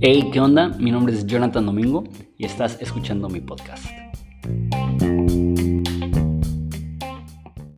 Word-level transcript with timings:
Hey, 0.00 0.30
¿qué 0.32 0.40
onda? 0.40 0.68
Mi 0.68 0.90
nombre 0.90 1.14
es 1.14 1.24
Jonathan 1.26 1.64
Domingo 1.64 2.02
y 2.36 2.44
estás 2.44 2.76
escuchando 2.80 3.28
mi 3.28 3.40
podcast. 3.40 3.84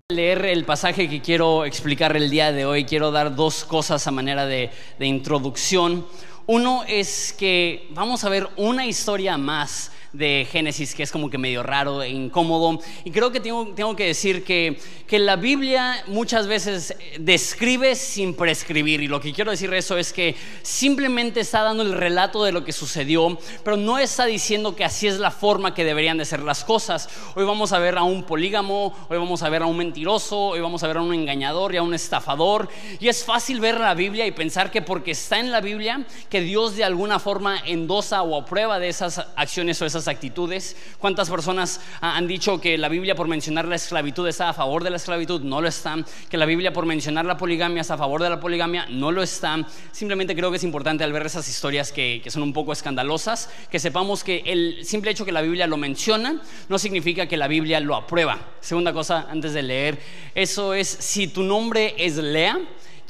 Leer 0.09 0.47
el 0.47 0.65
pasaje 0.65 1.11
que 1.11 1.21
quiero 1.21 1.67
explicar 1.67 2.17
el 2.17 2.31
día 2.31 2.51
de 2.51 2.65
hoy, 2.65 2.87
quiero 2.87 3.11
dar 3.11 3.37
dos 3.37 3.65
cosas 3.65 4.07
a 4.07 4.11
manera 4.11 4.47
de, 4.47 4.71
de 4.99 5.07
introducción. 5.07 6.07
Uno 6.47 6.83
es 6.89 7.35
que 7.39 7.89
vamos 7.91 8.25
a 8.25 8.31
ver 8.31 8.49
una 8.57 8.87
historia 8.87 9.37
más 9.37 9.93
de 10.15 10.47
Génesis 10.51 10.95
que 10.95 11.03
es 11.03 11.11
como 11.11 11.29
que 11.29 11.39
medio 11.39 11.63
raro 11.63 12.03
e 12.03 12.09
incómodo. 12.09 12.81
Y 13.05 13.11
creo 13.11 13.33
que 13.33 13.41
tengo, 13.41 13.69
tengo 13.75 13.95
que 13.97 14.07
decir 14.07 14.45
que, 14.45 14.79
que, 15.07 15.19
la 15.19 15.37
Biblia 15.37 16.03
muchas 16.07 16.47
veces 16.47 16.97
describe 17.19 17.95
sin 17.97 18.35
prescribir. 18.35 19.03
Y 19.03 19.09
lo 19.09 19.21
que 19.21 19.33
quiero 19.33 19.51
decir 19.51 19.73
eso 19.75 19.99
es 19.99 20.13
que 20.13 20.37
simplemente 20.63 21.41
está 21.41 21.63
dando 21.63 21.83
el 21.83 21.93
relato 21.93 22.45
de 22.45 22.53
lo 22.53 22.65
que 22.65 22.73
sucedió, 22.73 23.39
pero 23.65 23.77
no 23.77 23.99
está 23.99 24.25
diciendo 24.27 24.77
que 24.77 24.85
así 24.85 25.07
es 25.07 25.19
la 25.19 25.31
forma 25.31 25.75
que 25.75 25.85
deberían 25.85 26.17
de 26.17 26.25
ser 26.25 26.41
las 26.41 26.65
cosas. 26.65 27.09
Hoy 27.35 27.45
vamos 27.45 27.73
a 27.73 27.79
ver 27.79 27.99
a 27.99 28.05
un 28.05 28.23
polígamo, 28.23 28.95
hoy 29.09 29.19
vamos 29.19 29.43
a 29.43 29.49
ver 29.49 29.63
a 29.63 29.67
un 29.67 29.77
mentiroso, 29.77 30.39
hoy 30.49 30.61
vamos 30.61 30.83
a 30.85 30.87
ver 30.87 30.99
a 30.99 31.03
un 31.03 31.13
engañador 31.13 31.75
y 31.75 31.79
a 31.79 31.83
un 31.83 31.93
estafador. 31.93 32.69
Y 33.01 33.09
es 33.09 33.25
fácil 33.25 33.59
ver 33.61 33.81
la 33.81 33.95
Biblia 33.95 34.27
y 34.27 34.31
pensar 34.31 34.71
que 34.71 34.81
porque 34.81 35.11
está 35.11 35.41
en 35.41 35.51
la 35.51 35.61
Biblia, 35.61 36.07
que 36.31 36.41
Dios 36.41 36.77
de 36.77 36.85
alguna 36.85 37.19
forma 37.19 37.59
endosa 37.67 38.23
o 38.23 38.41
aprueba 38.41 38.79
de 38.79 38.89
esas 38.89 39.19
acciones 39.37 39.81
o 39.83 39.87
esas 39.87 40.04
actitudes. 40.09 40.77
¿Cuántas 40.99 41.31
personas 41.31 41.81
han 42.01 42.27
dicho 42.27 42.61
que 42.61 42.79
la 42.79 42.89
Biblia 42.89 43.15
por 43.15 43.29
mencionar 43.29 43.67
la 43.67 43.77
esclavitud 43.77 44.27
está 44.29 44.49
a 44.49 44.53
favor 44.53 44.85
de 44.85 44.91
la 44.91 44.97
esclavitud? 44.97 45.41
No 45.43 45.61
lo 45.61 45.69
está. 45.69 45.97
Que 46.29 46.37
la 46.37 46.47
Biblia 46.47 46.73
por 46.73 46.87
mencionar 46.87 47.25
la 47.25 47.37
poligamia 47.37 47.81
está 47.81 47.95
a 47.95 47.99
favor 47.99 48.23
de 48.23 48.31
la 48.31 48.41
poligamia? 48.41 48.87
No 48.91 49.13
lo 49.13 49.23
está. 49.23 49.67
Simplemente 49.93 50.35
creo 50.35 50.51
que 50.51 50.57
es 50.57 50.65
importante 50.65 51.05
al 51.05 51.13
ver 51.13 51.27
esas 51.27 51.49
historias 51.49 51.93
que, 51.93 52.21
que 52.23 52.31
son 52.31 52.43
un 52.43 52.53
poco 52.53 52.73
escandalosas, 52.73 53.51
que 53.71 53.79
sepamos 53.79 54.25
que 54.25 54.43
el 54.47 54.85
simple 54.85 55.11
hecho 55.11 55.25
que 55.25 55.33
la 55.33 55.43
Biblia 55.43 55.67
lo 55.67 55.77
menciona 55.77 56.41
no 56.69 56.79
significa 56.79 57.27
que 57.27 57.37
la 57.37 57.49
Biblia 57.49 57.81
lo 57.81 57.95
aprueba. 57.95 58.39
Segunda 58.61 58.93
cosa 58.93 59.27
antes 59.31 59.53
de 59.53 59.63
leer, 59.63 59.99
eso 60.35 60.75
es 60.75 60.89
si 60.89 61.29
tu 61.29 61.43
nombre 61.43 61.95
es 61.99 62.17
Lea, 62.17 62.59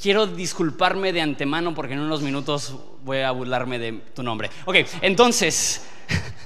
quiero 0.01 0.27
disculparme 0.27 1.13
de 1.13 1.21
antemano 1.21 1.75
porque 1.75 1.95
en 1.95 2.01
unos 2.01 2.23
minutos 2.23 2.75
voy 3.05 3.19
a 3.19 3.31
burlarme 3.31 3.79
de 3.79 3.93
tu 4.15 4.23
nombre. 4.23 4.51
Ok, 4.65 4.77
entonces, 5.03 5.83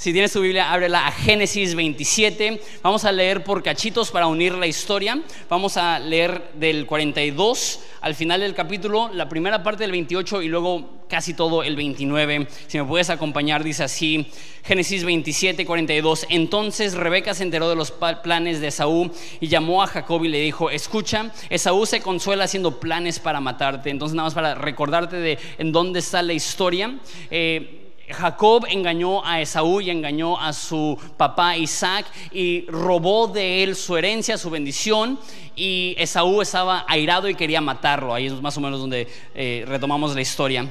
si 0.00 0.14
tienes 0.14 0.32
tu 0.32 0.40
Biblia, 0.40 0.72
ábrela 0.72 1.06
a 1.06 1.12
Génesis 1.12 1.74
27. 1.74 2.58
Vamos 2.82 3.04
a 3.04 3.12
leer 3.12 3.44
por 3.44 3.62
cachitos 3.62 4.10
para 4.10 4.28
unir 4.28 4.54
la 4.54 4.66
historia. 4.66 5.20
Vamos 5.50 5.76
a 5.76 5.98
leer 5.98 6.52
del 6.54 6.86
42 6.86 7.80
al 8.00 8.14
final 8.14 8.40
del 8.40 8.54
capítulo, 8.54 9.10
la 9.12 9.28
primera 9.28 9.62
parte 9.62 9.82
del 9.82 9.90
28 9.90 10.40
y 10.40 10.48
luego 10.48 11.02
casi 11.06 11.34
todo 11.34 11.62
el 11.62 11.76
29. 11.76 12.48
Si 12.66 12.78
me 12.78 12.84
puedes 12.84 13.10
acompañar, 13.10 13.62
dice 13.62 13.82
así, 13.82 14.26
Génesis 14.64 15.04
27, 15.04 15.66
42. 15.66 16.28
Entonces 16.30 16.94
Rebeca 16.94 17.34
se 17.34 17.42
enteró 17.42 17.68
de 17.68 17.76
los 17.76 17.92
planes 18.22 18.62
de 18.62 18.68
Esaú 18.68 19.10
y 19.38 19.48
llamó 19.48 19.82
a 19.82 19.86
Jacob 19.86 20.24
y 20.24 20.28
le 20.28 20.40
dijo, 20.40 20.70
escucha, 20.70 21.30
Esaú 21.50 21.84
se 21.84 22.00
consuela 22.00 22.44
haciendo 22.44 22.80
planes 22.80 23.18
para 23.18 23.42
matarte. 23.42 23.90
Entonces 23.90 24.16
nada 24.16 24.28
más 24.28 24.34
para 24.34 24.54
recordarte 24.54 25.16
de 25.16 25.38
en 25.58 25.72
dónde 25.72 25.98
está 25.98 26.22
la 26.22 26.32
historia. 26.32 26.98
Eh, 27.30 27.79
Jacob 28.12 28.66
engañó 28.68 29.24
a 29.24 29.40
Esaú 29.40 29.80
y 29.80 29.90
engañó 29.90 30.38
a 30.38 30.52
su 30.52 30.98
papá 31.16 31.56
Isaac 31.56 32.06
y 32.32 32.66
robó 32.66 33.28
de 33.28 33.62
él 33.62 33.76
su 33.76 33.96
herencia, 33.96 34.38
su 34.38 34.50
bendición. 34.50 35.18
Y 35.56 35.94
Esaú 35.98 36.40
estaba 36.40 36.84
airado 36.88 37.28
y 37.28 37.34
quería 37.34 37.60
matarlo. 37.60 38.14
Ahí 38.14 38.26
es 38.26 38.40
más 38.40 38.56
o 38.56 38.60
menos 38.60 38.80
donde 38.80 39.08
eh, 39.34 39.64
retomamos 39.66 40.14
la 40.14 40.20
historia. 40.20 40.68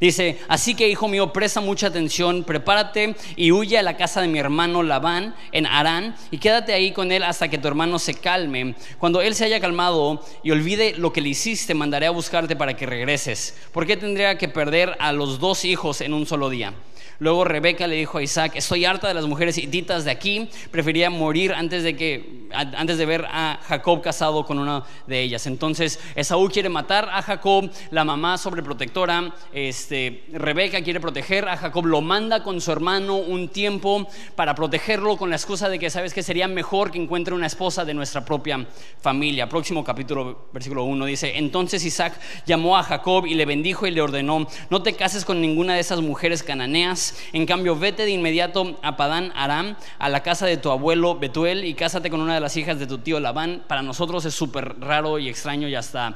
Dice, 0.00 0.38
así 0.48 0.74
que 0.74 0.88
hijo 0.88 1.08
mío, 1.08 1.32
presta 1.32 1.60
mucha 1.60 1.86
atención, 1.86 2.44
prepárate 2.44 3.14
y 3.36 3.52
huye 3.52 3.78
a 3.78 3.82
la 3.82 3.96
casa 3.96 4.20
de 4.20 4.28
mi 4.28 4.38
hermano 4.38 4.82
Labán 4.82 5.34
en 5.52 5.66
Arán 5.66 6.16
y 6.30 6.38
quédate 6.38 6.72
ahí 6.72 6.92
con 6.92 7.12
él 7.12 7.22
hasta 7.22 7.48
que 7.48 7.58
tu 7.58 7.68
hermano 7.68 7.98
se 7.98 8.14
calme. 8.14 8.74
Cuando 8.98 9.20
él 9.20 9.34
se 9.34 9.44
haya 9.44 9.60
calmado 9.60 10.24
y 10.42 10.50
olvide 10.50 10.94
lo 10.96 11.12
que 11.12 11.20
le 11.20 11.30
hiciste, 11.30 11.74
mandaré 11.74 12.06
a 12.06 12.10
buscarte 12.10 12.56
para 12.56 12.76
que 12.76 12.86
regreses. 12.86 13.56
¿Por 13.72 13.86
qué 13.86 13.96
tendría 13.96 14.38
que 14.38 14.48
perder 14.48 14.96
a 14.98 15.12
los 15.12 15.38
dos 15.38 15.64
hijos 15.64 16.00
en 16.00 16.12
un 16.12 16.26
solo 16.26 16.50
día? 16.50 16.74
Luego 17.18 17.44
Rebeca 17.44 17.86
le 17.86 17.96
dijo 17.96 18.18
a 18.18 18.22
Isaac, 18.22 18.52
estoy 18.56 18.84
harta 18.84 19.08
de 19.08 19.14
las 19.14 19.26
mujeres 19.26 19.56
hititas 19.56 20.04
de 20.04 20.10
aquí, 20.10 20.48
prefería 20.70 21.10
morir 21.10 21.52
antes 21.52 21.82
de, 21.82 21.96
que, 21.96 22.48
antes 22.52 22.98
de 22.98 23.06
ver 23.06 23.24
a 23.30 23.60
Jacob 23.68 24.02
casado 24.02 24.44
con 24.44 24.58
una 24.58 24.82
de 25.06 25.20
ellas. 25.20 25.46
Entonces 25.46 26.00
Esaú 26.16 26.48
quiere 26.48 26.68
matar 26.68 27.08
a 27.12 27.22
Jacob, 27.22 27.70
la 27.90 28.04
mamá 28.04 28.36
sobreprotectora, 28.36 29.32
este, 29.52 30.24
Rebeca 30.32 30.82
quiere 30.82 31.00
proteger 31.00 31.48
a 31.48 31.56
Jacob, 31.56 31.86
lo 31.86 32.00
manda 32.00 32.42
con 32.42 32.60
su 32.60 32.72
hermano 32.72 33.16
un 33.16 33.48
tiempo 33.48 34.08
para 34.34 34.54
protegerlo 34.54 35.16
con 35.16 35.30
la 35.30 35.36
excusa 35.36 35.68
de 35.68 35.78
que 35.78 35.90
sabes 35.90 36.12
que 36.12 36.22
sería 36.22 36.48
mejor 36.48 36.90
que 36.90 36.98
encuentre 36.98 37.34
una 37.34 37.46
esposa 37.46 37.84
de 37.84 37.94
nuestra 37.94 38.24
propia 38.24 38.66
familia. 39.00 39.48
Próximo 39.48 39.84
capítulo, 39.84 40.48
versículo 40.52 40.84
1 40.84 41.06
dice, 41.06 41.38
entonces 41.38 41.84
Isaac 41.84 42.18
llamó 42.44 42.76
a 42.76 42.82
Jacob 42.82 43.26
y 43.26 43.34
le 43.34 43.46
bendijo 43.46 43.86
y 43.86 43.92
le 43.92 44.00
ordenó, 44.00 44.46
no 44.70 44.82
te 44.82 44.94
cases 44.94 45.24
con 45.24 45.40
ninguna 45.40 45.74
de 45.74 45.80
esas 45.80 46.00
mujeres 46.00 46.42
cananeas 46.42 47.04
en 47.32 47.46
cambio, 47.46 47.76
vete 47.76 48.04
de 48.04 48.10
inmediato 48.10 48.78
a 48.82 48.96
Padán 48.96 49.32
Aram, 49.34 49.76
a 49.98 50.08
la 50.08 50.22
casa 50.22 50.46
de 50.46 50.56
tu 50.56 50.70
abuelo 50.70 51.18
Betuel, 51.18 51.64
y 51.64 51.74
cásate 51.74 52.10
con 52.10 52.20
una 52.20 52.34
de 52.34 52.40
las 52.40 52.56
hijas 52.56 52.78
de 52.78 52.86
tu 52.86 52.98
tío 52.98 53.20
Labán. 53.20 53.64
Para 53.66 53.82
nosotros 53.82 54.24
es 54.24 54.34
súper 54.34 54.80
raro 54.80 55.18
y 55.18 55.28
extraño 55.28 55.68
y 55.68 55.74
hasta 55.74 56.14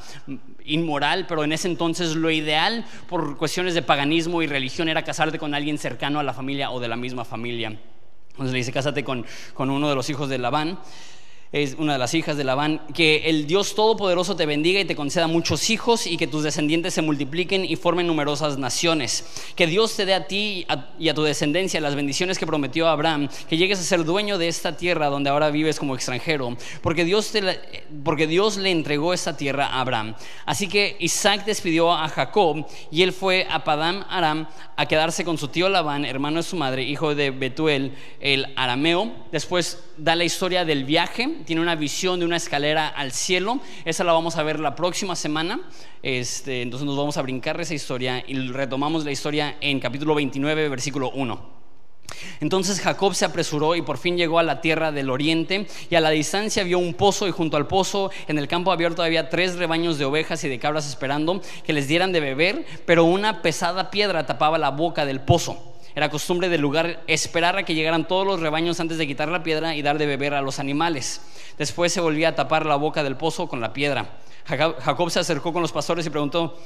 inmoral, 0.65 1.27
pero 1.27 1.45
en 1.45 1.53
ese 1.53 1.69
entonces 1.69 2.15
lo 2.15 2.31
ideal 2.31 2.85
por 3.09 3.37
cuestiones 3.37 3.75
de 3.75 3.83
paganismo 3.83 4.43
y 4.43 4.47
religión 4.47 4.89
era 4.89 5.03
casarte 5.03 5.39
con 5.39 5.55
alguien 5.55 5.79
cercano 5.79 6.21
a 6.21 6.23
la 6.23 6.35
familia 6.35 6.71
o 6.71 6.81
de 6.81 6.89
la 6.89 6.97
misma 6.97 7.25
familia. 7.25 7.79
Entonces 8.31 8.53
le 8.53 8.59
dice, 8.59 8.73
cásate 8.73 9.03
con, 9.03 9.27
con 9.55 9.71
uno 9.71 9.89
de 9.89 9.95
los 9.95 10.09
hijos 10.11 10.29
de 10.29 10.39
Labán 10.39 10.79
es 11.51 11.77
una 11.79 11.95
de 11.95 11.99
las 11.99 12.13
hijas 12.13 12.37
de 12.37 12.45
Labán, 12.45 12.83
que 12.93 13.31
el 13.31 13.47
Dios 13.47 13.75
Todopoderoso 13.75 14.37
te 14.37 14.45
bendiga 14.45 14.81
y 14.81 14.85
te 14.85 14.95
conceda 14.95 15.27
muchos 15.29 15.71
hijos 15.71 16.07
y 16.07 16.19
que 16.19 16.27
tus 16.27 16.43
descendientes 16.43 16.93
se 16.93 17.01
multipliquen 17.01 17.65
y 17.65 17.77
formen 17.77 18.07
numerosas 18.07 18.59
naciones. 18.59 19.25
Que 19.57 19.67
Dios 19.67 19.97
te 19.97 20.05
dé 20.05 20.15
a 20.15 20.27
ti 20.27 20.67
y 20.99 21.09
a 21.09 21.15
tu 21.15 21.23
descendencia 21.23 21.81
las 21.81 21.95
bendiciones 21.95 22.39
que 22.39 22.47
prometió 22.47 22.87
a 22.87 22.93
Abraham, 22.93 23.29
que 23.49 23.57
llegues 23.57 23.79
a 23.81 23.83
ser 23.83 24.05
dueño 24.05 24.37
de 24.37 24.49
esta 24.49 24.77
tierra 24.77 25.07
donde 25.07 25.31
ahora 25.31 25.51
vives 25.51 25.79
como 25.79 25.95
extranjero, 25.95 26.57
porque 26.83 27.05
Dios, 27.05 27.33
porque 28.05 28.27
Dios 28.27 28.59
le 28.59 28.71
entregó 28.71 29.15
esta 29.15 29.37
tierra 29.37 29.69
a 29.69 29.81
Abraham. 29.81 30.15
Así 30.45 30.69
que 30.69 30.97
Isaac 31.01 31.47
despidió 31.47 31.93
a 31.93 32.09
Jacob 32.09 32.67
y 32.91 33.03
él 33.03 33.13
fue 33.13 33.47
a 33.51 33.65
Padam 33.65 34.05
Aram 34.11 34.47
a 34.77 34.87
quedarse 34.87 35.25
con 35.25 35.39
su 35.39 35.49
tío 35.49 35.69
Labán, 35.69 36.05
hermano 36.05 36.37
de 36.39 36.43
su 36.43 36.57
madre, 36.57 36.83
hijo 36.83 37.15
de 37.15 37.31
Betuel, 37.31 37.95
el 38.21 38.53
arameo. 38.55 39.13
Después 39.33 39.79
da 39.99 40.17
la 40.17 40.25
historia 40.25 40.65
del 40.65 40.85
viaje 40.85 41.39
tiene 41.45 41.61
una 41.61 41.75
visión 41.75 42.21
de 42.21 42.25
una 42.27 42.37
escalera 42.37 42.89
al 42.89 43.13
cielo. 43.13 43.61
Esa 43.85 44.05
la 44.05 44.13
vamos 44.13 44.37
a 44.37 44.43
ver 44.43 44.61
la 44.61 44.75
próxima 44.75 45.17
semana. 45.17 45.61
Este, 46.03 46.63
entonces 46.63 46.87
nos 46.87 46.97
vamos 46.97 47.17
a 47.17 47.23
brincar 47.23 47.61
esa 47.61 47.75
historia 47.75 48.25
y 48.27 48.35
retomamos 48.49 49.05
la 49.05 49.11
historia 49.11 49.57
en 49.61 49.81
capítulo 49.81 50.15
29, 50.15 50.69
versículo 50.69 51.11
1. 51.11 51.59
Entonces 52.41 52.81
Jacob 52.81 53.15
se 53.15 53.25
apresuró 53.25 53.75
y 53.75 53.83
por 53.83 53.99
fin 53.99 54.17
llegó 54.17 54.39
a 54.39 54.43
la 54.43 54.61
tierra 54.61 54.93
del 54.93 55.11
oriente 55.11 55.67
y 55.91 55.95
a 55.95 56.01
la 56.01 56.11
distancia 56.11 56.65
vio 56.65 56.79
un 56.79 56.95
pozo 56.95 57.29
y 57.29 57.33
junto 57.33 57.57
al 57.57 57.67
pozo 57.67 58.11
en 58.29 58.39
el 58.39 58.49
campo 58.49 58.73
abierto 58.73 59.03
había 59.03 59.29
tres 59.29 59.57
rebaños 59.57 59.99
de 59.99 60.05
ovejas 60.05 60.43
y 60.45 60.49
de 60.49 60.59
cabras 60.59 60.89
esperando 60.89 61.43
que 61.65 61.73
les 61.73 61.87
dieran 61.87 62.13
de 62.13 62.21
beber, 62.21 62.65
pero 62.87 63.05
una 63.05 63.43
pesada 63.43 63.91
piedra 63.91 64.27
tapaba 64.27 64.59
la 64.59 64.71
boca 64.71 65.05
del 65.05 65.21
pozo. 65.21 65.78
Era 65.95 66.11
costumbre 66.11 66.49
del 66.49 66.61
lugar 66.61 67.03
esperar 67.07 67.57
a 67.57 67.65
que 67.65 67.75
llegaran 67.75 68.07
todos 68.07 68.27
los 68.27 68.41
rebaños 68.41 68.79
antes 68.81 68.99
de 68.99 69.07
quitar 69.07 69.29
la 69.29 69.43
piedra 69.43 69.75
y 69.75 69.83
dar 69.83 69.99
de 69.99 70.07
beber 70.07 70.35
a 70.35 70.43
los 70.43 70.59
animales. 70.59 71.21
Después 71.59 71.93
se 71.93 72.01
volvía 72.01 72.29
a 72.29 72.35
tapar 72.35 72.67
la 72.67 72.77
boca 72.77 73.03
del 73.03 73.17
pozo 73.17 73.49
con 73.49 73.61
la 73.61 73.73
piedra. 73.73 74.19
Jacob 74.47 75.11
se 75.11 75.21
acercó 75.21 75.53
con 75.53 75.61
los 75.61 75.73
pastores 75.73 76.07
y 76.07 76.11
preguntó, 76.11 76.59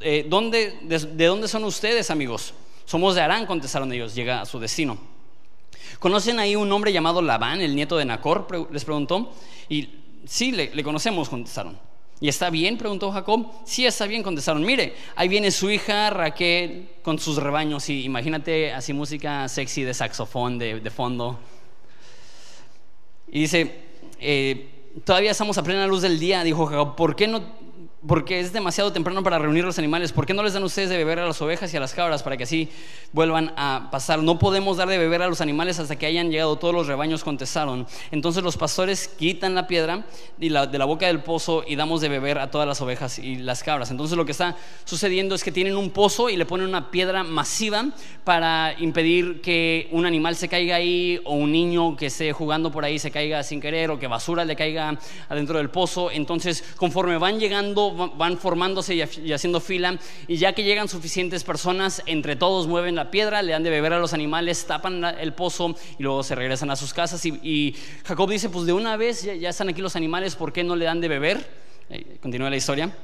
eh, 0.00 0.26
¿dónde, 0.28 0.78
de, 0.82 1.26
dónde 1.26 1.46
son 1.46 1.64
ustedes, 1.64 2.10
amigos? 2.10 2.54
Somos 2.86 3.14
de 3.14 3.20
Arán, 3.20 3.46
contestaron 3.46 3.92
ellos, 3.92 4.14
llega 4.14 4.40
a 4.40 4.46
su 4.46 4.58
destino. 4.58 4.98
¿Conocen 6.00 6.40
ahí 6.40 6.56
un 6.56 6.70
hombre 6.72 6.92
llamado 6.92 7.22
Labán, 7.22 7.60
el 7.60 7.76
nieto 7.76 7.96
de 7.96 8.04
Nacor? 8.04 8.48
Les 8.72 8.84
preguntó. 8.84 9.32
Y 9.68 9.90
sí, 10.26 10.50
le 10.52 10.82
conocemos, 10.82 11.28
contestaron. 11.28 11.78
¿Y 12.24 12.28
está 12.28 12.48
bien? 12.48 12.78
preguntó 12.78 13.12
Jacob. 13.12 13.52
Sí, 13.66 13.84
está 13.84 14.06
bien, 14.06 14.22
contestaron. 14.22 14.64
Mire, 14.64 14.94
ahí 15.14 15.28
viene 15.28 15.50
su 15.50 15.70
hija 15.70 16.08
Raquel 16.08 16.88
con 17.02 17.18
sus 17.18 17.36
rebaños 17.36 17.90
y 17.90 18.02
imagínate 18.02 18.72
así 18.72 18.94
música 18.94 19.46
sexy 19.46 19.82
de 19.82 19.92
saxofón 19.92 20.58
de, 20.58 20.90
fondo. 20.90 21.38
Y 23.30 23.40
dice, 23.40 23.74
eh, 24.20 24.70
todavía 25.04 25.32
estamos 25.32 25.58
a 25.58 25.62
plena 25.62 25.86
luz 25.86 26.00
del 26.00 26.18
día, 26.18 26.42
dijo 26.44 26.64
Jacob, 26.64 26.96
¿por 26.96 27.14
qué 27.14 27.26
no 27.26 27.42
porque 28.06 28.40
es 28.40 28.52
demasiado 28.52 28.92
temprano 28.92 29.22
para 29.22 29.38
reunir 29.38 29.64
los 29.64 29.78
animales. 29.78 30.12
¿Por 30.12 30.26
qué 30.26 30.34
no 30.34 30.42
les 30.42 30.52
dan 30.52 30.62
ustedes 30.62 30.90
de 30.90 30.96
beber 30.96 31.18
a 31.20 31.26
las 31.26 31.40
ovejas 31.40 31.72
y 31.72 31.76
a 31.76 31.80
las 31.80 31.94
cabras 31.94 32.22
para 32.22 32.36
que 32.36 32.44
así 32.44 32.68
vuelvan 33.12 33.52
a 33.56 33.88
pasar? 33.90 34.22
No 34.22 34.38
podemos 34.38 34.76
dar 34.76 34.88
de 34.88 34.98
beber 34.98 35.22
a 35.22 35.28
los 35.28 35.40
animales 35.40 35.78
hasta 35.78 35.96
que 35.96 36.06
hayan 36.06 36.30
llegado 36.30 36.56
todos 36.56 36.74
los 36.74 36.86
rebaños, 36.86 37.24
contestaron. 37.24 37.86
Entonces 38.10 38.42
los 38.42 38.56
pastores 38.56 39.08
quitan 39.08 39.54
la 39.54 39.66
piedra 39.66 40.04
de 40.36 40.50
la 40.50 40.84
boca 40.84 41.06
del 41.06 41.22
pozo 41.22 41.64
y 41.66 41.76
damos 41.76 42.00
de 42.02 42.08
beber 42.10 42.38
a 42.38 42.50
todas 42.50 42.68
las 42.68 42.80
ovejas 42.82 43.18
y 43.18 43.36
las 43.36 43.62
cabras. 43.62 43.90
Entonces 43.90 44.16
lo 44.16 44.26
que 44.26 44.32
está 44.32 44.56
sucediendo 44.84 45.34
es 45.34 45.42
que 45.42 45.52
tienen 45.52 45.76
un 45.76 45.90
pozo 45.90 46.28
y 46.28 46.36
le 46.36 46.44
ponen 46.44 46.68
una 46.68 46.90
piedra 46.90 47.24
masiva 47.24 47.86
para 48.24 48.74
impedir 48.78 49.40
que 49.40 49.88
un 49.92 50.04
animal 50.04 50.36
se 50.36 50.48
caiga 50.48 50.76
ahí 50.76 51.20
o 51.24 51.34
un 51.34 51.52
niño 51.52 51.96
que 51.96 52.06
esté 52.06 52.32
jugando 52.32 52.70
por 52.70 52.84
ahí 52.84 52.98
se 52.98 53.10
caiga 53.10 53.42
sin 53.42 53.60
querer 53.60 53.90
o 53.90 53.98
que 53.98 54.08
basura 54.08 54.44
le 54.44 54.56
caiga 54.56 54.98
adentro 55.28 55.56
del 55.56 55.70
pozo. 55.70 56.10
Entonces 56.10 56.62
conforme 56.76 57.16
van 57.16 57.40
llegando 57.40 57.93
van 57.94 58.38
formándose 58.38 58.94
y 58.94 59.32
haciendo 59.32 59.60
fila 59.60 59.98
y 60.26 60.36
ya 60.36 60.52
que 60.52 60.62
llegan 60.62 60.88
suficientes 60.88 61.44
personas, 61.44 62.02
entre 62.06 62.36
todos 62.36 62.66
mueven 62.66 62.94
la 62.94 63.10
piedra, 63.10 63.42
le 63.42 63.52
dan 63.52 63.62
de 63.62 63.70
beber 63.70 63.92
a 63.92 63.98
los 63.98 64.12
animales, 64.12 64.66
tapan 64.66 65.04
el 65.04 65.32
pozo 65.32 65.74
y 65.98 66.02
luego 66.02 66.22
se 66.22 66.34
regresan 66.34 66.70
a 66.70 66.76
sus 66.76 66.92
casas. 66.92 67.24
Y, 67.24 67.76
Jacob 68.04 68.30
dice, 68.30 68.48
pues 68.48 68.66
de 68.66 68.72
una 68.72 68.96
vez 68.96 69.22
ya, 69.22 69.48
están 69.48 69.68
aquí 69.68 69.80
los 69.80 69.96
animales, 69.96 70.36
¿por 70.36 70.52
qué 70.52 70.64
no 70.64 70.76
le 70.76 70.84
dan 70.84 71.00
de 71.00 71.08
beber? 71.08 71.48
Eh, 71.90 72.18
continúa 72.20 72.50
la 72.50 72.56
historia. 72.56 72.94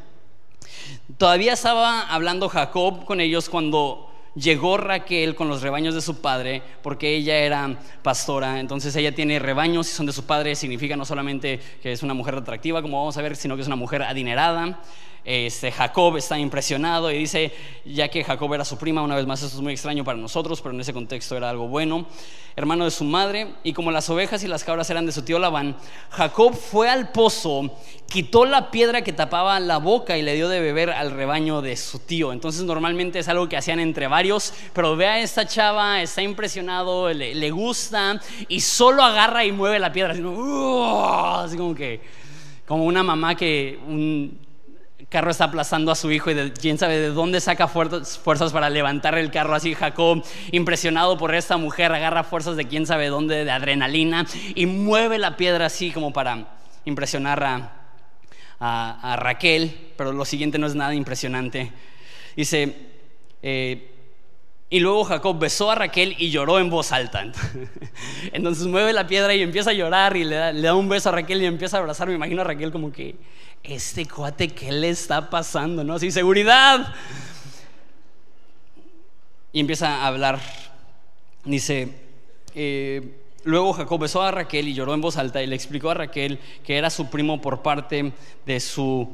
Todavía 1.19 1.53
estaba 1.53 2.03
hablando 2.03 2.49
Jacob 2.49 3.05
con 3.05 3.21
ellos 3.21 3.49
cuando 3.49 4.10
llegó 4.35 4.77
Raquel 4.77 5.35
con 5.35 5.49
los 5.49 5.63
rebaños 5.63 5.95
de 5.95 6.01
su 6.01 6.21
padre, 6.21 6.63
porque 6.83 7.15
ella 7.15 7.37
era 7.37 7.79
pastora, 8.03 8.61
entonces 8.61 8.95
ella 8.97 9.15
tiene 9.15 9.39
rebaños 9.39 9.91
y 9.91 9.95
son 9.95 10.07
de 10.07 10.13
su 10.13 10.25
padre, 10.25 10.55
significa 10.55 10.97
no 10.97 11.05
solamente 11.05 11.61
que 11.83 11.93
es 11.93 12.03
una 12.03 12.15
mujer 12.15 12.35
atractiva, 12.35 12.83
como 12.83 12.99
vamos 12.99 13.17
a 13.17 13.23
ver, 13.23 13.37
sino 13.37 13.57
que 13.57 13.63
es 13.63 13.67
una 13.67 13.77
mujer 13.77 14.03
adinerada. 14.03 14.81
Este, 15.25 15.71
Jacob 15.71 16.17
está 16.17 16.39
impresionado 16.39 17.11
y 17.11 17.19
dice, 17.19 17.53
ya 17.85 18.09
que 18.09 18.25
Jacob 18.25 18.53
era 18.55 18.65
su 18.65 18.79
prima, 18.79 19.03
una 19.03 19.17
vez 19.17 19.27
más 19.27 19.43
esto 19.43 19.57
es 19.57 19.63
muy 19.63 19.73
extraño 19.75 20.03
para 20.03 20.19
nosotros, 20.19 20.61
pero 20.61 20.75
en 20.75 20.81
ese 20.81 20.95
contexto 20.95 21.37
era 21.37 21.51
algo 21.51 21.69
bueno, 21.69 22.07
hermano 22.57 22.85
de 22.85 22.91
su 22.91 23.05
madre, 23.05 23.55
y 23.63 23.73
como 23.75 23.91
las 23.91 24.09
ovejas 24.09 24.43
y 24.45 24.49
las 24.49 24.65
cabras 24.65 24.89
eran 24.89 25.05
de 25.05 25.13
su 25.13 25.23
tío 25.23 25.39
Labán, 25.39 25.77
Jacob 26.11 26.55
fue 26.55 26.89
al 26.89 27.13
pozo, 27.13 27.77
quitó 28.09 28.47
la 28.47 28.71
piedra 28.71 29.03
que 29.03 29.13
tapaba 29.13 29.61
la 29.61 29.77
boca 29.77 30.17
y 30.17 30.23
le 30.23 30.35
dio 30.35 30.49
de 30.49 30.61
beber 30.61 30.91
al 30.91 31.11
rebaño 31.11 31.61
de 31.61 31.77
su 31.77 31.99
tío. 31.99 32.33
Entonces 32.33 32.65
normalmente 32.65 33.19
es 33.19 33.29
algo 33.29 33.49
que 33.49 33.57
hacían 33.57 33.79
entre 33.79 34.09
varios, 34.09 34.55
pero 34.73 34.97
ve 34.97 35.07
a 35.07 35.21
esta 35.21 35.47
chava, 35.47 36.01
está 36.01 36.23
impresionado, 36.23 37.13
le, 37.13 37.51
gusta 37.51 38.21
y 38.49 38.61
solo 38.61 39.03
agarra 39.03 39.45
y 39.45 39.53
mueve 39.53 39.79
la 39.79 39.93
piedra, 39.93 40.13
así 40.13 41.57
como 41.57 41.75
que, 41.75 42.01
como 42.67 42.85
una 42.85 43.03
mamá 43.03 43.35
que... 43.35 43.79
Un, 43.87 44.50
carro 45.11 45.33
está 45.33 45.45
aplazando 45.45 45.91
a 45.91 45.97
su 45.97 46.11
hijo 46.13 46.31
y 46.31 46.35
de, 46.35 46.53
quién 46.53 46.79
sabe 46.79 46.99
de 46.99 47.09
dónde 47.09 47.41
saca 47.41 47.67
fuerzas 47.67 48.53
para 48.53 48.71
levantar 48.71 49.19
el 49.19 49.31
carro 49.31 49.55
así. 49.55 49.75
Jacob, 49.75 50.25
impresionado 50.53 51.19
por 51.19 51.35
esta 51.35 51.57
mujer, 51.57 51.93
agarra 51.93 52.23
fuerzas 52.23 52.57
de 52.57 52.69
quién 52.69 52.87
sabe 52.87 53.09
dónde, 53.09 53.45
de 53.45 53.51
adrenalina, 53.51 54.25
y 54.55 54.67
mueve 54.67 55.19
la 55.19 55.37
piedra 55.37 55.67
así 55.67 55.91
como 55.91 56.13
para 56.13 56.47
impresionar 56.85 57.43
a, 58.61 59.17
Raquel. 59.17 59.93
Pero 59.97 60.13
lo 60.13 60.25
siguiente 60.25 60.59
no 60.59 60.69
es 60.69 60.77
nada 60.77 60.95
impresionante. 60.95 61.73
Dice, 62.37 62.77
eh, 63.43 63.91
y 64.73 64.79
luego 64.79 65.03
Jacob 65.03 65.37
besó 65.37 65.73
a 65.73 65.75
Raquel 65.75 66.15
y 66.19 66.31
lloró 66.31 66.61
en 66.61 66.71
voz 66.71 66.93
alta. 66.93 67.25
Entonces 68.33 68.69
mueve 68.69 68.93
la 68.93 69.09
piedra 69.09 69.35
y 69.35 69.43
empieza 69.43 69.71
a 69.71 69.73
llorar 69.73 70.17
y 70.17 70.23
le 70.23 70.37
da, 70.37 70.53
le 70.53 70.63
da, 70.63 70.75
un 70.75 70.89
beso 70.89 71.09
a 71.09 71.13
Raquel 71.13 71.43
y 71.43 71.47
empieza 71.47 71.79
a 71.79 71.81
abrazar. 71.81 72.07
Me 72.07 72.15
imagino 72.15 72.43
a 72.43 72.45
Raquel 72.45 72.71
como 72.71 72.93
que, 72.93 73.17
este 73.63 74.07
cuate, 74.07 74.49
¿qué 74.49 74.73
le 74.73 74.91
está 74.91 75.31
pasando? 75.31 75.85
¿No? 75.85 75.99
Sin 75.99 76.13
seguridad. 76.13 76.95
Y 79.53 79.61
empieza 79.61 80.03
a 80.03 80.07
hablar. 80.07 80.41
Dice, 81.45 81.89
eh, 82.55 83.17
luego 83.45 83.73
Jacob 83.73 84.01
besó 84.01 84.23
a 84.23 84.31
Raquel 84.31 84.69
y 84.69 84.75
lloró 84.75 84.95
en 84.95 85.01
voz 85.01 85.17
alta 85.17 85.43
y 85.43 85.47
le 85.47 85.57
explicó 85.57 85.91
a 85.91 85.95
Raquel 85.95 86.39
que 86.65 86.77
era 86.77 86.91
su 86.91 87.09
primo 87.09 87.41
por 87.41 87.63
parte 87.63 88.13
de 88.47 88.61
su 88.61 89.09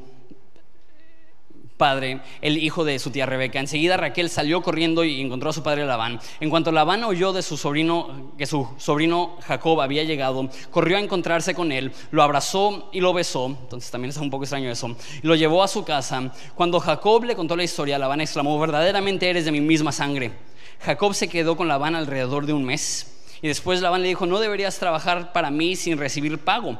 padre, 1.76 2.20
el 2.40 2.58
hijo 2.58 2.84
de 2.84 2.98
su 2.98 3.10
tía 3.10 3.26
Rebeca. 3.26 3.60
Enseguida 3.60 3.96
Raquel 3.96 4.30
salió 4.30 4.62
corriendo 4.62 5.04
y 5.04 5.20
encontró 5.20 5.50
a 5.50 5.52
su 5.52 5.62
padre 5.62 5.84
Labán. 5.84 6.20
En 6.40 6.50
cuanto 6.50 6.72
Labán 6.72 7.04
oyó 7.04 7.32
de 7.32 7.42
su 7.42 7.56
sobrino 7.56 8.32
que 8.38 8.46
su 8.46 8.68
sobrino 8.78 9.36
Jacob 9.46 9.80
había 9.80 10.04
llegado, 10.04 10.48
corrió 10.70 10.96
a 10.96 11.00
encontrarse 11.00 11.54
con 11.54 11.72
él, 11.72 11.92
lo 12.10 12.22
abrazó 12.22 12.88
y 12.92 13.00
lo 13.00 13.12
besó. 13.12 13.46
Entonces 13.46 13.90
también 13.90 14.10
es 14.10 14.16
un 14.16 14.30
poco 14.30 14.44
extraño 14.44 14.70
eso. 14.70 14.96
Lo 15.22 15.34
llevó 15.34 15.62
a 15.62 15.68
su 15.68 15.84
casa. 15.84 16.32
Cuando 16.54 16.80
Jacob 16.80 17.24
le 17.24 17.36
contó 17.36 17.56
la 17.56 17.64
historia, 17.64 17.98
Labán 17.98 18.20
exclamó: 18.20 18.58
"Verdaderamente 18.58 19.28
eres 19.28 19.44
de 19.44 19.52
mi 19.52 19.60
misma 19.60 19.92
sangre." 19.92 20.32
Jacob 20.80 21.14
se 21.14 21.28
quedó 21.28 21.56
con 21.56 21.68
Labán 21.68 21.94
alrededor 21.94 22.46
de 22.46 22.52
un 22.52 22.64
mes. 22.64 23.12
Y 23.42 23.48
después 23.48 23.82
Labán 23.82 24.02
le 24.02 24.08
dijo: 24.08 24.24
"No 24.24 24.40
deberías 24.40 24.78
trabajar 24.78 25.32
para 25.32 25.50
mí 25.50 25.76
sin 25.76 25.98
recibir 25.98 26.38
pago, 26.38 26.78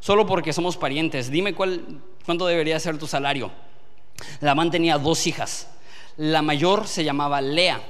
solo 0.00 0.26
porque 0.26 0.54
somos 0.54 0.78
parientes. 0.78 1.30
Dime 1.30 1.54
cuánto 1.54 2.46
debería 2.46 2.80
ser 2.80 2.96
tu 2.96 3.06
salario." 3.06 3.50
Labán 4.40 4.70
tenía 4.70 4.98
dos 4.98 5.26
hijas. 5.26 5.68
La 6.16 6.42
mayor 6.42 6.86
se 6.86 7.04
llamaba 7.04 7.40
Lea 7.40 7.80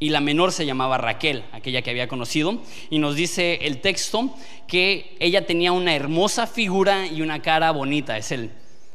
y 0.00 0.10
la 0.10 0.20
menor 0.20 0.52
se 0.52 0.64
llamaba 0.64 0.98
Raquel, 0.98 1.44
aquella 1.52 1.82
que 1.82 1.90
había 1.90 2.08
conocido. 2.08 2.58
Y 2.90 2.98
nos 2.98 3.16
dice 3.16 3.58
el 3.62 3.80
texto 3.80 4.34
que 4.66 5.16
ella 5.18 5.46
tenía 5.46 5.72
una 5.72 5.94
hermosa 5.94 6.46
figura 6.46 7.06
y 7.06 7.22
una 7.22 7.42
cara 7.42 7.70
bonita. 7.72 8.16
Es 8.16 8.30
el, 8.32 8.50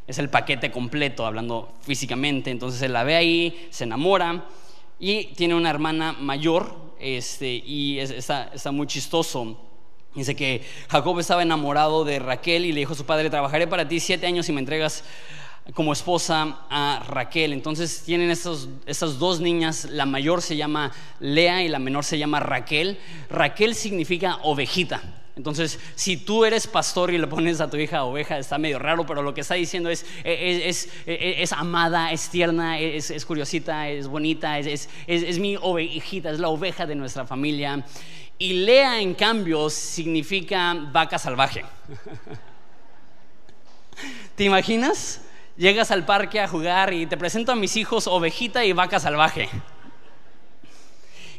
es 0.08 0.18
el 0.18 0.30
paquete 0.30 0.72
completo, 0.72 1.26
hablando 1.26 1.74
físicamente. 1.82 2.52
Entonces 2.52 2.82
él 2.82 2.94
la 2.94 3.04
ve 3.04 3.16
ahí, 3.16 3.68
se 3.70 3.84
enamora 3.84 4.46
y 5.00 5.26
tiene 5.36 5.56
una 5.56 5.70
hermana 5.70 6.14
mayor 6.14 6.94
este, 7.00 7.50
y 7.54 8.00
está, 8.00 8.52
está 8.54 8.72
muy 8.72 8.88
chistoso. 8.88 9.58
Dice 10.16 10.36
que 10.36 10.62
Jacob 10.90 11.20
estaba 11.20 11.42
enamorado 11.42 12.06
de 12.06 12.20
Raquel 12.20 12.66
y 12.66 12.72
le 12.72 12.82
dijo 12.82 12.94
a 12.94 12.96
su 12.96 13.06
padre, 13.06 13.30
trabajaré 13.30 13.68
para 13.68 13.88
ti 13.88 14.00
siete 14.00 14.28
años 14.28 14.48
y 14.48 14.52
me 14.54 14.60
entregas 14.60 15.04
como 15.74 15.94
esposa 15.94 16.60
a 16.70 17.04
Raquel. 17.08 17.54
Entonces 17.54 18.04
tienen 18.06 18.30
estos, 18.30 18.70
estas 18.86 19.20
dos 19.20 19.40
niñas, 19.40 19.86
la 19.86 20.06
mayor 20.06 20.42
se 20.42 20.58
llama 20.58 20.92
Lea 21.20 21.64
y 21.64 21.70
la 21.70 21.80
menor 21.80 22.04
se 22.04 22.18
llama 22.18 22.40
Raquel. 22.40 23.00
Raquel 23.30 23.76
significa 23.76 24.40
ovejita. 24.44 25.02
Entonces, 25.36 25.80
si 25.96 26.18
tú 26.18 26.46
eres 26.46 26.68
pastor 26.68 27.12
y 27.12 27.18
le 27.18 27.26
pones 27.26 27.60
a 27.60 27.68
tu 27.68 27.78
hija 27.78 28.04
oveja, 28.04 28.38
está 28.38 28.60
medio 28.60 28.78
raro, 28.78 29.04
pero 29.04 29.24
lo 29.24 29.34
que 29.34 29.42
está 29.42 29.56
diciendo 29.56 29.90
es, 29.90 30.06
es, 30.24 30.90
es, 31.08 31.52
amada, 31.54 32.12
es 32.12 32.30
tierna, 32.30 32.78
es, 32.78 33.26
curiosita, 33.26 33.90
es 33.90 34.08
bonita, 34.08 34.60
es, 34.60 34.90
es 35.08 35.40
mi 35.40 35.58
ovejita, 35.60 36.30
es 36.30 36.40
la 36.40 36.50
oveja 36.50 36.86
de 36.86 36.94
nuestra 36.94 37.26
familia. 37.26 37.84
Y 38.38 38.66
Lea, 38.66 39.02
en 39.02 39.16
cambio, 39.16 39.72
significa 39.72 40.76
vaca 40.92 41.18
salvaje. 41.18 41.66
¿Te 44.36 44.44
imaginas? 44.44 45.23
Llegas 45.58 45.92
al 45.92 46.06
parque 46.06 46.40
a 46.40 46.48
jugar 46.48 46.94
y 46.94 47.06
te 47.06 47.18
presento 47.18 47.52
a 47.52 47.56
mis 47.56 47.76
hijos 47.78 48.08
ovejita 48.08 48.66
y 48.66 48.74
vaca 48.74 49.00
salvaje. 49.00 49.50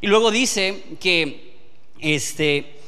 Y 0.01 0.07
luego 0.07 0.31
dice 0.31 0.97
que, 1.01 1.57
este, 1.99 2.79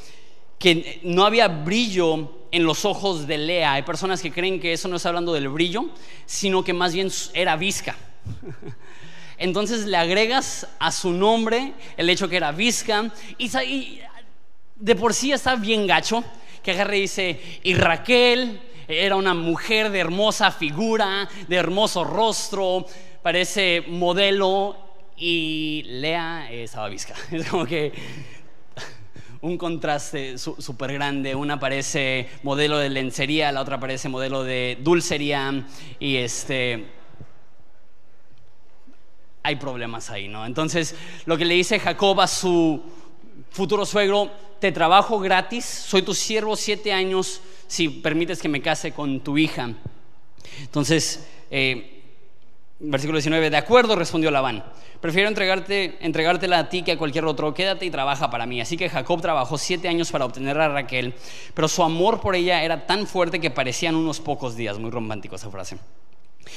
que 0.58 1.00
no 1.02 1.24
había 1.24 1.48
brillo 1.48 2.30
en 2.50 2.64
los 2.64 2.84
ojos 2.84 3.26
de 3.26 3.38
Lea. 3.38 3.74
Hay 3.74 3.82
personas 3.82 4.22
que 4.22 4.32
creen 4.32 4.60
que 4.60 4.72
eso 4.72 4.88
no 4.88 4.96
está 4.96 5.08
hablando 5.08 5.32
del 5.32 5.48
brillo, 5.48 5.90
sino 6.26 6.62
que 6.62 6.72
más 6.72 6.92
bien 6.92 7.10
era 7.34 7.56
visca. 7.56 7.96
Entonces 9.38 9.86
le 9.86 9.96
agregas 9.96 10.66
a 10.78 10.90
su 10.90 11.10
nombre 11.10 11.74
el 11.96 12.08
hecho 12.08 12.28
que 12.28 12.36
era 12.36 12.52
visca 12.52 13.12
y, 13.38 14.00
de 14.76 14.94
por 14.94 15.12
sí 15.12 15.32
está 15.32 15.56
bien 15.56 15.86
gacho 15.86 16.24
que 16.62 16.72
agarre 16.72 16.98
y 16.98 17.02
dice, 17.02 17.40
y 17.62 17.74
Raquel 17.74 18.60
era 18.88 19.16
una 19.16 19.34
mujer 19.34 19.90
de 19.90 19.98
hermosa 19.98 20.50
figura, 20.50 21.28
de 21.48 21.56
hermoso 21.56 22.04
rostro, 22.04 22.86
parece 23.22 23.84
modelo 23.88 24.76
y 25.16 25.82
Lea 25.86 26.50
es 26.50 26.74
Abavisca. 26.76 27.14
Es 27.32 27.48
como 27.48 27.66
que 27.66 27.92
un 29.40 29.58
contraste 29.58 30.38
súper 30.38 30.92
grande. 30.92 31.34
Una 31.34 31.58
parece 31.58 32.28
modelo 32.42 32.78
de 32.78 32.90
lencería, 32.90 33.52
la 33.52 33.62
otra 33.62 33.78
parece 33.78 34.08
modelo 34.08 34.44
de 34.44 34.78
dulcería 34.80 35.66
y 35.98 36.16
este 36.16 36.86
hay 39.42 39.54
problemas 39.54 40.10
ahí, 40.10 40.26
¿no? 40.26 40.44
Entonces, 40.44 40.96
lo 41.24 41.38
que 41.38 41.44
le 41.44 41.54
dice 41.54 41.78
Jacob 41.78 42.20
a 42.20 42.26
su 42.26 42.82
futuro 43.50 43.86
suegro, 43.86 44.28
te 44.58 44.72
trabajo 44.72 45.20
gratis, 45.20 45.64
soy 45.64 46.02
tu 46.02 46.14
siervo 46.14 46.56
siete 46.56 46.92
años, 46.92 47.40
si 47.66 47.88
permites 47.88 48.40
que 48.40 48.48
me 48.48 48.62
case 48.62 48.92
con 48.92 49.20
tu 49.20 49.38
hija. 49.38 49.74
Entonces, 50.60 51.26
eh, 51.50 52.02
versículo 52.78 53.18
19, 53.18 53.50
de 53.50 53.56
acuerdo, 53.56 53.96
respondió 53.96 54.30
Labán, 54.30 54.64
prefiero 55.00 55.28
entregarte, 55.28 55.96
entregártela 56.00 56.58
a 56.58 56.68
ti 56.68 56.82
que 56.82 56.92
a 56.92 56.98
cualquier 56.98 57.24
otro, 57.24 57.54
quédate 57.54 57.86
y 57.86 57.90
trabaja 57.90 58.30
para 58.30 58.46
mí. 58.46 58.60
Así 58.60 58.76
que 58.76 58.88
Jacob 58.88 59.20
trabajó 59.20 59.58
siete 59.58 59.88
años 59.88 60.10
para 60.10 60.24
obtener 60.24 60.58
a 60.58 60.68
Raquel, 60.68 61.14
pero 61.54 61.68
su 61.68 61.82
amor 61.82 62.20
por 62.20 62.34
ella 62.34 62.62
era 62.62 62.86
tan 62.86 63.06
fuerte 63.06 63.40
que 63.40 63.50
parecían 63.50 63.94
unos 63.94 64.20
pocos 64.20 64.56
días, 64.56 64.78
muy 64.78 64.90
romántico 64.90 65.36
esa 65.36 65.50
frase. 65.50 65.78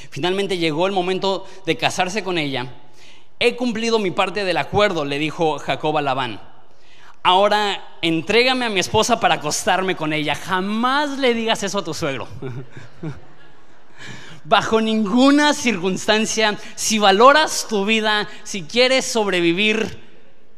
Finalmente 0.10 0.58
llegó 0.58 0.88
el 0.88 0.94
momento 0.94 1.46
de 1.66 1.78
casarse 1.78 2.24
con 2.24 2.38
ella. 2.38 2.74
He 3.40 3.56
cumplido 3.56 4.00
mi 4.00 4.12
parte 4.12 4.44
del 4.44 4.58
acuerdo, 4.58 5.06
le 5.06 5.18
dijo 5.18 5.58
Jacob 5.60 5.98
a 5.98 6.02
Labán. 6.02 6.42
Ahora 7.22 7.98
entrégame 8.02 8.66
a 8.66 8.70
mi 8.70 8.80
esposa 8.80 9.20
para 9.20 9.36
acostarme 9.36 9.96
con 9.96 10.14
ella. 10.14 10.36
Jamás 10.36 11.20
le 11.20 11.34
digas 11.34 11.62
eso 11.64 11.80
a 11.80 11.84
tu 11.84 11.94
suegro. 11.94 12.28
Bajo 14.46 14.80
ninguna 14.80 15.54
circunstancia, 15.54 16.58
si 16.76 16.98
valoras 16.98 17.68
tu 17.70 17.86
vida, 17.86 18.28
si 18.44 18.64
quieres 18.64 19.06
sobrevivir, 19.06 20.00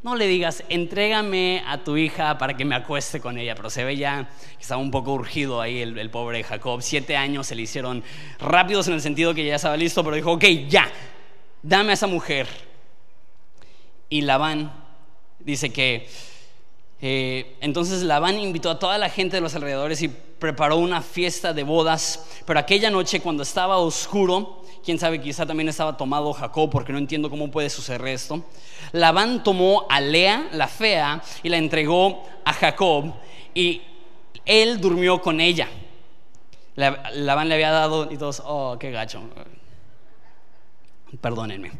no 0.03 0.15
le 0.15 0.27
digas, 0.27 0.63
entrégame 0.69 1.63
a 1.67 1.83
tu 1.83 1.97
hija 1.97 2.37
para 2.37 2.55
que 2.55 2.63
me 2.63 2.75
acueste 2.75 3.19
con 3.19 3.37
ella. 3.37 3.55
Pero 3.55 3.69
se 3.69 3.83
ve 3.83 3.97
ya 3.97 4.29
que 4.55 4.61
estaba 4.61 4.81
un 4.81 4.91
poco 4.91 5.13
urgido 5.13 5.61
ahí 5.61 5.81
el, 5.81 6.09
pobre 6.09 6.43
Jacob. 6.43 6.81
Siete 6.81 7.17
años 7.17 7.47
se 7.47 7.55
le 7.55 7.63
hicieron 7.63 8.03
rápidos 8.39 8.87
en 8.87 8.93
el 8.93 9.01
sentido 9.01 9.33
que 9.33 9.45
ya 9.45 9.55
estaba 9.55 9.77
listo, 9.77 10.03
pero 10.03 10.15
dijo, 10.15 10.31
ok, 10.31 10.45
ya, 10.67 10.89
dame 11.63 11.91
a 11.91 11.93
esa 11.93 12.07
mujer. 12.07 12.47
Y 14.09 14.21
Labán 14.21 14.71
dice 15.39 15.71
que 15.71 16.07
eh, 17.01 17.57
entonces 17.61 18.03
Labán 18.03 18.39
invitó 18.39 18.69
a 18.69 18.79
toda 18.79 18.97
la 18.97 19.09
gente 19.09 19.37
de 19.37 19.41
los 19.41 19.55
alrededores 19.55 20.01
y 20.03 20.07
preparó 20.07 20.77
una 20.77 21.01
fiesta 21.01 21.53
de 21.53 21.63
bodas, 21.63 22.25
pero 22.45 22.59
aquella 22.59 22.89
noche 22.89 23.21
cuando 23.21 23.43
estaba 23.43 23.77
oscuro, 23.77 24.63
quién 24.83 24.99
sabe, 24.99 25.21
quizá 25.21 25.45
también 25.45 25.69
estaba 25.69 25.97
tomado 25.97 26.33
Jacob, 26.33 26.69
porque 26.69 26.91
no 26.91 26.99
entiendo 26.99 27.29
cómo 27.29 27.49
puede 27.49 27.69
suceder 27.69 28.05
esto, 28.07 28.43
Labán 28.91 29.43
tomó 29.43 29.85
a 29.89 30.01
Lea, 30.01 30.49
la 30.53 30.67
fea, 30.67 31.21
y 31.43 31.49
la 31.49 31.57
entregó 31.57 32.23
a 32.45 32.53
Jacob, 32.53 33.13
y 33.53 33.81
él 34.45 34.79
durmió 34.81 35.21
con 35.21 35.39
ella. 35.39 35.69
Labán 36.75 37.49
le 37.49 37.55
había 37.55 37.71
dado, 37.71 38.11
y 38.11 38.17
todos, 38.17 38.41
oh, 38.45 38.77
qué 38.79 38.91
gacho, 38.91 39.21
perdónenme. 41.19 41.71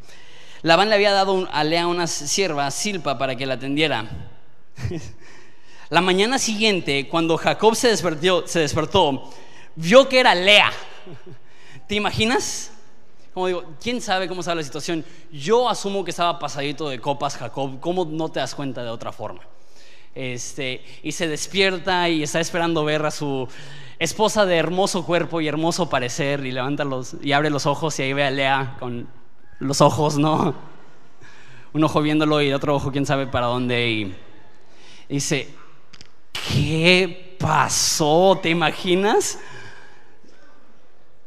Labán 0.61 0.89
le 0.89 0.95
había 0.95 1.11
dado 1.11 1.47
a 1.51 1.63
Lea 1.63 1.87
una 1.87 2.05
sierva, 2.05 2.69
Silpa, 2.69 3.17
para 3.17 3.35
que 3.35 3.45
la 3.45 3.55
atendiera. 3.55 4.29
La 5.89 5.99
mañana 5.99 6.39
siguiente, 6.39 7.09
cuando 7.09 7.37
Jacob 7.37 7.75
se 7.75 7.89
despertó, 7.89 8.47
se 8.47 8.59
despertó, 8.59 9.29
vio 9.75 10.07
que 10.07 10.21
era 10.21 10.33
Lea. 10.33 10.71
¿Te 11.87 11.95
imaginas? 11.95 12.71
Como 13.33 13.47
digo, 13.47 13.63
¿quién 13.81 14.01
sabe 14.01 14.27
cómo 14.27 14.39
estaba 14.41 14.55
la 14.55 14.63
situación? 14.63 15.03
Yo 15.31 15.67
asumo 15.67 16.05
que 16.05 16.11
estaba 16.11 16.39
pasadito 16.39 16.87
de 16.87 16.99
copas 16.99 17.35
Jacob. 17.35 17.79
¿Cómo 17.81 18.05
no 18.05 18.29
te 18.29 18.39
das 18.39 18.55
cuenta 18.55 18.83
de 18.83 18.89
otra 18.89 19.11
forma? 19.11 19.41
Este, 20.15 20.83
y 21.03 21.11
se 21.11 21.27
despierta 21.27 22.07
y 22.09 22.23
está 22.23 22.39
esperando 22.39 22.83
ver 22.83 23.05
a 23.05 23.11
su 23.11 23.47
esposa 23.99 24.45
de 24.45 24.57
hermoso 24.57 25.05
cuerpo 25.05 25.41
y 25.41 25.47
hermoso 25.47 25.89
parecer 25.89 26.45
y 26.45 26.51
levanta 26.51 26.83
los 26.83 27.15
y 27.21 27.33
abre 27.33 27.49
los 27.49 27.65
ojos 27.65 27.99
y 27.99 28.03
ahí 28.03 28.13
ve 28.13 28.23
a 28.23 28.31
Lea 28.31 28.75
con 28.79 29.07
los 29.59 29.79
ojos, 29.79 30.17
¿no? 30.17 30.55
Un 31.73 31.83
ojo 31.83 32.01
viéndolo 32.01 32.41
y 32.41 32.51
otro 32.51 32.75
ojo 32.75 32.91
quién 32.91 33.05
sabe 33.05 33.27
para 33.27 33.47
dónde 33.47 33.89
y 33.89 34.15
dice, 35.15 35.50
¿qué 36.32 37.36
pasó? 37.39 38.39
¿Te 38.41 38.50
imaginas? 38.50 39.38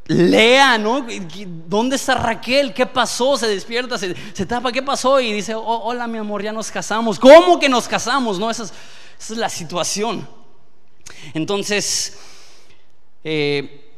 Lea, 0.06 0.76
¿no? 0.76 1.06
¿Dónde 1.66 1.96
está 1.96 2.14
Raquel? 2.14 2.74
¿Qué 2.74 2.84
pasó? 2.84 3.36
Se 3.38 3.48
despierta, 3.48 3.96
se, 3.96 4.14
tapa, 4.46 4.70
¿qué 4.70 4.82
pasó? 4.82 5.20
Y 5.20 5.32
dice, 5.32 5.54
oh, 5.54 5.62
hola 5.62 6.06
mi 6.06 6.18
amor, 6.18 6.42
ya 6.42 6.52
nos 6.52 6.70
casamos. 6.70 7.18
¿Cómo 7.18 7.58
que 7.58 7.68
nos 7.68 7.88
casamos? 7.88 8.38
No, 8.38 8.50
esa 8.50 8.64
es, 8.64 9.30
la 9.30 9.48
situación. 9.48 10.28
Entonces, 11.32 12.18
eh, 13.22 13.90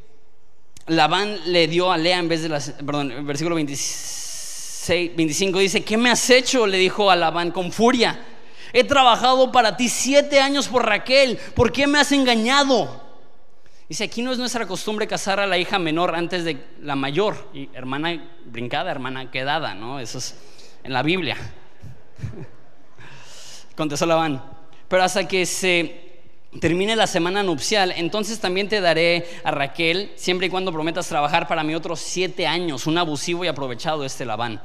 Labán 0.86 1.40
le 1.46 1.66
dio 1.66 1.90
a 1.90 1.98
Lea 1.98 2.18
en 2.18 2.28
vez 2.28 2.42
de 2.42 2.48
las, 2.50 2.70
perdón, 2.70 3.26
versículo 3.26 3.56
26, 3.56 5.16
25 5.16 5.58
dice, 5.58 5.84
¿qué 5.84 5.96
me 5.96 6.10
has 6.10 6.30
hecho? 6.30 6.66
Le 6.68 6.78
dijo 6.78 7.10
a 7.10 7.16
Labán 7.16 7.50
con 7.50 7.72
furia. 7.72 8.35
He 8.72 8.84
trabajado 8.84 9.52
para 9.52 9.76
ti 9.76 9.88
siete 9.88 10.40
años 10.40 10.68
por 10.68 10.84
Raquel. 10.84 11.38
¿Por 11.54 11.72
qué 11.72 11.86
me 11.86 11.98
has 11.98 12.12
engañado? 12.12 13.04
Dice, 13.88 14.04
aquí 14.04 14.20
no 14.20 14.32
es 14.32 14.38
nuestra 14.38 14.66
costumbre 14.66 15.06
casar 15.06 15.38
a 15.38 15.46
la 15.46 15.58
hija 15.58 15.78
menor 15.78 16.14
antes 16.14 16.44
de 16.44 16.64
la 16.80 16.96
mayor. 16.96 17.48
Y 17.54 17.68
hermana 17.72 18.30
brincada, 18.44 18.90
hermana 18.90 19.30
quedada, 19.30 19.74
¿no? 19.74 20.00
Eso 20.00 20.18
es 20.18 20.36
en 20.82 20.92
la 20.92 21.02
Biblia. 21.02 21.36
Contestó 23.76 24.06
Labán. 24.06 24.42
Pero 24.88 25.02
hasta 25.02 25.28
que 25.28 25.46
se 25.46 26.06
termine 26.60 26.96
la 26.96 27.06
semana 27.06 27.42
nupcial, 27.42 27.92
entonces 27.96 28.40
también 28.40 28.68
te 28.68 28.80
daré 28.80 29.26
a 29.44 29.50
Raquel, 29.50 30.12
siempre 30.16 30.46
y 30.46 30.50
cuando 30.50 30.72
prometas 30.72 31.08
trabajar 31.08 31.46
para 31.46 31.62
mí 31.62 31.74
otros 31.74 32.00
siete 32.00 32.46
años. 32.46 32.86
Un 32.86 32.98
abusivo 32.98 33.44
y 33.44 33.48
aprovechado 33.48 34.04
este 34.04 34.24
Labán. 34.24 34.60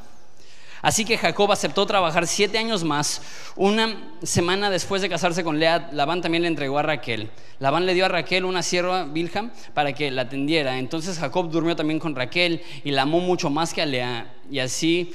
Así 0.81 1.05
que 1.05 1.17
Jacob 1.17 1.51
aceptó 1.51 1.85
trabajar 1.85 2.27
siete 2.27 2.57
años 2.57 2.83
más. 2.83 3.21
Una 3.55 4.15
semana 4.23 4.69
después 4.69 5.01
de 5.01 5.09
casarse 5.09 5.43
con 5.43 5.59
Lea, 5.59 5.89
Labán 5.91 6.21
también 6.21 6.41
le 6.41 6.47
entregó 6.47 6.79
a 6.79 6.83
Raquel. 6.83 7.29
Labán 7.59 7.85
le 7.85 7.93
dio 7.93 8.05
a 8.05 8.07
Raquel 8.07 8.45
una 8.45 8.63
sierva 8.63 9.03
Bilham 9.05 9.51
para 9.73 9.93
que 9.93 10.09
la 10.09 10.23
atendiera. 10.23 10.79
Entonces 10.79 11.19
Jacob 11.19 11.51
durmió 11.51 11.75
también 11.75 12.00
con 12.00 12.15
Raquel 12.15 12.61
y 12.83 12.91
la 12.91 13.03
amó 13.03 13.19
mucho 13.19 13.50
más 13.50 13.73
que 13.73 13.81
a 13.81 13.85
Lea. 13.85 14.33
Y 14.50 14.59
así 14.59 15.13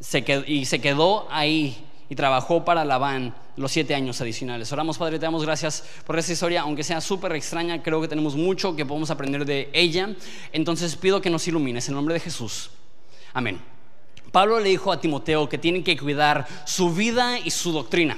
se 0.00 0.24
quedó, 0.24 0.44
y 0.46 0.64
se 0.64 0.80
quedó 0.80 1.26
ahí 1.30 1.84
y 2.08 2.14
trabajó 2.14 2.64
para 2.64 2.84
Labán 2.84 3.34
los 3.56 3.72
siete 3.72 3.94
años 3.94 4.20
adicionales. 4.20 4.70
Oramos, 4.72 4.98
Padre, 4.98 5.18
te 5.18 5.24
damos 5.24 5.44
gracias 5.44 5.84
por 6.04 6.18
esta 6.18 6.32
historia, 6.32 6.62
aunque 6.62 6.84
sea 6.84 7.00
súper 7.00 7.32
extraña, 7.32 7.82
creo 7.82 8.00
que 8.00 8.08
tenemos 8.08 8.36
mucho 8.36 8.76
que 8.76 8.84
podemos 8.84 9.10
aprender 9.10 9.44
de 9.44 9.70
ella. 9.72 10.14
Entonces 10.52 10.96
pido 10.96 11.20
que 11.20 11.30
nos 11.30 11.46
ilumines 11.48 11.86
en 11.88 11.92
el 11.92 11.96
nombre 11.96 12.14
de 12.14 12.20
Jesús. 12.20 12.70
Amén. 13.32 13.75
Pablo 14.32 14.60
le 14.60 14.70
dijo 14.70 14.92
a 14.92 15.00
Timoteo 15.00 15.48
que 15.48 15.58
tienen 15.58 15.84
que 15.84 15.96
cuidar 15.96 16.46
su 16.64 16.92
vida 16.92 17.38
y 17.38 17.50
su 17.50 17.72
doctrina 17.72 18.16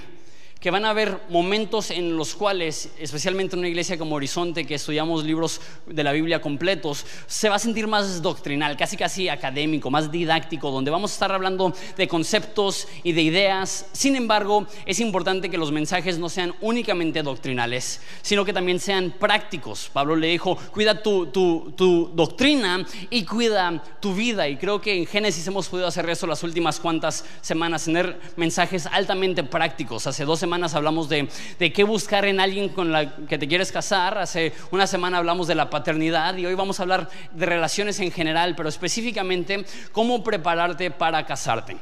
que 0.61 0.73
van 0.73 0.85
a 0.85 0.91
haber 0.91 1.21
momentos 1.29 1.93
en 1.93 2.17
los 2.17 2.35
cuales, 2.35 2.91
especialmente 2.99 3.55
en 3.55 3.61
una 3.61 3.69
iglesia 3.69 3.97
como 3.97 4.17
Horizonte, 4.17 4.67
que 4.67 4.75
estudiamos 4.75 5.25
libros 5.25 5.61
de 5.87 6.03
la 6.03 6.11
Biblia 6.11 6.41
completos, 6.41 7.07
se 7.29 7.49
va 7.49 7.57
a 7.57 7.61
sentir 7.61 7.87
más 7.87 8.23
doctrinal, 8.23 8.77
casi 8.77 8.97
casi 8.97 9.29
académico, 9.29 9.88
más 9.88 10.11
didáctico, 10.11 10.73
donde 10.73 10.91
vamos 10.91 11.12
a 11.12 11.15
estar 11.15 11.33
hablando 11.33 11.73
de 11.97 12.09
conceptos 12.09 12.88
y 13.05 13.12
de 13.12 13.23
ideas. 13.23 13.87
Sin 13.93 14.17
embargo, 14.17 14.67
es 14.85 14.99
importante 14.99 15.49
que 15.49 15.59
los 15.59 15.71
mensajes 15.71 16.19
no 16.19 16.29
sean 16.29 16.53
únicamente 16.61 17.23
doctrinales, 17.23 18.00
sino 18.23 18.45
que 18.45 18.53
también 18.53 18.81
sean 18.81 19.15
prácticos. 19.17 19.91
Pablo 19.93 20.17
le 20.17 20.27
dijo, 20.27 20.57
cuida 20.73 21.03
tu, 21.03 21.27
tu 21.27 22.11
doctrina 22.15 22.85
y 23.11 23.25
cuida 23.25 23.81
tu 24.00 24.12
vida. 24.12 24.49
Y 24.49 24.57
creo 24.57 24.81
que 24.81 24.97
en 24.97 25.07
Génesis 25.07 25.47
hemos 25.47 25.69
podido 25.69 25.87
hacer 25.87 26.09
eso 26.11 26.27
las 26.27 26.43
últimas 26.43 26.81
cuantas 26.81 27.25
semanas, 27.43 27.85
tener 27.85 28.19
mensajes 28.37 28.87
altamente 28.87 29.45
prácticos. 29.45 30.07
Hace 30.09 30.25
dos 30.25 30.41
semanas 30.41 30.49
hablamos 30.75 31.09
de, 31.09 31.29
de 31.59 31.73
qué 31.73 31.85
buscar 31.85 32.25
en 32.25 32.41
alguien 32.41 32.69
con 32.69 32.93
la 32.93 33.17
que 33.17 33.38
te 33.38 33.49
quieres 33.49 33.73
casar. 33.73 34.19
Hace 34.19 34.53
una 34.71 34.87
semana 34.87 35.19
hablamos 35.19 35.47
de 35.47 35.55
la 35.55 35.71
paternidad 35.71 36.37
y 36.37 36.47
hoy 36.47 36.55
vamos 36.55 36.81
a 36.81 36.83
hablar 36.83 37.09
de 37.33 37.47
relaciones 37.47 38.00
en 38.00 38.11
general, 38.11 38.55
pero 38.57 38.69
específicamente 38.69 39.65
cómo 39.93 40.23
prepararte 40.23 40.91
para 40.91 41.25
casarte 41.27 41.77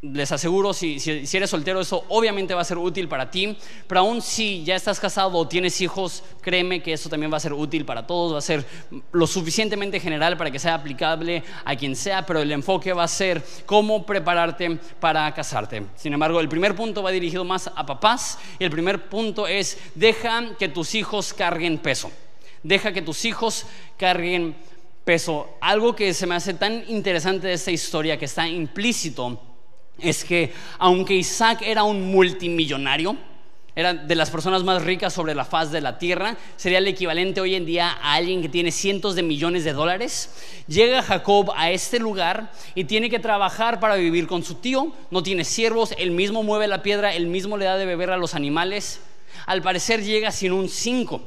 les 0.00 0.30
aseguro, 0.30 0.72
si, 0.72 1.00
si, 1.00 1.36
eres 1.36 1.50
soltero, 1.50 1.80
eso 1.80 2.04
obviamente 2.08 2.54
va 2.54 2.60
a 2.60 2.64
ser 2.64 2.78
útil 2.78 3.08
para 3.08 3.32
ti, 3.32 3.56
pero 3.88 4.02
aún 4.02 4.22
si 4.22 4.62
ya 4.62 4.76
estás 4.76 5.00
casado 5.00 5.36
o 5.36 5.48
tienes 5.48 5.80
hijos, 5.80 6.22
créeme 6.40 6.80
que 6.80 6.92
eso 6.92 7.08
también 7.08 7.32
va 7.32 7.38
a 7.38 7.40
ser 7.40 7.52
útil 7.52 7.84
para 7.84 8.06
todos, 8.06 8.34
va 8.34 8.38
a 8.38 8.42
ser 8.42 8.64
lo 9.10 9.26
suficientemente 9.26 9.98
general 9.98 10.36
para 10.36 10.52
que 10.52 10.60
sea 10.60 10.74
aplicable 10.74 11.42
a 11.64 11.74
quien 11.74 11.96
sea, 11.96 12.24
pero 12.24 12.40
el 12.40 12.52
enfoque 12.52 12.92
va 12.92 13.02
a 13.02 13.08
ser 13.08 13.44
cómo 13.66 14.06
prepararte 14.06 14.78
para 15.00 15.34
casarte. 15.34 15.86
Sin 15.96 16.12
embargo, 16.12 16.38
el 16.38 16.48
primer 16.48 16.76
punto 16.76 17.02
va 17.02 17.10
dirigido 17.10 17.44
más 17.44 17.66
a 17.66 17.84
papás 17.84 18.38
y 18.60 18.64
el 18.64 18.70
primer 18.70 19.08
punto 19.08 19.48
es, 19.48 19.78
deja 19.96 20.56
que 20.56 20.68
tus 20.68 20.94
hijos 20.94 21.34
carguen 21.34 21.76
peso, 21.78 22.12
deja 22.62 22.92
que 22.92 23.02
tus 23.02 23.24
hijos 23.24 23.66
carguen 23.96 24.54
peso. 25.04 25.56
Algo 25.60 25.96
que 25.96 26.14
se 26.14 26.28
me 26.28 26.36
hace 26.36 26.54
tan 26.54 26.84
interesante 26.86 27.48
de 27.48 27.54
esta 27.54 27.72
historia, 27.72 28.16
que 28.16 28.26
está 28.26 28.46
implícito, 28.46 29.47
es 30.00 30.24
que 30.24 30.52
aunque 30.78 31.14
Isaac 31.14 31.62
era 31.62 31.82
un 31.82 32.10
multimillonario, 32.10 33.16
era 33.78 33.94
de 33.94 34.14
las 34.16 34.30
personas 34.30 34.64
más 34.64 34.82
ricas 34.82 35.12
sobre 35.12 35.36
la 35.36 35.44
faz 35.44 35.70
de 35.70 35.80
la 35.80 35.98
tierra, 35.98 36.36
sería 36.56 36.78
el 36.78 36.88
equivalente 36.88 37.40
hoy 37.40 37.54
en 37.54 37.64
día 37.64 37.90
a 38.02 38.14
alguien 38.14 38.42
que 38.42 38.48
tiene 38.48 38.72
cientos 38.72 39.14
de 39.14 39.22
millones 39.22 39.62
de 39.62 39.72
dólares. 39.72 40.34
Llega 40.66 41.00
Jacob 41.00 41.52
a 41.54 41.70
este 41.70 42.00
lugar 42.00 42.50
y 42.74 42.84
tiene 42.84 43.08
que 43.08 43.20
trabajar 43.20 43.78
para 43.78 43.94
vivir 43.94 44.26
con 44.26 44.42
su 44.42 44.56
tío, 44.56 44.92
no 45.12 45.22
tiene 45.22 45.44
siervos, 45.44 45.94
él 45.96 46.10
mismo 46.10 46.42
mueve 46.42 46.66
la 46.66 46.82
piedra, 46.82 47.14
él 47.14 47.28
mismo 47.28 47.56
le 47.56 47.66
da 47.66 47.76
de 47.76 47.86
beber 47.86 48.10
a 48.10 48.16
los 48.16 48.34
animales. 48.34 49.00
Al 49.46 49.62
parecer 49.62 50.02
llega 50.02 50.32
sin 50.32 50.50
un 50.50 50.68
cinco 50.68 51.22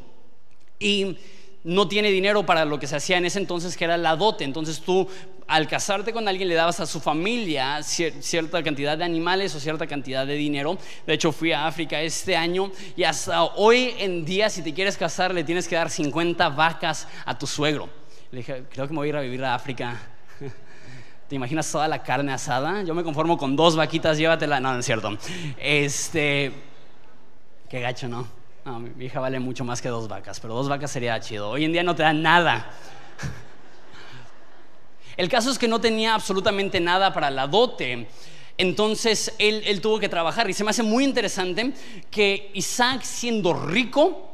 y 0.78 1.16
no 1.63 1.88
tiene 1.88 2.10
dinero 2.10 2.46
para 2.46 2.65
lo 2.65 2.80
que 2.80 2.88
se 2.88 2.96
hacía 2.96 3.18
en 3.18 3.25
ese 3.25 3.39
entonces, 3.39 3.77
que 3.77 3.86
era 3.86 3.98
la 3.98 4.15
dote. 4.15 4.44
Entonces 4.44 4.80
tú 4.82 5.08
al 5.48 5.68
casarte 5.68 6.13
con 6.13 6.27
alguien 6.30 6.48
le 6.48 6.56
dabas 6.56 6.80
a 6.80 6.86
su 6.86 7.01
familia 7.01 7.84
cierta 7.84 8.63
cantidad 8.63 8.98
de 8.98 9.03
animales 9.03 9.53
o 9.53 9.60
cierta 9.60 9.86
cantidad 9.86 10.25
de 10.25 10.36
dinero. 10.36 10.77
De 11.06 11.13
hecho, 11.13 11.34
fui 11.34 11.51
a 11.51 11.68
África 11.68 12.01
este 12.01 12.38
año 12.38 12.72
y 12.96 13.03
hasta 13.03 13.44
hoy 13.44 13.94
en 14.00 14.24
día, 14.24 14.50
si 14.50 14.62
te 14.62 14.74
quieres 14.74 14.96
casar, 14.96 15.34
le 15.34 15.44
tienes 15.44 15.68
que 15.68 15.75
dar 15.75 15.89
50 15.89 16.48
vacas 16.50 17.06
a 17.25 17.38
tu 17.38 17.48
suegro. 17.48 17.89
Le 18.32 18.38
dije, 18.38 18.63
creo 18.72 18.88
que 18.88 18.94
me 18.94 19.00
voy 19.00 19.08
a 19.08 19.10
ir 19.10 19.18
a 19.18 19.22
vivir 19.22 19.44
a 19.44 19.53
África. 19.53 20.00
¿Te 21.27 21.36
imaginas 21.36 21.70
toda 21.70 21.88
la 21.89 22.01
carne 22.01 22.32
asada? 22.32 22.84
Yo 22.84 22.94
me 22.94 23.03
conformo 23.03 23.38
con 23.38 23.58
dos 23.58 23.75
vaquitas, 23.75 24.18
llévatela. 24.18 24.62
No, 24.62 24.72
no 24.72 24.80
es 24.80 24.86
cierto. 24.86 25.18
Este, 25.58 26.53
qué 27.70 27.82
gacho, 27.82 28.08
¿no? 28.08 28.41
No, 28.63 28.80
mi 28.80 29.06
hija 29.06 29.20
vale 29.20 29.39
mucho 29.39 29.65
más 29.65 29.82
que 29.82 29.89
dos 29.89 30.08
vacas, 30.08 30.39
pero 30.39 30.53
dos 30.53 30.70
vacas 30.70 30.91
sería 30.91 31.20
chido. 31.20 31.50
Hoy 31.50 31.65
en 31.65 31.74
día 31.74 31.82
no 31.82 31.96
te 31.96 32.03
dan 32.03 32.22
nada. 32.22 32.72
El 35.18 35.30
caso 35.30 35.50
es 35.50 35.58
que 35.58 35.68
no 35.68 35.82
tenía 35.82 36.13
absolutamente 36.13 36.80
nada 36.80 37.12
para 37.12 37.32
la 37.32 37.48
dote. 37.48 38.08
Entonces 38.58 39.34
él, 39.39 39.82
tuvo 39.82 40.00
que 40.00 40.10
trabajar 40.10 40.48
y 40.48 40.53
se 40.53 40.63
me 40.63 40.70
hace 40.70 40.84
muy 40.84 41.03
interesante 41.03 41.74
que 42.12 42.51
Isaac 42.53 43.01
siendo 43.01 43.53
rico, 43.53 44.30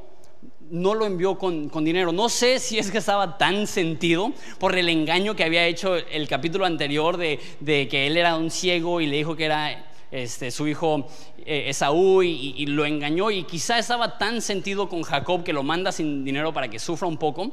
no 0.70 0.94
lo 0.94 1.06
envió 1.06 1.38
con, 1.38 1.70
dinero. 1.86 2.12
No 2.12 2.28
sé 2.28 2.60
si 2.60 2.78
es 2.78 2.92
que 2.92 2.98
estaba 2.98 3.38
tan 3.38 3.66
sentido 3.66 4.34
por 4.60 4.78
el 4.78 4.90
engaño 4.90 5.38
que 5.38 5.46
había 5.46 5.66
hecho 5.66 5.96
el 5.96 6.28
capítulo 6.28 6.66
anterior 6.66 7.16
de, 7.16 7.40
que 7.90 8.08
él 8.08 8.18
era 8.18 8.36
un 8.36 8.52
ciego 8.52 9.00
y 9.00 9.06
le 9.06 9.16
dijo 9.16 9.38
que 9.38 9.46
era 9.46 9.86
este, 10.12 10.52
su 10.52 10.68
hijo 10.68 11.08
eh, 11.46 11.70
Esaú 11.70 12.24
y, 12.24 12.66
lo 12.66 12.86
engañó 12.86 13.32
y 13.32 13.44
quizá 13.44 13.80
estaba 13.80 14.18
tan 14.18 14.42
sentido 14.42 14.90
con 14.90 15.02
Jacob 15.04 15.44
que 15.44 15.54
lo 15.54 15.64
manda 15.64 15.92
sin 15.92 16.24
dinero 16.24 16.54
para 16.54 16.70
que 16.70 16.80
sufra 16.80 17.08
un 17.08 17.18
poco. 17.18 17.52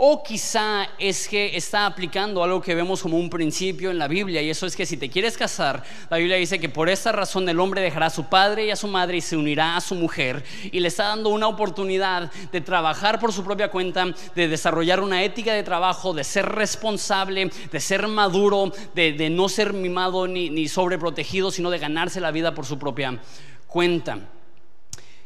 O 0.00 0.22
quizá 0.22 0.86
es 0.98 1.26
que 1.26 1.56
está 1.56 1.84
aplicando 1.84 2.44
algo 2.44 2.60
que 2.60 2.74
vemos 2.74 3.02
como 3.02 3.16
un 3.16 3.28
principio 3.28 3.90
en 3.90 3.98
la 3.98 4.06
Biblia 4.06 4.40
y 4.40 4.48
eso 4.48 4.64
es 4.64 4.76
que 4.76 4.86
si 4.86 4.96
te 4.96 5.08
quieres 5.08 5.36
casar, 5.36 5.82
la 6.08 6.18
Biblia 6.18 6.36
dice 6.36 6.60
que 6.60 6.68
por 6.68 6.88
esta 6.88 7.10
razón 7.10 7.48
el 7.48 7.58
hombre 7.58 7.80
dejará 7.80 8.06
a 8.06 8.10
su 8.10 8.24
padre 8.26 8.66
y 8.66 8.70
a 8.70 8.76
su 8.76 8.86
madre 8.86 9.16
y 9.16 9.20
se 9.20 9.36
unirá 9.36 9.76
a 9.76 9.80
su 9.80 9.96
mujer 9.96 10.44
y 10.70 10.78
le 10.78 10.86
está 10.86 11.08
dando 11.08 11.30
una 11.30 11.48
oportunidad 11.48 12.30
de 12.52 12.60
trabajar 12.60 13.18
por 13.18 13.32
su 13.32 13.42
propia 13.42 13.72
cuenta, 13.72 14.06
de 14.36 14.46
desarrollar 14.46 15.00
una 15.00 15.24
ética 15.24 15.52
de 15.52 15.64
trabajo, 15.64 16.14
de 16.14 16.22
ser 16.22 16.46
responsable, 16.46 17.50
de 17.72 17.80
ser 17.80 18.06
maduro, 18.06 18.72
de, 18.94 19.30
no 19.30 19.48
ser 19.48 19.72
mimado 19.72 20.28
ni, 20.28 20.48
ni 20.48 20.68
sobreprotegido, 20.68 21.50
sino 21.50 21.70
de 21.70 21.80
ganarse 21.88 22.20
la 22.20 22.30
vida 22.30 22.54
por 22.54 22.66
su 22.66 22.78
propia 22.78 23.18
cuenta. 23.66 24.18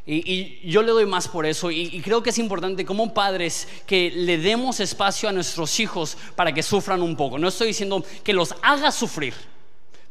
Y, 0.04 0.68
yo 0.68 0.82
le 0.82 0.90
doy 0.90 1.06
más 1.06 1.28
por 1.28 1.46
eso 1.46 1.70
y, 1.70 2.00
creo 2.00 2.22
que 2.22 2.30
es 2.30 2.38
importante 2.38 2.84
como 2.84 3.14
padres 3.14 3.68
que 3.86 4.10
le 4.10 4.38
demos 4.38 4.80
espacio 4.80 5.28
a 5.28 5.32
nuestros 5.32 5.78
hijos 5.78 6.16
para 6.34 6.52
que 6.52 6.62
sufran 6.62 7.02
un 7.02 7.16
poco. 7.16 7.38
No 7.38 7.48
estoy 7.48 7.68
diciendo 7.68 8.04
que 8.24 8.32
los 8.32 8.54
hagas 8.62 8.96
sufrir, 8.96 9.34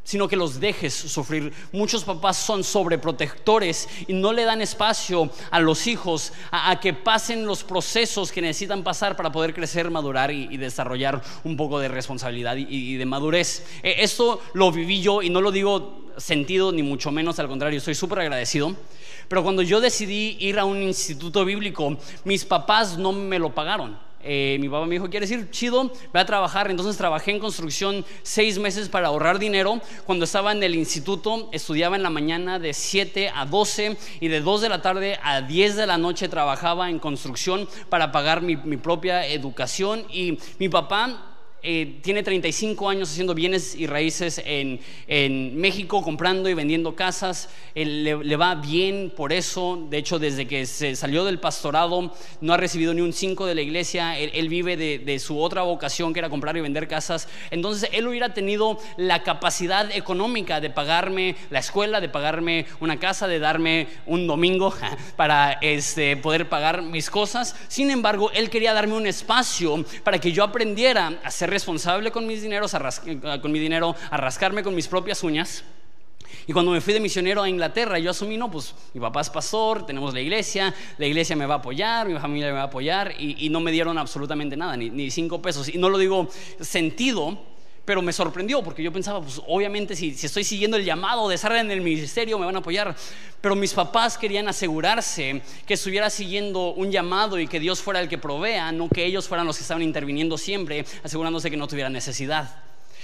sino 0.04 0.30
que 0.30 0.38
los 0.38 0.62
dejes 0.62 0.94
sufrir. 0.94 1.54
Muchos 1.74 2.06
papás 2.06 2.38
son 2.38 2.64
sobreprotectores 2.64 3.90
y 4.08 4.14
no 4.14 4.32
le 4.32 4.46
dan 4.46 4.62
espacio 4.62 5.30
a 5.52 5.60
los 5.60 5.86
hijos 5.88 6.32
a, 6.52 6.80
que 6.80 6.94
pasen 6.94 7.46
los 7.46 7.64
procesos 7.64 8.32
que 8.32 8.42
necesitan 8.42 8.84
pasar 8.84 9.18
para 9.18 9.32
poder 9.32 9.54
crecer, 9.54 9.92
madurar 9.92 10.32
y, 10.32 10.56
desarrollar 10.56 11.22
un 11.44 11.58
poco 11.58 11.80
de 11.80 11.90
responsabilidad 11.90 12.56
y, 12.56 12.96
de 12.96 13.06
madurez. 13.06 13.66
E, 13.84 14.04
esto 14.04 14.42
lo 14.54 14.72
viví 14.72 15.02
yo 15.02 15.22
y 15.22 15.30
no 15.30 15.42
lo 15.42 15.52
digo 15.52 16.01
sentido 16.18 16.72
ni 16.72 16.84
mucho 16.84 17.12
menos, 17.12 17.40
al 17.40 17.48
contrario, 17.48 17.78
estoy 17.78 17.96
súper 17.96 18.20
agradecido. 18.20 18.76
Pero 19.28 19.44
cuando 19.44 19.62
yo 19.62 19.80
decidí 19.80 20.36
ir 20.40 20.60
a 20.60 20.66
un 20.66 20.82
instituto 20.82 21.46
bíblico, 21.46 21.98
mis 22.26 22.44
papás 22.44 22.98
no 22.98 23.12
me 23.14 23.40
lo 23.40 23.56
pagaron. 23.56 23.98
Eh, 24.24 24.58
mi 24.60 24.70
papá 24.70 24.86
me 24.86 24.96
dijo, 24.96 25.10
¿quieres 25.10 25.32
ir? 25.32 25.50
Chido, 25.52 25.84
voy 25.84 26.22
a 26.22 26.26
trabajar. 26.26 26.70
Entonces 26.70 26.98
trabajé 26.98 27.32
en 27.32 27.40
construcción 27.40 28.06
seis 28.24 28.60
meses 28.60 28.90
para 28.90 29.08
ahorrar 29.08 29.40
dinero. 29.40 29.82
Cuando 30.06 30.26
estaba 30.26 30.52
en 30.52 30.62
el 30.64 30.76
instituto, 30.76 31.50
estudiaba 31.52 31.96
en 31.96 32.04
la 32.04 32.10
mañana 32.10 32.60
de 32.60 32.74
7 32.74 33.32
a 33.34 33.46
12 33.46 33.98
y 34.20 34.28
de 34.28 34.42
2 34.42 34.62
de 34.62 34.70
la 34.70 34.82
tarde 34.82 35.20
a 35.24 35.42
10 35.42 35.76
de 35.76 35.88
la 35.88 35.98
noche 35.98 36.30
trabajaba 36.30 36.90
en 36.90 37.00
construcción 37.00 37.68
para 37.90 38.12
pagar 38.12 38.42
mi, 38.42 38.56
mi 38.58 38.78
propia 38.78 39.26
educación. 39.26 40.06
Y 40.10 40.38
mi 40.60 40.70
papá 40.70 41.31
eh, 41.64 42.00
tiene 42.02 42.24
35 42.24 42.90
años 42.90 43.12
haciendo 43.12 43.36
bienes 43.36 43.76
y 43.76 43.86
raíces 43.86 44.42
en, 44.46 44.80
México, 45.60 46.02
comprando 46.02 46.50
y 46.50 46.54
vendiendo 46.54 46.96
casas. 46.96 47.50
le, 47.76 48.36
va 48.36 48.56
bien 48.56 49.14
por 49.16 49.32
eso. 49.32 49.88
De 49.90 49.98
hecho, 49.98 50.18
desde 50.18 50.48
que 50.48 50.66
se 50.66 50.96
salió 50.96 51.24
del 51.24 51.40
pastorado, 51.40 52.14
no 52.42 52.54
ha 52.54 52.58
recibido 52.58 52.94
ni 52.94 53.02
un 53.02 53.14
5 53.14 53.46
de 53.46 53.56
la 53.56 53.62
iglesia. 53.62 54.18
Él, 54.18 54.50
vive 54.50 54.76
de, 54.76 55.20
su 55.20 55.40
otra 55.40 55.62
vocación, 55.62 56.14
que 56.14 56.20
era 56.20 56.30
comprar 56.30 56.58
y 56.58 56.62
vender 56.62 56.88
casas. 56.88 57.28
Entonces, 57.52 57.90
él 57.94 58.08
hubiera 58.08 58.34
tenido 58.34 58.80
la 58.98 59.24
capacidad 59.24 59.92
económica 59.96 60.60
de 60.60 60.70
pagarme 60.70 61.36
la 61.50 61.60
escuela, 61.60 62.02
de 62.02 62.10
pagarme 62.10 62.66
una 62.80 63.00
casa, 63.00 63.28
de 63.28 63.40
darme 63.40 63.88
un 64.06 64.26
domingo 64.26 64.74
para 65.16 65.54
este, 65.62 66.18
poder 66.18 66.50
pagar 66.50 66.82
mis 66.82 67.10
cosas. 67.10 67.56
Sin 67.68 67.92
embargo, 67.92 68.32
él 68.32 68.50
quería 68.50 68.74
darme 68.74 68.96
un 68.96 69.06
espacio 69.06 69.86
para 70.04 70.20
que 70.20 70.32
yo 70.32 70.44
aprendiera 70.44 71.20
a 71.24 71.30
ser 71.32 71.51
responsable 71.52 72.12
con 72.12 72.26
mis 72.26 72.42
dineros, 72.42 72.74
a 72.74 73.42
con 73.42 73.52
mi 73.52 73.60
dinero, 73.60 73.96
a 74.10 74.18
rascarme 74.18 74.64
con 74.64 74.74
mis 74.74 74.88
propias 74.88 75.24
uñas. 75.24 75.64
Y 76.48 76.54
cuando 76.54 76.72
me 76.72 76.82
fui 76.82 76.94
de 76.94 77.00
misionero 77.00 77.44
a 77.44 77.50
Inglaterra, 77.50 78.00
yo 78.00 78.12
asumí, 78.12 78.38
no, 78.38 78.50
pues 78.50 78.74
mi 78.94 79.02
papá 79.02 79.22
es 79.22 79.30
pastor, 79.30 79.86
tenemos 79.86 80.14
la 80.14 80.22
iglesia, 80.22 80.74
la 80.98 81.06
iglesia 81.06 81.36
me 81.36 81.46
va 81.46 81.56
a 81.56 81.58
apoyar, 81.58 82.08
mi 82.08 82.18
familia 82.20 82.48
me 82.48 82.54
va 82.54 82.62
a 82.62 82.66
apoyar, 82.66 83.14
y, 83.20 83.50
no 83.50 83.60
me 83.60 83.72
dieron 83.72 83.98
absolutamente 83.98 84.58
nada, 84.58 84.76
ni, 84.78 84.90
ni, 84.90 85.12
cinco 85.12 85.42
pesos. 85.42 85.70
Y 85.70 85.78
no 85.78 85.90
lo 85.90 85.98
digo 85.98 86.30
sentido, 86.60 87.38
pero 87.86 88.02
me 88.02 88.14
sorprendió 88.14 88.64
porque 88.64 88.84
yo 88.84 88.92
pensaba, 88.92 89.22
pues 89.22 89.42
obviamente 89.48 89.96
si, 89.96 90.10
estoy 90.10 90.44
siguiendo 90.44 90.78
el 90.78 90.86
llamado 90.86 91.28
de 91.28 91.36
estar 91.36 91.56
en 91.56 91.72
el 91.72 91.82
ministerio 91.82 92.38
me 92.38 92.46
van 92.46 92.56
a 92.56 92.60
apoyar, 92.60 92.96
pero 93.42 93.56
mis 93.56 93.74
papás 93.74 94.18
querían 94.18 94.48
asegurarse 94.48 95.42
que 95.66 95.74
estuviera 95.74 96.10
siguiendo 96.10 96.74
un 96.74 96.92
llamado 96.92 97.40
y 97.40 97.48
que 97.48 97.60
Dios 97.60 97.82
fuera 97.82 98.00
el 98.00 98.08
que 98.08 98.18
provea, 98.18 98.72
no 98.72 98.88
que 98.88 99.06
ellos 99.06 99.28
fueran 99.28 99.48
los 99.48 99.58
que 99.58 99.64
estaban 99.64 99.82
interviniendo 99.82 100.38
siempre, 100.38 100.86
asegurándose 101.04 101.50
que 101.50 101.58
no 101.58 101.68
tuviera 101.68 101.90
necesidad. 101.90 102.64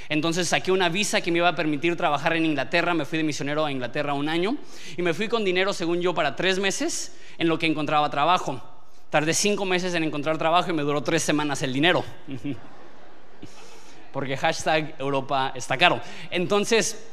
Entonces 0.09 0.47
saqué 0.47 0.71
una 0.71 0.89
visa 0.89 1.21
que 1.21 1.31
me 1.31 1.39
iba 1.39 1.49
a 1.49 1.55
permitir 1.55 1.97
trabajar 1.97 2.33
en 2.33 2.45
Inglaterra, 2.45 2.93
me 2.93 3.05
fui 3.05 3.17
de 3.17 3.23
misionero 3.23 3.65
a 3.65 3.71
Inglaterra 3.71 4.13
un 4.13 4.29
año 4.29 4.57
y 4.95 5.01
me 5.01 5.13
fui 5.13 5.27
con 5.27 5.43
dinero, 5.43 5.73
según 5.73 6.01
yo, 6.01 6.13
para 6.13 6.35
tres 6.35 6.59
meses 6.59 7.13
en 7.37 7.47
lo 7.49 7.59
que 7.59 7.65
encontraba 7.65 8.09
trabajo. 8.09 8.61
Tardé 9.09 9.33
cinco 9.33 9.65
meses 9.65 9.93
en 9.95 10.03
encontrar 10.03 10.37
trabajo 10.37 10.69
y 10.69 10.73
me 10.73 10.83
duró 10.83 11.01
tres 11.01 11.23
semanas 11.23 11.61
el 11.61 11.73
dinero. 11.73 12.05
porque 14.11 14.37
hashtag 14.37 14.95
Europa 14.99 15.51
está 15.55 15.77
caro. 15.77 16.01
Entonces, 16.31 17.07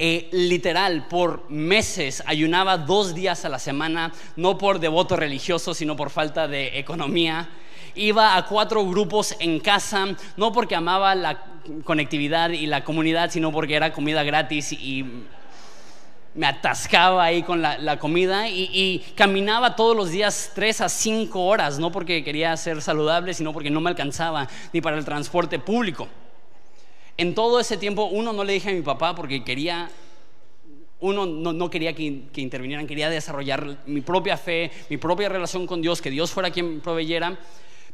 eh, 0.00 0.28
literal, 0.30 1.08
por 1.08 1.50
meses 1.50 2.22
ayunaba 2.24 2.78
dos 2.78 3.14
días 3.14 3.44
a 3.44 3.48
la 3.48 3.58
semana, 3.58 4.12
no 4.36 4.56
por 4.56 4.78
devoto 4.78 5.16
religioso, 5.16 5.74
sino 5.74 5.96
por 5.96 6.10
falta 6.10 6.46
de 6.46 6.78
economía. 6.78 7.48
Iba 7.96 8.36
a 8.36 8.46
cuatro 8.46 8.86
grupos 8.86 9.34
en 9.40 9.58
casa, 9.58 10.06
no 10.36 10.52
porque 10.52 10.76
amaba 10.76 11.16
la 11.16 11.42
conectividad 11.82 12.50
y 12.50 12.66
la 12.66 12.84
comunidad, 12.84 13.30
sino 13.30 13.50
porque 13.50 13.74
era 13.74 13.92
comida 13.92 14.22
gratis 14.22 14.72
y 14.72 15.04
me 16.38 16.46
atascaba 16.46 17.24
ahí 17.24 17.42
con 17.42 17.60
la, 17.60 17.98
comida 17.98 18.48
y, 18.48 19.04
caminaba 19.16 19.74
todos 19.74 19.96
los 19.96 20.10
días 20.10 20.52
tres 20.54 20.80
a 20.80 20.88
cinco 20.88 21.44
horas, 21.44 21.80
no 21.80 21.90
porque 21.90 22.22
quería 22.22 22.56
ser 22.56 22.80
saludable, 22.80 23.34
sino 23.34 23.52
porque 23.52 23.70
no 23.70 23.80
me 23.80 23.90
alcanzaba 23.90 24.48
ni 24.72 24.80
para 24.80 24.96
el 24.96 25.04
transporte 25.04 25.58
público. 25.58 26.06
En 27.16 27.34
todo 27.34 27.58
ese 27.58 27.76
tiempo, 27.76 28.04
uno 28.04 28.32
no 28.32 28.44
le 28.44 28.52
dije 28.52 28.70
a 28.70 28.72
mi 28.72 28.82
papá 28.82 29.16
porque 29.16 29.42
quería, 29.42 29.90
uno 31.00 31.26
no, 31.26 31.70
quería 31.70 31.92
que, 31.92 32.26
que, 32.32 32.40
intervinieran, 32.40 32.86
quería 32.86 33.10
desarrollar 33.10 33.78
mi 33.86 34.00
propia 34.00 34.36
fe, 34.36 34.70
mi 34.90 34.96
propia 34.96 35.28
relación 35.28 35.66
con 35.66 35.82
Dios, 35.82 36.00
que 36.00 36.10
Dios 36.10 36.30
fuera 36.30 36.52
quien 36.52 36.80
proveyera. 36.80 37.36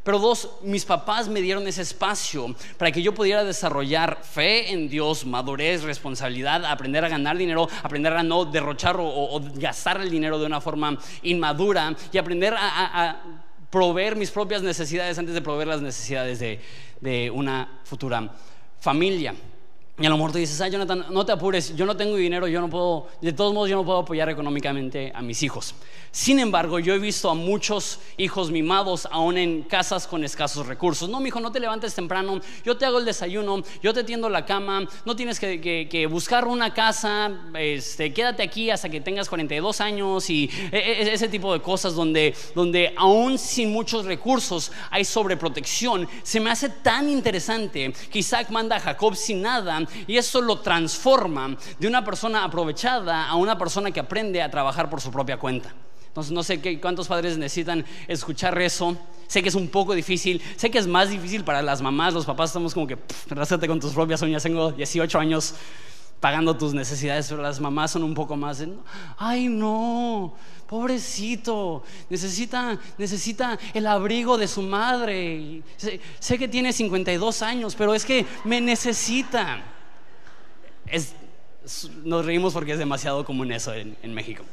Pero 0.04 0.18
dos, 0.18 0.50
mis 0.62 0.84
papás 0.84 1.28
me 1.28 1.40
dieron 1.40 1.66
ese 1.66 1.80
espacio 1.80 2.54
para 2.76 2.92
que 2.92 3.00
yo 3.00 3.14
pudiera 3.14 3.42
desarrollar 3.42 4.18
fe 4.22 4.70
en 4.70 4.88
Dios, 4.88 5.24
madurez, 5.24 5.82
responsabilidad, 5.82 6.62
aprender 6.66 7.04
a 7.06 7.08
ganar 7.08 7.38
dinero, 7.38 7.68
aprender 7.82 8.12
a 8.12 8.22
no 8.22 8.44
derrochar 8.44 8.96
o, 8.98 9.40
gastar 9.54 10.02
el 10.02 10.10
dinero 10.10 10.38
de 10.38 10.44
una 10.44 10.60
forma 10.60 10.98
inmadura 11.22 11.96
y 12.12 12.18
aprender 12.18 12.54
a, 12.56 13.22
proveer 13.70 14.14
mis 14.14 14.30
propias 14.30 14.62
necesidades 14.62 15.18
antes 15.18 15.34
de 15.34 15.42
proveer 15.42 15.66
las 15.66 15.82
necesidades 15.82 16.38
de 16.38 17.30
una 17.30 17.80
futura 17.82 18.30
familia. 18.78 19.34
Y 19.96 20.06
a 20.06 20.08
lo 20.08 20.16
mejor 20.16 20.32
dices, 20.32 20.60
ah, 20.60 20.66
Jonathan, 20.66 21.06
no 21.10 21.24
te 21.24 21.30
apures, 21.30 21.76
yo 21.76 21.86
no 21.86 21.96
tengo 21.96 22.16
dinero, 22.16 22.48
yo 22.48 22.60
no 22.60 22.68
puedo, 22.68 23.06
de 23.20 23.32
todos 23.32 23.54
modos 23.54 23.70
yo 23.70 23.76
no 23.76 23.84
puedo 23.84 23.98
apoyar 24.00 24.28
económicamente 24.28 25.12
a 25.14 25.22
mis 25.22 25.40
hijos. 25.44 25.72
Sin 26.10 26.40
embargo, 26.40 26.80
yo 26.80 26.94
he 26.94 26.98
visto 26.98 27.30
a 27.30 27.34
muchos 27.34 28.00
hijos 28.16 28.50
mimados 28.50 29.06
aún 29.12 29.38
en 29.38 29.62
casas 29.62 30.08
con 30.08 30.24
escasos 30.24 30.66
recursos. 30.66 31.08
No, 31.08 31.20
mi 31.20 31.28
hijo, 31.28 31.38
no 31.38 31.52
te 31.52 31.60
levantes 31.60 31.94
temprano, 31.94 32.40
yo 32.64 32.76
te 32.76 32.86
hago 32.86 32.98
el 32.98 33.04
desayuno, 33.04 33.62
yo 33.84 33.94
te 33.94 34.02
tiendo 34.02 34.28
la 34.28 34.44
cama, 34.44 34.84
no 35.04 35.14
tienes 35.14 35.38
que, 35.38 36.08
buscar 36.10 36.44
una 36.48 36.74
casa, 36.74 37.30
este, 37.56 38.12
quédate 38.12 38.42
aquí 38.42 38.70
hasta 38.70 38.88
que 38.88 39.00
tengas 39.00 39.28
42 39.28 39.80
años 39.80 40.28
y 40.28 40.50
e, 40.72 40.76
e, 40.76 41.12
ese 41.14 41.28
tipo 41.28 41.52
de 41.52 41.62
cosas 41.62 41.94
donde, 41.94 42.34
donde 42.56 42.92
aún 42.96 43.38
sin 43.38 43.72
muchos 43.72 44.06
recursos 44.06 44.72
hay 44.90 45.04
sobreprotección. 45.04 46.08
Se 46.24 46.40
me 46.40 46.50
hace 46.50 46.68
tan 46.68 47.08
interesante 47.08 47.92
que 48.10 48.18
Isaac 48.18 48.50
manda 48.50 48.74
a 48.74 48.80
Jacob 48.80 49.14
sin 49.14 49.40
nada 49.40 49.83
y 50.06 50.16
eso 50.16 50.40
lo 50.40 50.60
transforma 50.60 51.56
de 51.78 51.88
una 51.88 52.04
persona 52.04 52.44
aprovechada 52.44 53.28
a 53.28 53.36
una 53.36 53.58
persona 53.58 53.90
que 53.90 54.00
aprende 54.00 54.42
a 54.42 54.50
trabajar 54.50 54.90
por 54.90 55.00
su 55.00 55.10
propia 55.10 55.38
cuenta. 55.38 55.74
Entonces 56.14 56.32
no 56.32 56.44
sé 56.44 56.60
qué, 56.60 56.80
cuántos 56.80 57.08
padres 57.08 57.36
necesitan 57.36 57.84
escuchar 58.06 58.56
eso. 58.62 58.96
Sé 59.26 59.42
que 59.42 59.48
es 59.48 59.54
un 59.56 59.66
poco 59.68 59.94
difícil, 59.94 60.40
sé 60.56 60.70
que 60.70 60.78
es 60.78 60.86
más 60.86 61.10
difícil 61.10 61.42
para 61.42 61.60
las 61.60 61.82
mamás, 61.82 62.14
los 62.14 62.24
papás 62.24 62.50
estamos 62.50 62.72
como 62.72 62.86
que, 62.86 62.96
rásate 63.30 63.66
con 63.66 63.80
tus 63.80 63.92
propias 63.92 64.22
uñas, 64.22 64.42
tengo 64.42 64.70
18 64.70 65.18
años 65.18 65.54
pagando 66.20 66.56
tus 66.56 66.72
necesidades, 66.72 67.26
pero 67.28 67.42
las 67.42 67.60
mamás 67.60 67.90
son 67.90 68.04
un 68.04 68.14
poco 68.14 68.36
más 68.36 68.58
de, 68.58 68.72
ay 69.18 69.48
no, 69.48 70.34
pobrecito, 70.68 71.82
necesita, 72.08 72.78
necesita 72.96 73.58
el 73.74 73.86
abrigo 73.86 74.38
de 74.38 74.48
su 74.48 74.62
madre. 74.62 75.62
Sé, 75.76 76.38
que 76.38 76.48
tiene 76.48 76.72
52 76.72 77.42
años, 77.42 77.74
pero 77.74 77.94
es 77.94 78.04
que 78.04 78.24
me 78.44 78.60
necesita. 78.60 79.73
Nos 82.04 82.24
reímos 82.24 82.52
porque 82.52 82.72
es 82.72 82.78
demasiado 82.78 83.24
común 83.24 83.52
eso 83.52 83.72
en, 83.74 84.14
México. 84.14 84.44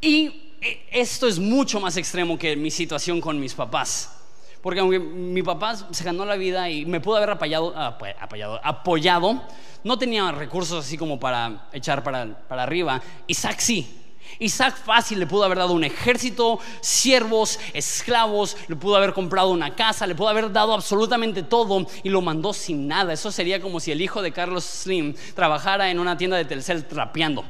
Y 0.00 0.54
eh, 0.60 0.86
esto 0.92 1.26
es 1.26 1.38
mucho 1.38 1.80
más 1.80 1.96
extremo 1.96 2.38
que 2.38 2.56
mi 2.56 2.70
situación 2.70 3.20
con 3.20 3.38
mis 3.40 3.54
papás. 3.54 4.14
Porque 4.62 4.80
aunque 4.80 4.98
mi 4.98 5.42
papá 5.42 5.76
se 5.76 6.04
ganó 6.04 6.24
la 6.24 6.36
vida 6.36 6.68
y 6.68 6.84
me 6.84 7.00
pudo 7.00 7.16
haber 7.16 7.30
apoyado, 7.30 7.74
apoyado, 8.62 9.42
no 9.84 9.98
tenía 9.98 10.30
recursos 10.32 10.84
así 10.84 10.98
como 10.98 11.20
para 11.20 11.68
echar 11.72 12.02
para, 12.02 12.46
para 12.48 12.64
arriba. 12.64 13.00
Isaac 13.26 13.60
sí. 13.60 13.97
Isaac 14.38 14.76
fácil 14.84 15.18
le 15.18 15.26
pudo 15.26 15.44
haber 15.44 15.58
dado 15.58 15.72
un 15.72 15.84
ejército, 15.84 16.58
siervos, 16.80 17.58
esclavos, 17.74 18.56
le 18.68 18.76
pudo 18.76 18.96
haber 18.96 19.12
comprado 19.12 19.50
una 19.50 19.74
casa, 19.74 20.06
le 20.06 20.14
pudo 20.14 20.28
haber 20.28 20.52
dado 20.52 20.74
absolutamente 20.74 21.42
todo 21.42 21.86
y 22.02 22.08
lo 22.08 22.20
mandó 22.20 22.52
sin 22.52 22.86
nada. 22.86 23.12
Eso 23.12 23.30
sería 23.30 23.60
como 23.60 23.80
si 23.80 23.92
el 23.92 24.00
hijo 24.00 24.22
de 24.22 24.32
Carlos 24.32 24.64
Slim 24.64 25.14
trabajara 25.34 25.90
en 25.90 25.98
una 25.98 26.16
tienda 26.16 26.36
de 26.36 26.44
Telcel 26.44 26.86
trapeando. 26.86 27.44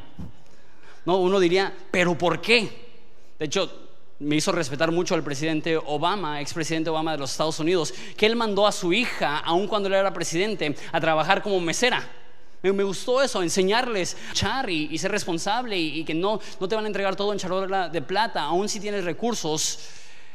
No, 1.04 1.16
uno 1.16 1.40
diría, 1.40 1.72
¿pero 1.90 2.16
por 2.16 2.40
qué? 2.40 2.88
De 3.38 3.46
hecho, 3.46 3.70
me 4.20 4.36
hizo 4.36 4.50
respetar 4.52 4.90
mucho 4.90 5.14
al 5.14 5.22
presidente 5.22 5.76
Obama, 5.76 6.40
expresidente 6.40 6.90
Obama 6.90 7.12
de 7.12 7.18
los 7.18 7.30
Estados 7.30 7.60
Unidos, 7.60 7.94
que 8.16 8.26
él 8.26 8.36
mandó 8.36 8.66
a 8.66 8.72
su 8.72 8.92
hija, 8.92 9.38
aun 9.38 9.68
cuando 9.68 9.88
él 9.88 9.94
era 9.94 10.12
presidente, 10.12 10.74
a 10.90 11.00
trabajar 11.00 11.42
como 11.42 11.60
mesera. 11.60 12.06
Me, 12.62 12.82
gustó 12.82 13.22
eso, 13.22 13.42
enseñarles 13.42 14.16
a 14.28 14.30
echar 14.32 14.70
y, 14.70 14.96
ser 14.98 15.10
responsable 15.10 15.78
y, 15.78 16.04
que 16.04 16.14
no, 16.14 16.40
no 16.60 16.68
te 16.68 16.74
van 16.74 16.84
a 16.84 16.88
entregar 16.88 17.16
todo 17.16 17.32
en 17.32 17.38
charola 17.38 17.88
de 17.88 18.02
plata, 18.02 18.42
aun 18.42 18.68
si 18.68 18.80
tienes 18.80 19.04
recursos. 19.04 19.78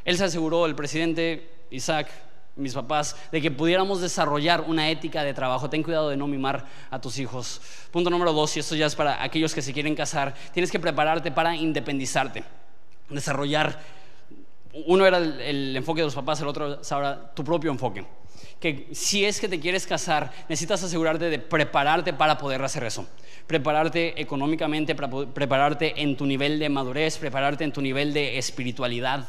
Él 0.06 0.18
se 0.18 0.26
aseguró, 0.26 0.66
el 0.66 0.76
presidente 0.76 1.50
Isaac, 1.70 2.10
mis 2.56 2.74
papás, 2.74 3.16
de 3.32 3.42
que 3.42 3.52
pudiéramos 3.52 4.02
desarrollar 4.02 4.62
una 4.62 4.90
ética 4.90 5.24
de 5.24 5.34
trabajo. 5.34 5.70
Ten 5.70 5.84
cuidado 5.84 6.10
de 6.10 6.18
no 6.18 6.28
mimar 6.28 6.66
a 6.92 7.00
tus 7.02 7.18
hijos. 7.20 7.62
Punto 7.92 8.10
número 8.10 8.32
dos, 8.32 8.56
y 8.56 8.60
esto 8.60 8.76
ya 8.76 8.86
es 8.86 8.96
para 8.96 9.24
aquellos 9.24 9.54
que 9.54 9.62
se 9.62 9.74
quieren 9.74 9.96
casar, 9.96 10.34
tienes 10.54 10.72
que 10.72 10.80
prepararte 10.80 11.32
para 11.32 11.56
independizarte 11.56 12.44
desarrollar. 13.10 13.80
Uno 14.88 15.06
era 15.06 15.18
el, 15.18 15.76
enfoque 15.76 16.02
de 16.02 16.06
los 16.06 16.16
papás, 16.16 16.42
el 16.42 16.48
otro 16.48 16.82
es 16.82 16.92
ahora 16.92 17.34
tu 17.34 17.44
propio 17.44 17.72
enfoque. 17.72 18.06
Que 18.64 18.88
si 18.94 19.26
es 19.26 19.42
que 19.42 19.50
te 19.50 19.60
quieres 19.60 19.86
casar, 19.86 20.32
necesitas 20.48 20.82
asegurarte 20.82 21.30
de 21.30 21.38
prepararte 21.38 22.14
para 22.14 22.38
poder 22.38 22.64
hacer 22.64 22.86
eso. 22.86 23.06
Prepararte 23.46 24.22
económicamente, 24.22 24.96
prepararte 24.96 26.02
en 26.02 26.16
tu 26.16 26.26
nivel 26.26 26.60
de 26.60 26.70
madurez, 26.70 27.18
prepararte 27.18 27.66
en 27.66 27.74
tu 27.74 27.82
nivel 27.82 28.14
de 28.14 28.38
espiritualidad. 28.38 29.28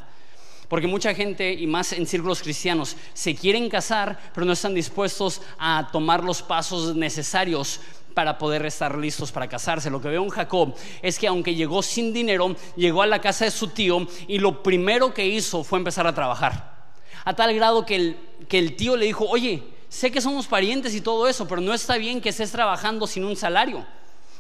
Porque 0.69 0.87
mucha 0.87 1.13
gente, 1.17 1.53
y 1.53 1.67
más 1.67 1.93
en 1.93 2.07
círculos 2.07 2.43
cristianos, 2.43 2.97
se 3.13 3.35
quieren 3.35 3.69
casar, 3.69 4.21
pero 4.33 4.47
no 4.47 4.53
están 4.53 4.73
dispuestos 4.73 5.43
a 5.59 5.89
tomar 5.91 6.23
los 6.23 6.41
pasos 6.41 6.95
necesarios 6.95 7.81
para 8.15 8.39
poder 8.39 8.65
estar 8.65 8.97
listos 8.97 9.33
para 9.33 9.49
casarse. 9.49 9.91
Lo 9.91 10.01
que 10.01 10.11
veo 10.11 10.23
en 10.23 10.31
Jacob 10.31 10.77
es 11.03 11.19
que 11.19 11.27
aunque 11.27 11.57
llegó 11.57 11.83
sin 11.83 12.13
dinero, 12.13 12.55
llegó 12.77 13.03
a 13.03 13.09
la 13.09 13.21
casa 13.21 13.47
de 13.47 13.51
su 13.51 13.67
tío 13.67 14.07
y 14.29 14.39
lo 14.39 14.63
primero 14.63 15.13
que 15.13 15.27
hizo 15.27 15.65
fue 15.65 15.81
empezar 15.81 16.07
a 16.07 16.15
trabajar. 16.15 16.84
A 17.25 17.35
tal 17.35 17.55
grado 17.55 17.87
que 17.87 17.97
el, 17.97 18.17
que 18.49 18.59
el 18.59 18.77
tío 18.77 18.97
le 18.97 19.07
dijo, 19.07 19.27
oye, 19.27 19.63
sé 19.89 20.11
que 20.11 20.21
somos 20.21 20.47
parientes 20.47 20.95
y 20.95 21.01
todo 21.01 21.29
eso, 21.29 21.47
pero 21.49 21.61
no 21.61 21.73
está 21.73 21.97
bien 21.97 22.21
que 22.21 22.29
estés 22.29 22.51
trabajando 22.51 23.07
sin 23.07 23.25
un 23.25 23.37
salario. 23.37 23.87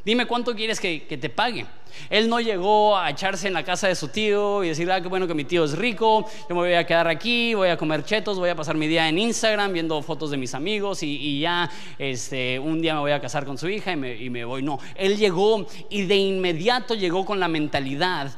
Dime 0.04 0.26
cuánto 0.26 0.54
quieres 0.54 0.80
que, 0.80 1.00
te 1.00 1.30
pague. 1.30 1.64
Él 2.10 2.28
no 2.28 2.38
llegó 2.38 2.98
a 2.98 3.08
echarse 3.08 3.46
en 3.46 3.54
la 3.54 3.64
casa 3.64 3.88
de 3.88 3.94
su 3.94 4.08
tío 4.08 4.62
y 4.62 4.68
decir, 4.68 4.90
ah, 4.92 5.00
qué 5.00 5.08
bueno 5.08 5.26
que 5.26 5.32
mi 5.32 5.44
tío 5.44 5.64
es 5.64 5.78
rico, 5.78 6.28
yo 6.48 6.54
me 6.54 6.60
voy 6.60 6.74
a 6.74 6.84
quedar 6.84 7.08
aquí, 7.08 7.54
voy 7.54 7.68
a 7.68 7.78
comer 7.78 8.04
chetos, 8.04 8.38
voy 8.38 8.50
a 8.50 8.54
pasar 8.54 8.76
mi 8.76 8.86
día 8.86 9.08
en 9.08 9.18
Instagram 9.18 9.72
viendo 9.72 10.02
fotos 10.02 10.30
de 10.30 10.36
mis 10.36 10.52
amigos 10.54 11.02
y, 11.02 11.40
ya 11.40 11.70
este, 11.98 12.58
un 12.58 12.82
día 12.82 12.94
me 12.94 13.00
voy 13.00 13.12
a 13.12 13.20
casar 13.20 13.46
con 13.46 13.56
su 13.56 13.68
hija 13.68 13.92
y 13.92 13.96
me, 13.96 14.14
y 14.14 14.28
me 14.28 14.44
voy. 14.44 14.62
No, 14.62 14.78
él 14.94 15.16
llegó 15.16 15.66
y 15.88 16.02
de 16.02 16.16
inmediato 16.16 16.94
llegó 16.94 17.24
con 17.24 17.40
la 17.40 17.48
mentalidad 17.48 18.30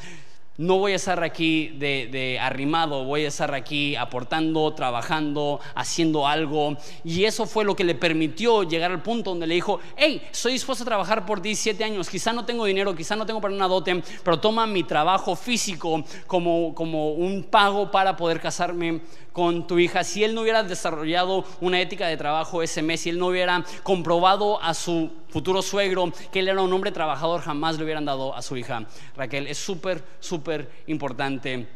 no 0.59 0.79
voy 0.79 0.92
a 0.92 0.97
estar 0.97 1.23
aquí 1.23 1.69
de, 1.69 2.38
arrimado, 2.40 3.05
voy 3.05 3.25
a 3.25 3.29
estar 3.29 3.55
aquí 3.55 3.97
aportando, 3.97 4.73
trabajando, 4.75 5.61
haciendo 5.75 6.27
algo. 6.27 6.77
Y 7.05 7.25
eso 7.25 7.47
fue 7.47 7.64
lo 7.64 7.77
que 7.77 7.85
le 7.85 7.95
permitió 7.95 8.62
llegar 8.62 8.90
al 8.90 9.03
punto 9.03 9.31
donde 9.31 9.47
le 9.47 9.55
dijo, 9.55 9.81
hey, 9.97 10.23
estoy 10.31 10.53
dispuesto 10.53 10.85
a 10.85 10.87
trabajar 10.87 11.27
por 11.27 11.42
17 11.42 11.83
años, 11.85 12.09
quizá 12.09 12.33
no 12.33 12.45
tengo 12.45 12.64
dinero, 12.64 12.95
quizá 12.95 13.16
no 13.16 13.27
tengo 13.27 13.40
para 13.40 13.55
una 13.55 13.69
dote, 13.69 14.03
pero 14.25 14.38
toma 14.38 14.66
mi 14.66 14.83
trabajo 14.83 15.37
físico 15.37 16.05
como, 16.27 16.75
como 16.75 17.12
un 17.12 17.45
pago 17.45 17.90
para 17.90 18.16
poder 18.16 18.40
casarme 18.40 19.01
con 19.37 19.66
tu 19.66 19.79
hija, 19.79 20.03
si 20.03 20.25
él 20.25 20.35
no 20.35 20.40
hubiera 20.40 20.62
desarrollado 20.62 21.45
una 21.61 21.79
ética 21.79 22.07
de 22.07 22.16
trabajo 22.16 22.62
ese 22.62 22.81
mes, 22.81 23.03
si 23.03 23.11
él 23.11 23.19
no 23.19 23.27
hubiera 23.27 23.62
comprobado 23.83 24.62
a 24.62 24.73
su 24.73 25.11
futuro 25.37 25.61
suegro 25.61 26.11
que 26.33 26.38
él 26.38 26.49
era 26.49 26.62
un 26.62 26.72
hombre 26.72 26.90
trabajador, 26.92 27.42
jamás 27.42 27.77
le 27.77 27.85
hubieran 27.85 28.07
dado 28.07 28.35
a 28.35 28.40
su 28.40 28.57
hija 28.57 28.87
Raquel. 29.14 29.46
Es 29.49 29.59
súper, 29.59 30.03
súper 30.18 30.70
importante 30.87 31.66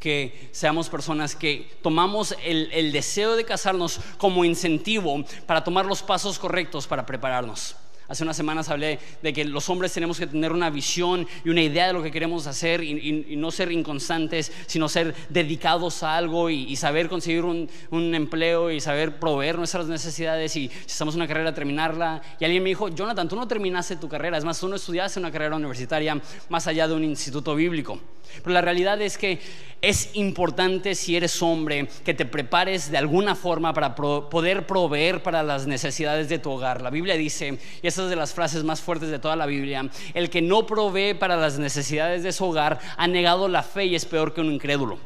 que 0.00 0.48
seamos 0.52 0.88
personas 0.88 1.36
que 1.36 1.70
tomamos 1.82 2.34
el, 2.42 2.70
el, 2.72 2.92
deseo 2.92 3.36
de 3.36 3.44
casarnos 3.44 4.00
como 4.16 4.42
incentivo 4.42 5.22
para 5.44 5.62
tomar 5.62 5.84
los 5.84 6.02
pasos 6.02 6.38
correctos 6.38 6.86
para 6.86 7.04
prepararnos. 7.04 7.76
Hace 8.06 8.22
unas 8.22 8.36
semanas 8.36 8.68
hablé 8.68 8.98
de 9.22 9.32
que 9.32 9.44
los 9.44 9.68
hombres 9.70 9.92
tenemos 9.92 10.18
que 10.18 10.26
tener 10.26 10.52
una 10.52 10.68
visión 10.68 11.26
y 11.44 11.48
una 11.48 11.62
idea 11.62 11.86
de 11.86 11.94
lo 11.94 12.02
que 12.02 12.10
queremos 12.10 12.46
hacer 12.46 12.82
y, 12.82 13.34
no 13.36 13.50
ser 13.50 13.72
inconstantes, 13.72 14.52
sino 14.66 14.88
ser 14.88 15.14
dedicados 15.30 16.02
a 16.02 16.16
algo 16.16 16.50
y, 16.50 16.76
saber 16.76 17.08
conseguir 17.08 17.44
un, 17.44 17.68
empleo 18.14 18.70
y 18.70 18.80
saber 18.80 19.18
proveer 19.18 19.56
nuestras 19.56 19.86
necesidades 19.86 20.54
y 20.56 20.68
si 20.68 20.86
estamos 20.86 21.14
en 21.14 21.22
una 21.22 21.28
carrera 21.28 21.54
terminarla. 21.54 22.20
Y 22.38 22.44
alguien 22.44 22.62
me 22.62 22.68
dijo, 22.68 22.88
Jonathan, 22.88 23.28
tú 23.28 23.36
no 23.36 23.48
terminaste 23.48 23.96
tu 23.96 24.08
carrera, 24.08 24.36
es 24.36 24.44
más, 24.44 24.60
tú 24.60 24.68
no 24.68 24.76
estudiaste 24.76 25.18
una 25.18 25.30
carrera 25.30 25.56
universitaria 25.56 26.20
más 26.48 26.66
allá 26.66 26.86
de 26.86 26.94
un 26.94 27.04
instituto 27.04 27.54
bíblico. 27.54 27.98
Pero 28.42 28.52
la 28.52 28.60
realidad 28.60 29.00
es 29.00 29.16
que 29.16 29.40
es 29.80 30.10
importante 30.14 30.94
si 30.94 31.14
eres 31.14 31.42
hombre 31.42 31.88
que 32.04 32.14
te 32.14 32.24
prepares 32.24 32.90
de 32.90 32.96
alguna 32.96 33.34
forma 33.34 33.74
para 33.74 33.94
poder 33.94 34.66
proveer 34.66 35.22
para 35.22 35.42
las 35.42 35.66
necesidades 35.66 36.28
de 36.28 36.38
tu 36.38 36.50
hogar. 36.50 36.80
La 36.80 36.90
Biblia 36.90 37.16
dice, 37.16 37.58
y 37.82 37.86
esta 37.94 38.04
es 38.04 38.10
de 38.10 38.16
las 38.16 38.34
frases 38.34 38.64
más 38.64 38.80
fuertes 38.80 39.08
de 39.08 39.20
toda 39.20 39.36
la 39.36 39.46
Biblia, 39.46 39.88
el 40.14 40.28
que 40.28 40.42
no 40.42 40.66
provee 40.66 41.14
para 41.14 41.36
las 41.36 41.60
necesidades 41.60 42.24
de 42.24 42.32
su 42.32 42.44
hogar 42.44 42.80
ha 42.96 43.06
negado 43.06 43.46
la 43.46 43.62
fe 43.62 43.84
y 43.84 43.94
es 43.94 44.04
peor 44.04 44.34
que 44.34 44.40
un 44.40 44.52
incrédulo. 44.52 44.98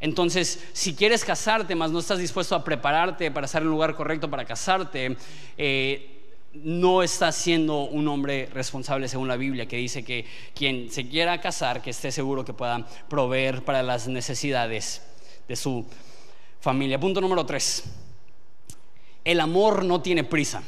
Entonces, 0.00 0.64
si 0.72 0.94
quieres 0.94 1.22
casarte, 1.22 1.74
mas 1.74 1.90
no 1.90 1.98
estás 1.98 2.18
dispuesto 2.18 2.54
a 2.54 2.64
prepararte 2.64 3.30
para 3.30 3.44
estar 3.44 3.60
en 3.60 3.68
el 3.68 3.72
lugar 3.72 3.94
correcto 3.94 4.30
para 4.30 4.46
casarte, 4.46 5.18
eh, 5.58 6.14
no 6.54 7.02
está 7.02 7.30
siendo 7.30 7.82
un 7.82 8.08
hombre 8.08 8.48
responsable 8.54 9.06
según 9.06 9.28
la 9.28 9.36
Biblia, 9.36 9.66
que 9.66 9.76
dice 9.76 10.02
que 10.02 10.24
quien 10.54 10.90
se 10.90 11.06
quiera 11.08 11.38
casar, 11.42 11.82
que 11.82 11.90
esté 11.90 12.10
seguro 12.10 12.42
que 12.42 12.54
pueda 12.54 12.86
proveer 13.10 13.62
para 13.64 13.82
las 13.82 14.08
necesidades 14.08 15.02
de 15.46 15.56
su 15.56 15.84
familia. 16.58 16.98
Punto 16.98 17.20
número 17.20 17.44
tres. 17.44 17.84
El 19.24 19.40
amor 19.40 19.84
no 19.84 20.00
tiene 20.00 20.24
prisa. 20.24 20.62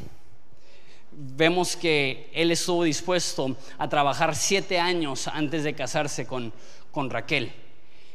Vemos 1.13 1.77
que 1.77 2.31
él 2.33 2.51
estuvo 2.51 2.85
dispuesto 2.85 3.57
a 3.79 3.89
trabajar 3.89 4.35
siete 4.37 4.79
años 4.79 5.29
antes 5.29 5.65
de 5.65 5.75
casarse 5.75 6.27
con, 6.27 6.53
con 6.91 7.11
Raquel. 7.11 7.53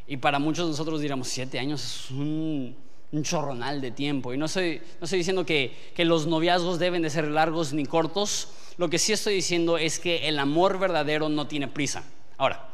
Y 0.07 0.17
para 0.17 0.39
muchos 0.39 0.65
de 0.65 0.71
nosotros 0.71 1.01
diríamos, 1.01 1.27
siete 1.27 1.59
años 1.59 1.83
es 1.83 2.11
un 2.11 2.75
un 3.15 3.23
chorronal 3.23 3.81
de 3.81 3.91
tiempo. 3.91 4.33
Y 4.33 4.37
no 4.37 4.45
estoy, 4.45 4.81
no 4.99 5.05
estoy 5.05 5.19
diciendo 5.19 5.45
que, 5.45 5.91
que 5.95 6.05
los 6.05 6.27
noviazgos 6.27 6.79
deben 6.79 7.01
de 7.01 7.09
ser 7.09 7.25
largos 7.27 7.73
ni 7.73 7.85
cortos. 7.85 8.49
Lo 8.77 8.89
que 8.89 8.99
sí 8.99 9.13
estoy 9.13 9.35
diciendo 9.35 9.77
es 9.77 9.99
que 9.99 10.27
el 10.27 10.37
amor 10.39 10.79
verdadero 10.79 11.29
no 11.29 11.47
tiene 11.47 11.67
prisa. 11.67 12.03
Ahora, 12.37 12.69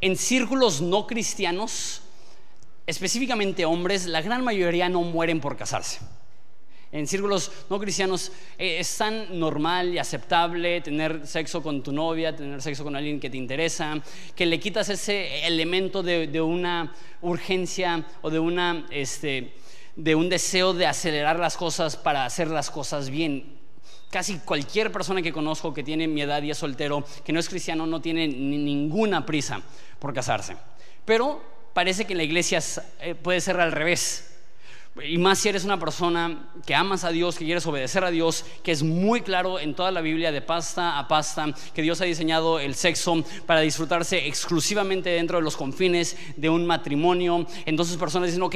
en 0.00 0.16
círculos 0.16 0.80
no 0.80 1.06
cristianos, 1.06 2.02
específicamente 2.86 3.64
hombres, 3.64 4.06
la 4.06 4.20
gran 4.22 4.42
mayoría 4.42 4.88
no 4.88 5.02
mueren 5.02 5.40
por 5.40 5.56
casarse. 5.56 6.00
En 6.94 7.08
círculos 7.08 7.50
no 7.68 7.80
cristianos 7.80 8.30
eh, 8.56 8.78
es 8.78 8.96
tan 8.96 9.36
normal 9.36 9.92
y 9.92 9.98
aceptable 9.98 10.80
tener 10.80 11.26
sexo 11.26 11.60
con 11.60 11.82
tu 11.82 11.90
novia, 11.90 12.36
tener 12.36 12.62
sexo 12.62 12.84
con 12.84 12.94
alguien 12.94 13.18
que 13.18 13.28
te 13.28 13.36
interesa, 13.36 14.00
que 14.36 14.46
le 14.46 14.60
quitas 14.60 14.88
ese 14.88 15.44
elemento 15.44 16.04
de, 16.04 16.40
una 16.40 16.94
urgencia 17.20 18.06
o 18.22 18.30
de 18.30 18.38
una... 18.38 18.86
Este, 18.90 19.54
de 19.96 20.14
un 20.16 20.28
deseo 20.28 20.72
de 20.72 20.86
acelerar 20.86 21.38
las 21.38 21.56
cosas 21.56 21.96
para 21.96 22.24
hacer 22.24 22.48
las 22.48 22.68
cosas 22.68 23.10
bien. 23.10 23.58
casi 24.10 24.38
cualquier 24.38 24.90
persona 24.90 25.22
que 25.22 25.32
conozco 25.32 25.74
que 25.74 25.84
tiene 25.84 26.08
mi 26.08 26.22
edad 26.22 26.42
y 26.42 26.50
es 26.50 26.58
soltero, 26.58 27.04
que 27.24 27.32
no 27.32 27.38
es 27.40 27.48
cristiano, 27.48 27.86
no 27.86 28.00
tiene 28.00 28.26
ninguna 28.28 29.26
prisa 29.26 29.62
por 29.98 30.12
casarse. 30.14 30.56
Pero 31.04 31.42
parece 31.72 32.04
que 32.04 32.12
en 32.12 32.18
la 32.18 32.24
iglesia 32.24 32.60
eh, 33.00 33.16
puede 33.16 33.40
ser 33.40 33.60
al 33.60 33.72
revés. 33.72 34.33
Y 35.02 35.18
más 35.18 35.40
si 35.40 35.48
eres 35.48 35.64
una 35.64 35.76
persona 35.76 36.50
que 36.64 36.72
amas 36.72 37.02
a 37.02 37.10
Dios, 37.10 37.36
que 37.36 37.44
quieres 37.44 37.66
obedecer 37.66 38.04
a 38.04 38.12
Dios, 38.12 38.44
que 38.62 38.70
es 38.70 38.84
muy 38.84 39.22
claro 39.22 39.58
en 39.58 39.74
toda 39.74 39.90
la 39.90 40.00
Biblia 40.00 40.30
de 40.30 40.40
pasta 40.40 41.00
a 41.00 41.08
pasta, 41.08 41.52
que 41.74 41.82
Dios 41.82 42.00
ha 42.00 42.04
diseñado 42.04 42.60
el 42.60 42.76
sexo 42.76 43.24
para 43.44 43.60
disfrutarse 43.60 44.28
exclusivamente 44.28 45.10
dentro 45.10 45.38
de 45.38 45.42
los 45.42 45.56
confines 45.56 46.16
de 46.36 46.48
un 46.48 46.64
matrimonio. 46.64 47.44
Entonces 47.66 47.96
personas 47.96 48.28
dicen, 48.28 48.44
ok, 48.44 48.54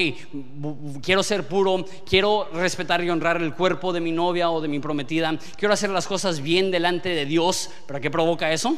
quiero 1.03 1.25
ser 1.25 1.49
puro, 1.49 1.85
quiero 2.09 2.49
respetar 2.53 3.03
y 3.03 3.11
honrar 3.11 3.43
el 3.43 3.55
cuerpo 3.55 3.93
de 3.93 4.01
mi 4.01 4.13
novia 4.13 4.49
o 4.49 4.61
de 4.61 4.69
mi 4.69 4.79
prometida, 4.79 5.37
quiero 5.57 5.75
hacer 5.75 5.91
las 5.91 6.07
cosas 6.07 6.41
bien 6.41 6.71
delante 6.71 7.09
de 7.09 7.27
Dios. 7.27 7.69
¿Pero 7.89 8.01
qué 8.01 8.13
provoca 8.13 8.53
eso? 8.53 8.77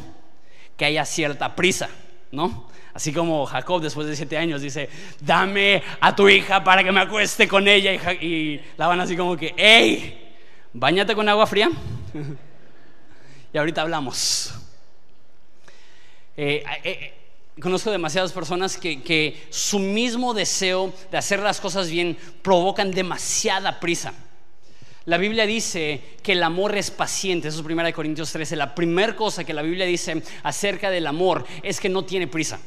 Que 0.78 0.86
haya 0.86 1.04
cierta 1.04 1.54
prisa, 1.54 1.90
¿no? 2.32 2.70
Así 2.92 3.12
como 3.12 3.46
Jacob 3.46 3.80
después 3.80 4.06
de 4.08 4.16
siete 4.16 4.36
años 4.36 4.62
dice, 4.62 4.88
dame 5.20 5.82
a 6.00 6.14
tu 6.14 6.28
hija 6.28 6.62
para 6.64 6.82
que 6.82 6.90
me 6.90 7.00
acueste 7.00 7.46
con 7.46 7.68
ella. 7.68 7.92
Y, 8.14 8.60
la 8.76 8.88
van 8.88 9.00
así 9.00 9.16
como 9.16 9.36
que, 9.36 9.54
hey, 9.56 10.34
bañate 10.72 11.14
con 11.14 11.28
agua 11.28 11.46
fría. 11.46 11.70
y 13.52 13.58
ahorita 13.58 13.82
hablamos. 13.82 14.54
Eh, 16.36 16.64
eh, 16.66 16.80
eh, 16.84 17.14
conozco 17.60 17.90
demasiadas 17.90 18.32
personas 18.32 18.76
que, 18.76 19.02
que 19.02 19.46
su 19.50 19.78
mismo 19.78 20.34
deseo 20.34 20.92
de 21.12 21.18
hacer 21.18 21.40
las 21.40 21.60
cosas 21.60 21.90
bien 21.90 22.16
provocan 22.42 22.90
demasiada 22.90 23.78
prisa. 23.78 24.14
La 25.04 25.16
Biblia 25.16 25.46
dice 25.46 26.00
que 26.22 26.32
el 26.32 26.42
amor 26.42 26.76
es 26.76 26.90
paciente, 26.90 27.48
eso 27.48 27.60
es 27.60 27.66
1 27.66 27.92
Corintios 27.92 28.32
13. 28.32 28.56
La 28.56 28.74
primera 28.74 29.14
cosa 29.14 29.44
que 29.44 29.54
la 29.54 29.62
Biblia 29.62 29.86
dice 29.86 30.22
acerca 30.42 30.90
del 30.90 31.06
amor 31.06 31.46
es 31.62 31.78
que 31.78 31.88
no 31.88 32.04
tiene 32.04 32.26
prisa 32.26 32.58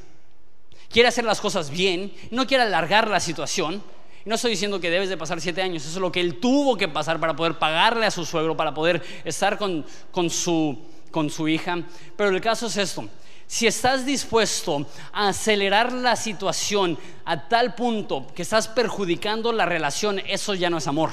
quiere 0.93 1.09
hacer 1.09 1.25
las 1.25 1.41
cosas 1.41 1.69
bien, 1.69 2.13
no 2.31 2.47
quiere 2.47 2.63
alargar 2.63 3.09
la 3.09 3.19
situación. 3.19 3.83
No 4.25 4.35
estoy 4.35 4.51
diciendo 4.51 4.79
que 4.79 4.89
debes 4.89 5.09
de 5.09 5.17
pasar 5.17 5.41
siete 5.41 5.61
años, 5.61 5.83
eso 5.83 5.95
es 5.95 6.01
lo 6.01 6.11
que 6.11 6.21
él 6.21 6.39
tuvo 6.39 6.77
que 6.77 6.87
pasar 6.87 7.19
para 7.19 7.35
poder 7.35 7.59
pagarle 7.59 8.05
a 8.05 8.11
su 8.11 8.23
suegro, 8.23 8.55
para 8.55 8.73
poder 8.73 9.03
estar 9.25 9.57
con, 9.57 9.85
con, 10.11 10.29
su, 10.29 10.77
con 11.11 11.29
su 11.29 11.49
hija. 11.49 11.79
Pero 12.15 12.29
el 12.29 12.39
caso 12.39 12.67
es 12.67 12.77
esto, 12.77 13.09
si 13.47 13.67
estás 13.67 14.05
dispuesto 14.05 14.85
a 15.11 15.27
acelerar 15.27 15.91
la 15.91 16.15
situación 16.15 16.97
a 17.25 17.49
tal 17.49 17.75
punto 17.75 18.27
que 18.33 18.43
estás 18.43 18.69
perjudicando 18.69 19.51
la 19.51 19.65
relación, 19.65 20.19
eso 20.19 20.53
ya 20.53 20.69
no 20.69 20.77
es 20.77 20.87
amor. 20.87 21.09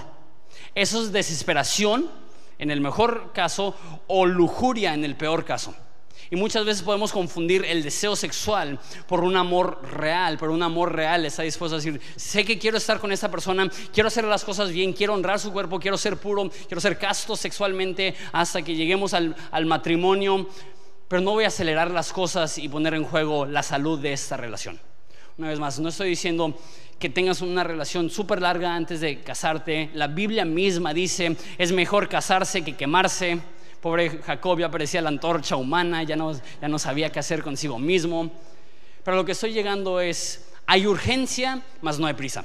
Eso 0.75 1.03
es 1.03 1.11
desesperación 1.11 2.09
en 2.59 2.71
el 2.71 2.81
mejor 2.81 3.33
caso 3.33 3.75
o 4.07 4.27
lujuria 4.27 4.95
en 4.95 5.05
el 5.05 5.17
peor 5.17 5.45
caso. 5.45 5.75
Y 6.33 6.37
muchas 6.37 6.65
veces 6.65 6.83
podemos 6.83 7.11
confundir 7.11 7.65
el 7.65 7.83
deseo 7.83 8.15
sexual 8.15 8.79
por 9.09 9.25
un 9.25 9.37
amor 9.37 9.81
real, 9.83 10.39
pero 10.39 10.53
un 10.53 10.63
amor 10.63 10.95
real 10.95 11.27
está 11.27 11.43
dispuesto 11.43 11.75
a 11.75 11.79
decir, 11.79 12.01
sé 12.15 12.45
que 12.45 12.57
quiero 12.57 12.77
estar 12.77 13.01
con 13.01 13.11
esta 13.11 13.29
persona, 13.29 13.69
quiero 13.93 14.07
hacer 14.07 14.25
las 14.25 14.45
cosas 14.45 14.71
bien, 14.71 14.93
quiero 14.93 15.15
honrar 15.15 15.41
su 15.41 15.53
cuerpo, 15.53 15.81
quiero 15.81 15.99
ser 15.99 16.19
puro, 16.19 16.49
quiero 16.69 16.81
ser 16.81 16.99
casto 16.99 17.35
sexualmente 17.35 18.15
hasta 18.31 18.63
que 18.63 18.77
lleguemos 18.77 19.13
al, 19.13 19.35
matrimonio, 19.67 20.49
pero 21.09 21.21
no 21.21 21.33
voy 21.33 21.45
a 21.45 21.49
acelerar 21.49 21.91
las 21.91 22.13
cosas 22.13 22.59
y 22.59 22.69
poner 22.69 22.95
en 22.95 23.03
juego 23.03 23.45
la 23.45 23.65
salud 23.65 23.99
de 23.99 24.13
esta 24.13 24.37
relación. 24.37 24.79
Una 25.37 25.49
vez 25.49 25.59
más, 25.59 25.81
no 25.81 25.89
estoy 25.89 26.11
diciendo 26.11 26.57
que 27.01 27.09
tengas 27.09 27.41
una 27.41 27.65
relación 27.65 28.09
súper 28.09 28.41
larga 28.41 28.77
antes 28.77 29.01
de 29.01 29.21
casarte. 29.21 29.91
La 29.95 30.07
Biblia 30.07 30.45
misma 30.45 30.95
dice, 30.95 31.37
es 31.59 31.73
mejor 31.73 32.09
casarse 32.09 32.63
que 32.63 32.77
quemarse. 32.77 33.41
Pobre 33.81 34.21
Jacob 34.23 34.59
ya 34.59 34.71
parecía 34.71 35.01
la 35.01 35.09
antorcha 35.09 35.57
humana, 35.57 36.03
ya 36.03 36.17
no, 36.17 36.33
ya 36.33 36.69
no 36.69 36.79
sabía 36.79 37.11
qué 37.11 37.19
hacer 37.19 37.43
consigo 37.43 37.79
mismo. 37.79 38.31
Pero 39.05 39.17
lo 39.17 39.25
que 39.25 39.33
estoy 39.33 39.53
llegando 39.53 40.01
es, 40.01 40.49
hay 40.67 40.87
urgencia, 40.87 41.63
mas 41.81 41.99
no 41.99 42.07
hay 42.07 42.15
prisa. 42.15 42.45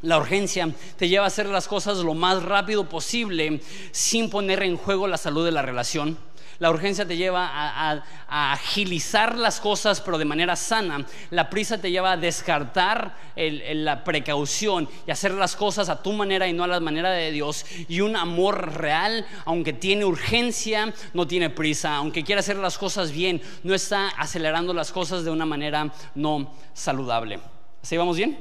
La 0.00 0.18
urgencia 0.18 0.68
te 0.96 1.08
lleva 1.08 1.24
a 1.24 1.28
hacer 1.28 1.46
las 1.46 1.68
cosas 1.68 1.98
lo 1.98 2.14
más 2.14 2.42
rápido 2.42 2.88
posible 2.88 3.60
sin 3.92 4.30
poner 4.30 4.62
en 4.62 4.76
juego 4.76 5.06
la 5.06 5.16
salud 5.16 5.44
de 5.44 5.52
la 5.52 5.62
relación 5.62 6.18
la 6.62 6.70
urgencia 6.70 7.04
te 7.04 7.16
lleva 7.16 7.50
a, 7.52 8.04
agilizar 8.28 9.36
las 9.36 9.58
cosas, 9.58 10.00
pero 10.00 10.16
de 10.16 10.24
manera 10.24 10.54
sana. 10.54 11.04
La 11.30 11.50
prisa 11.50 11.78
te 11.78 11.90
lleva 11.90 12.12
a 12.12 12.16
descartar 12.16 13.16
la 13.34 14.04
precaución 14.04 14.88
y 15.04 15.10
hacer 15.10 15.32
las 15.32 15.56
cosas 15.56 15.88
a 15.88 16.00
tu 16.00 16.12
manera 16.12 16.46
y 16.46 16.52
no 16.52 16.62
a 16.62 16.68
la 16.68 16.78
manera 16.78 17.10
de 17.10 17.32
Dios. 17.32 17.66
Y 17.88 18.00
un 18.00 18.14
amor 18.14 18.74
real, 18.74 19.26
aunque 19.44 19.72
tiene 19.72 20.04
urgencia, 20.04 20.94
no 21.14 21.26
tiene 21.26 21.50
prisa. 21.50 21.96
Aunque 21.96 22.22
quiera 22.22 22.38
hacer 22.38 22.58
las 22.58 22.78
cosas 22.78 23.10
bien, 23.10 23.42
no 23.64 23.74
está 23.74 24.10
acelerando 24.10 24.72
las 24.72 24.92
cosas 24.92 25.24
de 25.24 25.32
una 25.32 25.44
manera 25.44 25.92
no 26.14 26.54
saludable. 26.74 27.40
¿Así 27.82 27.96
vamos 27.96 28.16
bien? 28.16 28.38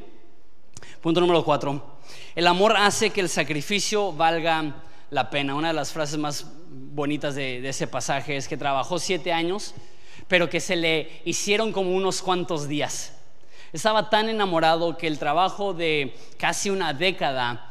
Punto 1.01 1.21
número 1.21 1.43
cuatro. 1.43 1.97
El 2.35 2.45
amor 2.45 2.77
hace 2.77 3.09
que 3.09 3.21
el 3.21 3.29
sacrificio 3.29 4.13
valga 4.13 4.75
la 5.09 5.31
pena. 5.31 5.55
Una 5.55 5.69
de 5.69 5.73
las 5.73 5.91
frases 5.91 6.19
más 6.19 6.45
bonitas 6.91 7.35
de, 7.35 7.67
ese 7.67 7.87
pasaje 7.87 8.35
es 8.35 8.47
que 8.47 8.57
trabajó 8.57 8.99
siete 8.99 9.31
años, 9.31 9.73
pero 10.27 10.49
que 10.49 10.59
se 10.59 10.75
le 10.75 11.21
hicieron 11.25 11.71
como 11.71 11.91
unos 11.91 12.21
cuantos 12.21 12.67
días. 12.67 13.13
Estaba 13.73 14.09
tan 14.09 14.29
enamorado 14.29 14.97
que 14.97 15.07
el 15.07 15.17
trabajo 15.17 15.73
de 15.73 16.13
casi 16.37 16.69
una 16.69 16.93
década 16.93 17.67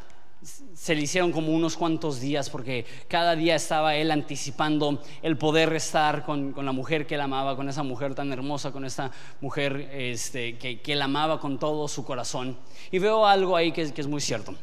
se 0.74 0.94
le 0.94 1.02
hicieron 1.02 1.33
como 1.33 1.52
unos 1.52 1.76
cuantos 1.76 2.20
días 2.20 2.48
porque 2.48 2.87
cada 3.09 3.37
día 3.37 3.54
estaba 3.54 3.94
él 3.96 4.11
anticipando 4.11 5.02
el 5.20 5.37
poder 5.37 5.74
estar 5.74 6.24
con, 6.24 6.54
la 6.56 6.72
mujer 6.72 7.06
que 7.06 7.16
él 7.16 7.20
amaba, 7.20 7.54
con 7.54 7.68
esa 7.68 7.83
mujer 7.83 8.14
tan 8.14 8.33
hermosa, 8.33 8.72
con 8.72 8.87
esta 8.87 9.11
mujer 9.42 9.90
este, 9.92 10.56
que, 10.56 10.80
él 10.87 11.02
amaba 11.02 11.38
con 11.38 11.59
todo 11.59 11.87
su 11.88 12.06
corazón. 12.06 12.56
Y 12.90 12.98
veo 12.98 13.26
algo 13.26 13.54
ahí 13.54 13.72
que 13.72 13.83
es 13.83 14.06
muy 14.06 14.22
cierto. 14.22 14.54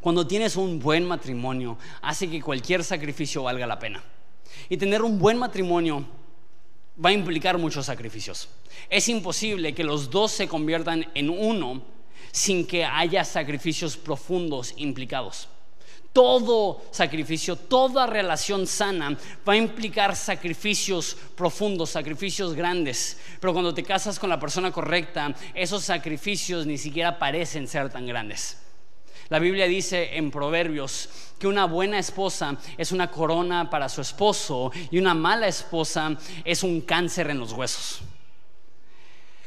Cuando 0.00 0.26
tienes 0.26 0.56
un 0.56 0.78
buen 0.78 1.06
matrimonio, 1.06 1.78
hace 2.02 2.28
que 2.28 2.42
cualquier 2.42 2.84
sacrificio 2.84 3.42
valga 3.42 3.66
la 3.66 3.78
pena. 3.78 4.02
Y 4.68 4.76
tener 4.76 5.02
un 5.02 5.18
buen 5.18 5.38
matrimonio 5.38 6.04
va 7.04 7.10
a 7.10 7.12
implicar 7.12 7.58
muchos 7.58 7.86
sacrificios. 7.86 8.48
Es 8.90 9.08
imposible 9.08 9.74
que 9.74 9.84
los 9.84 10.10
dos 10.10 10.32
se 10.32 10.48
conviertan 10.48 11.06
en 11.14 11.30
uno 11.30 11.82
sin 12.32 12.66
que 12.66 12.84
haya 12.84 13.24
sacrificios 13.24 13.96
profundos 13.96 14.74
implicados. 14.76 15.48
Todo 16.12 16.82
sacrificio, 16.90 17.54
toda 17.56 18.06
relación 18.06 18.66
sana 18.66 19.16
va 19.46 19.52
a 19.52 19.56
implicar 19.56 20.16
sacrificios 20.16 21.16
profundos, 21.36 21.90
sacrificios 21.90 22.54
grandes. 22.54 23.18
Pero 23.40 23.52
cuando 23.52 23.74
te 23.74 23.84
casas 23.84 24.18
con 24.18 24.30
la 24.30 24.40
persona 24.40 24.72
correcta, 24.72 25.34
esos 25.54 25.84
sacrificios 25.84 26.66
ni 26.66 26.78
siquiera 26.78 27.18
parecen 27.18 27.68
ser 27.68 27.90
tan 27.90 28.06
grandes. 28.06 28.56
La 29.30 29.38
Biblia 29.38 29.66
dice 29.66 30.16
en 30.16 30.30
Proverbios 30.30 31.10
que 31.38 31.46
una 31.46 31.66
buena 31.66 31.98
esposa 31.98 32.56
es 32.78 32.92
una 32.92 33.10
corona 33.10 33.68
para 33.68 33.88
su 33.88 34.00
esposo 34.00 34.72
y 34.90 34.98
una 34.98 35.12
mala 35.12 35.46
esposa 35.46 36.16
es 36.44 36.62
un 36.62 36.80
cáncer 36.80 37.28
en 37.28 37.38
los 37.38 37.52
huesos. 37.52 38.00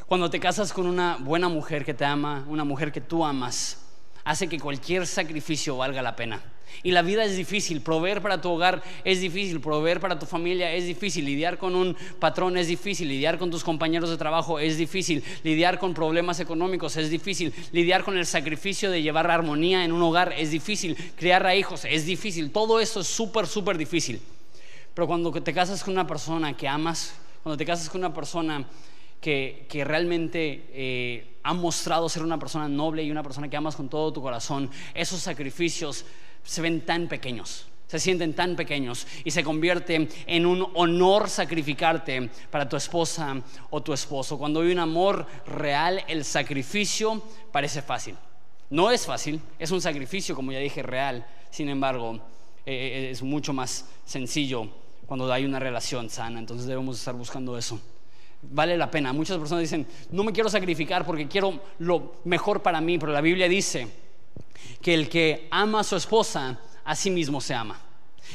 Cuando 0.06 0.30
te 0.30 0.40
casas 0.40 0.72
con 0.72 0.86
una 0.86 1.18
buena 1.20 1.50
mujer 1.50 1.84
que 1.84 1.96
te 1.96 2.06
ama, 2.06 2.46
una 2.48 2.64
mujer 2.64 2.92
que 2.92 3.02
tú 3.02 3.26
amas, 3.26 3.86
hace 4.24 4.48
que 4.48 4.60
cualquier 4.60 5.08
sacrificio 5.08 5.78
valga 5.78 6.02
la 6.02 6.16
pena. 6.16 6.42
Y 6.84 6.92
la 6.92 7.02
vida 7.02 7.24
es 7.24 7.36
difícil, 7.36 7.82
proveer 7.82 8.22
para 8.22 8.42
tu 8.42 8.50
hogar 8.50 8.84
es 9.04 9.22
difícil, 9.22 9.60
proveer 9.62 10.00
para 10.00 10.18
tu 10.18 10.26
familia 10.26 10.74
es 10.74 10.86
difícil, 10.86 11.26
lidiar 11.26 11.58
con 11.58 11.76
un 11.76 11.96
patrón 12.20 12.58
es 12.58 12.68
difícil, 12.68 13.08
lidiar 13.08 13.38
con 13.38 13.52
tus 13.52 13.64
compañeros 13.64 14.10
de 14.10 14.18
trabajo 14.18 14.60
es 14.60 14.78
difícil, 14.78 15.24
lidiar 15.44 15.80
con 15.80 15.94
problemas 15.94 16.40
económicos 16.40 16.98
es 16.98 17.10
difícil, 17.10 17.54
lidiar 17.72 18.04
con 18.04 18.18
el 18.18 18.26
sacrificio 18.26 18.92
de 18.92 19.02
llevar 19.02 19.30
armonía 19.30 19.86
en 19.86 19.92
un 19.92 20.02
hogar 20.02 20.34
es 20.38 20.52
difícil, 20.52 20.96
criar 21.16 21.46
a 21.46 21.56
hijos 21.56 21.86
es 21.86 22.06
difícil, 22.06 22.52
todo 22.52 22.80
esto 22.80 23.02
es 23.02 23.08
súper, 23.08 23.48
súper 23.48 23.78
difícil. 23.78 24.22
Pero 24.94 25.08
cuando 25.08 25.32
te 25.32 25.54
casas 25.54 25.84
con 25.84 25.94
una 25.94 26.06
persona 26.06 26.56
que 26.56 26.68
amas, 26.68 27.14
cuando 27.44 27.58
te 27.58 27.66
casas 27.66 27.90
con 27.90 28.02
una 28.02 28.14
persona 28.14 28.66
que, 29.22 29.68
realmente 29.86 30.66
eh, 30.74 31.38
ha 31.44 31.54
mostrado 31.54 32.10
ser 32.10 32.24
una 32.24 32.40
persona 32.40 32.68
noble 32.68 33.04
y 33.04 33.12
una 33.12 33.24
persona 33.24 33.50
que 33.50 33.56
amas 33.56 33.76
con 33.76 33.88
todo 33.88 34.12
tu 34.12 34.22
corazón, 34.22 34.70
esos 34.94 35.22
sacrificios 35.22 36.06
se 36.44 36.62
ven 36.62 36.82
tan 36.82 37.08
pequeños, 37.08 37.68
se 37.88 38.00
sienten 38.00 38.34
tan 38.34 38.56
pequeños 38.56 39.06
y 39.24 39.32
se 39.32 39.44
convierte 39.44 40.08
en 40.26 40.46
un 40.46 40.66
honor 40.76 41.30
sacrificarte 41.30 42.30
para 42.50 42.70
tu 42.70 42.78
esposa 42.78 43.42
o 43.70 43.82
tu 43.82 43.92
esposo. 43.94 44.38
Cuando 44.38 44.62
hay 44.62 44.72
un 44.72 44.80
amor 44.80 45.26
real, 45.46 46.04
el 46.08 46.24
sacrificio 46.24 47.22
parece 47.52 47.82
fácil. 47.82 48.16
No 48.70 48.90
es 48.90 49.06
fácil, 49.06 49.42
es 49.60 49.72
un 49.72 49.82
sacrificio, 49.82 50.34
como 50.34 50.54
ya 50.54 50.60
dije, 50.60 50.82
real. 50.82 51.26
Sin 51.50 51.68
embargo, 51.68 52.16
eh, 52.66 53.08
eh, 53.08 53.10
es 53.12 53.22
mucho 53.22 53.52
más 53.52 53.86
sencillo 54.06 54.70
cuando 55.06 55.30
hay 55.32 55.44
una 55.44 55.60
relación 55.60 56.10
sana. 56.10 56.40
Entonces 56.40 56.68
debemos 56.68 56.98
estar 56.98 57.14
buscando 57.14 57.58
eso. 57.58 57.82
Vale 58.42 58.78
la 58.78 58.90
pena. 58.90 59.12
Muchas 59.12 59.38
personas 59.38 59.64
dicen, 59.64 59.86
no 60.12 60.24
me 60.24 60.32
quiero 60.32 60.50
sacrificar 60.50 61.06
porque 61.06 61.28
quiero 61.28 61.60
lo 61.80 62.22
mejor 62.24 62.62
para 62.62 62.80
mí, 62.80 62.98
pero 62.98 63.12
la 63.12 63.20
Biblia 63.20 63.50
dice 63.50 63.90
que 64.82 64.94
el 64.94 65.10
que 65.10 65.48
ama 65.52 65.82
a 65.82 65.84
su 65.84 65.96
esposa, 65.96 66.60
a 66.84 66.96
sí 66.96 67.10
mismo 67.10 67.42
se 67.42 67.54
ama. 67.54 67.80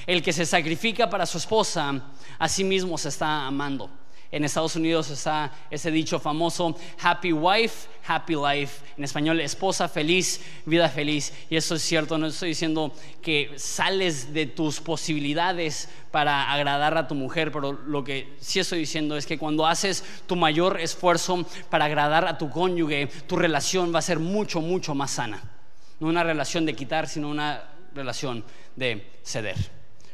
El 0.07 0.23
que 0.23 0.33
se 0.33 0.47
sacrifica 0.47 1.09
para 1.09 1.27
su 1.27 1.39
esposa, 1.39 2.03
a 2.39 2.49
sí 2.49 2.65
mismo 2.65 2.99
se 2.99 3.09
está 3.09 3.47
amando. 3.47 3.91
En 4.33 4.45
Estados 4.45 4.75
Unidos 4.75 5.09
está 5.11 5.53
ese 5.71 5.91
dicho 5.91 6.19
famoso, 6.19 6.77
happy 7.01 7.33
wife, 7.33 7.89
happy 8.07 8.35
life. 8.35 8.85
En 8.97 9.05
español, 9.05 9.41
esposa 9.41 9.89
feliz, 9.89 10.41
vida 10.65 10.89
feliz. 10.89 11.33
Y 11.49 11.57
eso 11.57 11.77
es 11.77 11.83
cierto, 11.83 12.19
no 12.19 12.27
estoy 12.27 12.51
diciendo 12.51 12.93
que 13.23 13.53
sales 13.57 14.35
de 14.35 14.47
tus 14.47 14.81
posibilidades 14.81 15.89
para 16.11 16.53
agradar 16.53 16.99
a 16.99 17.07
tu 17.07 17.15
mujer, 17.15 17.53
pero 17.53 17.73
lo 17.73 18.03
que 18.03 18.35
sí 18.41 18.59
estoy 18.59 18.81
diciendo 18.81 19.17
es 19.17 19.27
que 19.27 19.39
cuando 19.39 19.67
haces 19.67 20.05
tu 20.27 20.35
mayor 20.35 20.81
esfuerzo 20.81 21.47
para 21.71 21.85
agradar 21.85 22.27
a 22.27 22.37
tu 22.37 22.51
cónyuge, 22.51 23.07
tu 23.27 23.37
relación 23.37 23.95
va 23.95 24.01
a 24.01 24.03
ser 24.03 24.19
mucho, 24.19 24.61
mucho 24.61 24.95
más 24.95 25.13
sana. 25.13 25.56
No 25.99 26.09
una 26.09 26.23
relación 26.23 26.67
de 26.67 26.75
quitar, 26.75 27.09
sino 27.09 27.29
una 27.29 27.63
relación 27.95 28.45
de 28.77 29.19
ceder. 29.23 29.57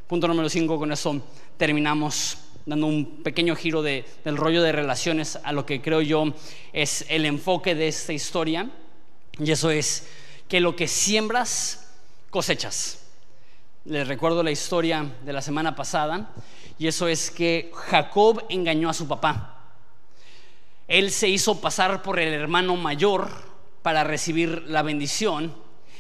Punto 0.07 0.29
número 0.29 0.49
5, 0.49 0.79
con 0.79 0.93
eso 0.93 1.21
terminamos 1.57 2.39
dando 2.67 2.87
un 2.87 3.23
pequeño 3.23 3.57
giro 3.57 3.83
del 3.83 4.05
rollo 4.37 4.63
de 4.63 4.73
relaciones 4.73 5.39
a 5.43 5.53
lo 5.53 5.67
que 5.67 5.83
creo 5.83 6.01
yo 6.01 6.33
es 6.73 7.05
el 7.09 7.27
enfoque 7.27 7.75
de 7.75 7.89
esta 7.89 8.13
historia. 8.13 8.71
Y 9.39 9.51
eso 9.51 9.71
es 9.71 10.09
que 10.49 10.61
lo 10.61 10.77
que 10.77 10.87
siembras, 10.87 11.93
cosechas. 12.31 12.99
Les 13.85 14.07
recuerdo 14.07 14.43
la 14.43 14.51
historia 14.51 15.13
de 15.25 15.33
la 15.33 15.43
semana 15.43 15.75
pasada. 15.75 16.31
Y 16.79 16.87
eso 16.87 17.09
es 17.09 17.31
que 17.31 17.73
Jacob 17.75 18.45
engañó 18.49 18.89
a 18.89 18.95
su 18.95 19.09
papá. 19.09 19.75
Él 20.89 21.11
se 21.11 21.29
hizo 21.29 21.61
pasar 21.61 22.03
por 22.03 22.21
el 22.21 22.33
hermano 22.33 22.77
mayor 22.77 23.29
para 23.83 24.05
recibir 24.05 24.65
la 24.69 24.83
bendición 24.83 25.55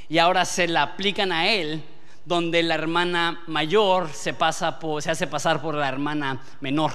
y 0.09 0.19
ahora 0.19 0.45
se 0.45 0.69
la 0.69 0.83
aplican 0.83 1.33
a 1.33 1.49
él 1.49 1.83
donde 2.25 2.62
la 2.62 2.75
hermana 2.75 3.43
mayor 3.47 4.11
se, 4.12 4.35
pasa 4.35 4.79
se 5.01 5.11
hace 5.11 5.27
pasar 5.27 5.61
por 5.61 5.75
la 5.75 5.88
hermana 5.88 6.41
menor. 6.61 6.93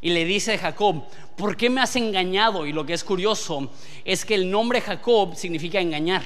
Y 0.00 0.10
le 0.10 0.24
dice 0.24 0.54
a 0.54 0.58
Jacob, 0.58 1.04
¿por 1.36 1.56
qué 1.56 1.70
me 1.70 1.80
has 1.80 1.96
engañado? 1.96 2.66
Y 2.66 2.72
lo 2.72 2.84
que 2.84 2.92
es 2.92 3.02
curioso 3.02 3.70
es 4.04 4.24
que 4.24 4.34
el 4.34 4.50
nombre 4.50 4.80
Jacob 4.80 5.34
significa 5.34 5.80
engañar. 5.80 6.22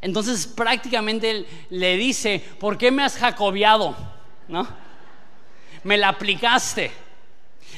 Entonces 0.00 0.46
prácticamente 0.46 1.46
le 1.70 1.96
dice, 1.96 2.42
¿por 2.58 2.76
qué 2.76 2.90
me 2.90 3.04
has 3.04 3.16
jacobiado? 3.16 3.96
¿No? 4.48 4.66
Me 5.84 5.96
la 5.96 6.08
aplicaste. 6.08 6.90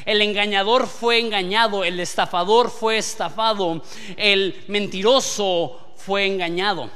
El 0.05 0.23
engañador 0.23 0.87
fue 0.87 1.21
engañado, 1.21 1.85
el 1.85 2.01
estafador 2.01 2.71
fue 2.71 2.99
estafado, 2.99 3.83
el 4.17 4.65
mentiroso 4.69 5.86
fue 6.07 6.25
engañado. 6.25 6.89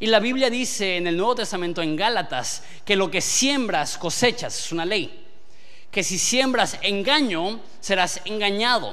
Y 0.00 0.06
la 0.06 0.18
Biblia 0.18 0.50
dice 0.50 0.96
en 0.96 1.06
el 1.06 1.16
Nuevo 1.16 1.36
Testamento, 1.36 1.82
en 1.82 1.94
Gálatas, 1.94 2.64
que 2.84 2.96
lo 2.96 3.08
que 3.08 3.20
siembras 3.20 3.96
cosechas, 3.96 4.58
es 4.58 4.72
una 4.72 4.84
ley. 4.84 5.24
Que 5.88 6.02
si 6.02 6.18
siembras 6.18 6.78
engaño, 6.82 7.60
serás 7.78 8.20
engañado. 8.24 8.92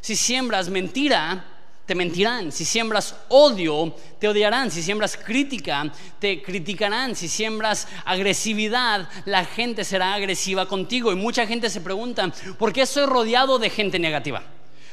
Si 0.00 0.14
siembras 0.14 0.68
mentira, 0.68 1.44
te 1.86 1.96
mentirán. 1.96 2.52
Si 2.52 2.64
siembras 2.64 3.16
odio, 3.30 3.96
te 4.20 4.28
odiarán. 4.28 4.70
Si 4.70 4.80
siembras 4.80 5.16
crítica, 5.16 5.92
te 6.20 6.40
criticarán. 6.40 7.16
Si 7.16 7.26
siembras 7.26 7.88
agresividad, 8.04 9.08
la 9.24 9.44
gente 9.44 9.82
será 9.82 10.14
agresiva 10.14 10.66
contigo. 10.66 11.10
Y 11.10 11.16
mucha 11.16 11.48
gente 11.48 11.68
se 11.68 11.80
pregunta, 11.80 12.32
¿por 12.60 12.72
qué 12.72 12.82
estoy 12.82 13.06
rodeado 13.06 13.58
de 13.58 13.70
gente 13.70 13.98
negativa? 13.98 14.44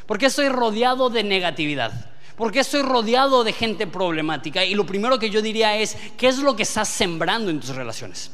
¿Por 0.07 0.17
qué 0.17 0.25
estoy 0.25 0.49
rodeado 0.49 1.11
de 1.11 1.23
negatividad? 1.23 2.16
Porque 2.37 2.59
estoy 2.59 2.83
rodeado 2.83 3.43
de 3.43 3.51
gente 3.51 3.87
problemática? 3.87 4.63
Y 4.63 4.75
lo 4.75 4.85
primero 4.85 5.17
que 5.17 5.31
yo 5.31 5.41
diría 5.41 5.75
es, 5.75 5.97
¿qué 6.15 6.27
es 6.27 6.37
lo 6.37 6.55
que 6.55 6.63
estás 6.63 6.87
sembrando 6.87 7.49
en 7.49 7.59
tus 7.59 7.75
relaciones? 7.75 8.31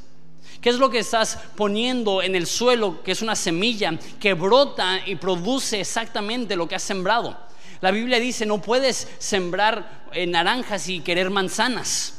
¿Qué 0.60 0.70
es 0.70 0.78
lo 0.78 0.90
que 0.90 1.00
estás 1.00 1.40
poniendo 1.56 2.22
en 2.22 2.36
el 2.36 2.46
suelo, 2.46 3.02
que 3.02 3.14
es 3.14 3.22
una 3.22 3.36
semilla 3.36 3.98
que 4.20 4.34
brota 4.34 5.00
y 5.06 5.16
produce 5.16 5.80
exactamente 5.80 6.58
lo 6.58 6.68
que 6.68 6.76
has 6.76 6.84
sembrado? 6.84 7.38
La 7.80 7.92
Biblia 7.92 8.20
dice, 8.20 8.46
no 8.46 8.62
puedes 8.62 9.08
sembrar 9.20 10.04
eh, 10.12 10.28
naranjas 10.28 10.90
y 10.90 11.00
querer 11.00 11.30
manzanas. 11.30 12.16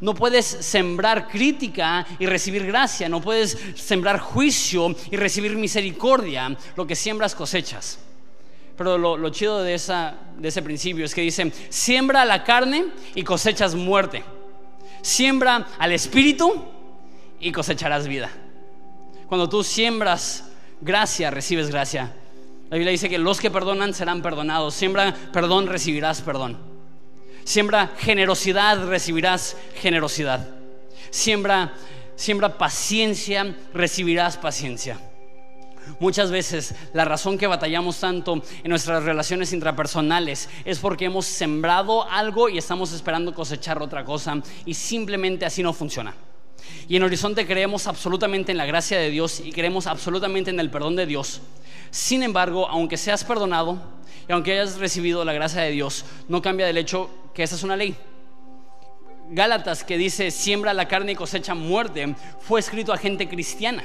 No 0.00 0.14
puedes 0.14 0.46
sembrar 0.46 1.28
crítica 1.28 2.06
y 2.18 2.26
recibir 2.26 2.66
gracia. 2.66 3.08
No 3.08 3.20
puedes 3.20 3.56
sembrar 3.76 4.18
juicio 4.18 4.96
y 5.12 5.16
recibir 5.16 5.56
misericordia. 5.56 6.56
Lo 6.76 6.86
que 6.86 6.96
siembras 6.96 7.36
cosechas. 7.36 7.98
Pero 8.80 8.96
lo, 8.96 9.28
chido 9.28 9.62
de, 9.62 9.74
ese 9.74 10.62
principio 10.62 11.04
es 11.04 11.14
que 11.14 11.20
dice, 11.20 11.52
siembra 11.68 12.24
la 12.24 12.44
carne 12.44 12.86
y 13.14 13.22
cosechas 13.22 13.74
muerte. 13.74 14.24
Siembra 15.02 15.66
al 15.78 15.92
espíritu 15.92 16.64
y 17.38 17.52
cosecharás 17.52 18.08
vida. 18.08 18.30
Cuando 19.26 19.50
tú 19.50 19.62
siembras 19.62 20.50
gracia, 20.80 21.30
recibes 21.30 21.68
gracia. 21.68 22.14
La 22.70 22.78
Biblia 22.78 22.92
dice 22.92 23.10
que 23.10 23.18
los 23.18 23.38
que 23.38 23.50
perdonan 23.50 23.92
serán 23.92 24.22
perdonados. 24.22 24.72
Siembra 24.76 25.14
perdón, 25.30 25.66
recibirás 25.66 26.22
perdón. 26.22 26.56
Siembra 27.44 27.92
generosidad, 27.98 28.88
recibirás 28.88 29.58
generosidad. 29.74 30.54
Siembra, 31.10 31.74
siembra 32.16 32.56
paciencia, 32.56 33.54
recibirás 33.74 34.38
paciencia. 34.38 35.09
Muchas 35.98 36.30
veces 36.30 36.74
la 36.92 37.04
razón 37.04 37.38
que 37.38 37.46
batallamos 37.46 37.98
tanto 37.98 38.42
en 38.62 38.70
nuestras 38.70 39.02
relaciones 39.02 39.52
intrapersonales 39.52 40.48
es 40.64 40.78
porque 40.78 41.06
hemos 41.06 41.26
sembrado 41.26 42.08
algo 42.08 42.48
y 42.48 42.58
estamos 42.58 42.92
esperando 42.92 43.34
cosechar 43.34 43.82
otra 43.82 44.04
cosa 44.04 44.40
y 44.64 44.74
simplemente 44.74 45.44
así 45.44 45.62
no 45.62 45.72
funciona. 45.72 46.14
Y 46.88 46.96
en 46.96 47.02
Horizonte 47.02 47.46
creemos 47.46 47.86
absolutamente 47.86 48.52
en 48.52 48.58
la 48.58 48.66
gracia 48.66 48.98
de 48.98 49.10
Dios 49.10 49.40
y 49.40 49.52
creemos 49.52 49.86
absolutamente 49.86 50.50
en 50.50 50.60
el 50.60 50.70
perdón 50.70 50.96
de 50.96 51.06
Dios. 51.06 51.40
Sin 51.90 52.22
embargo, 52.22 52.68
aunque 52.68 52.96
seas 52.96 53.24
perdonado 53.24 53.80
y 54.28 54.32
aunque 54.32 54.52
hayas 54.52 54.78
recibido 54.78 55.24
la 55.24 55.32
gracia 55.32 55.62
de 55.62 55.70
Dios, 55.70 56.04
no 56.28 56.42
cambia 56.42 56.66
del 56.66 56.78
hecho 56.78 57.10
que 57.34 57.42
esa 57.42 57.56
es 57.56 57.62
una 57.62 57.76
ley. 57.76 57.96
Gálatas 59.30 59.84
que 59.84 59.96
dice 59.96 60.30
siembra 60.30 60.74
la 60.74 60.88
carne 60.88 61.12
y 61.12 61.14
cosecha 61.14 61.54
muerte 61.54 62.14
fue 62.40 62.60
escrito 62.60 62.92
a 62.92 62.98
gente 62.98 63.28
cristiana 63.28 63.84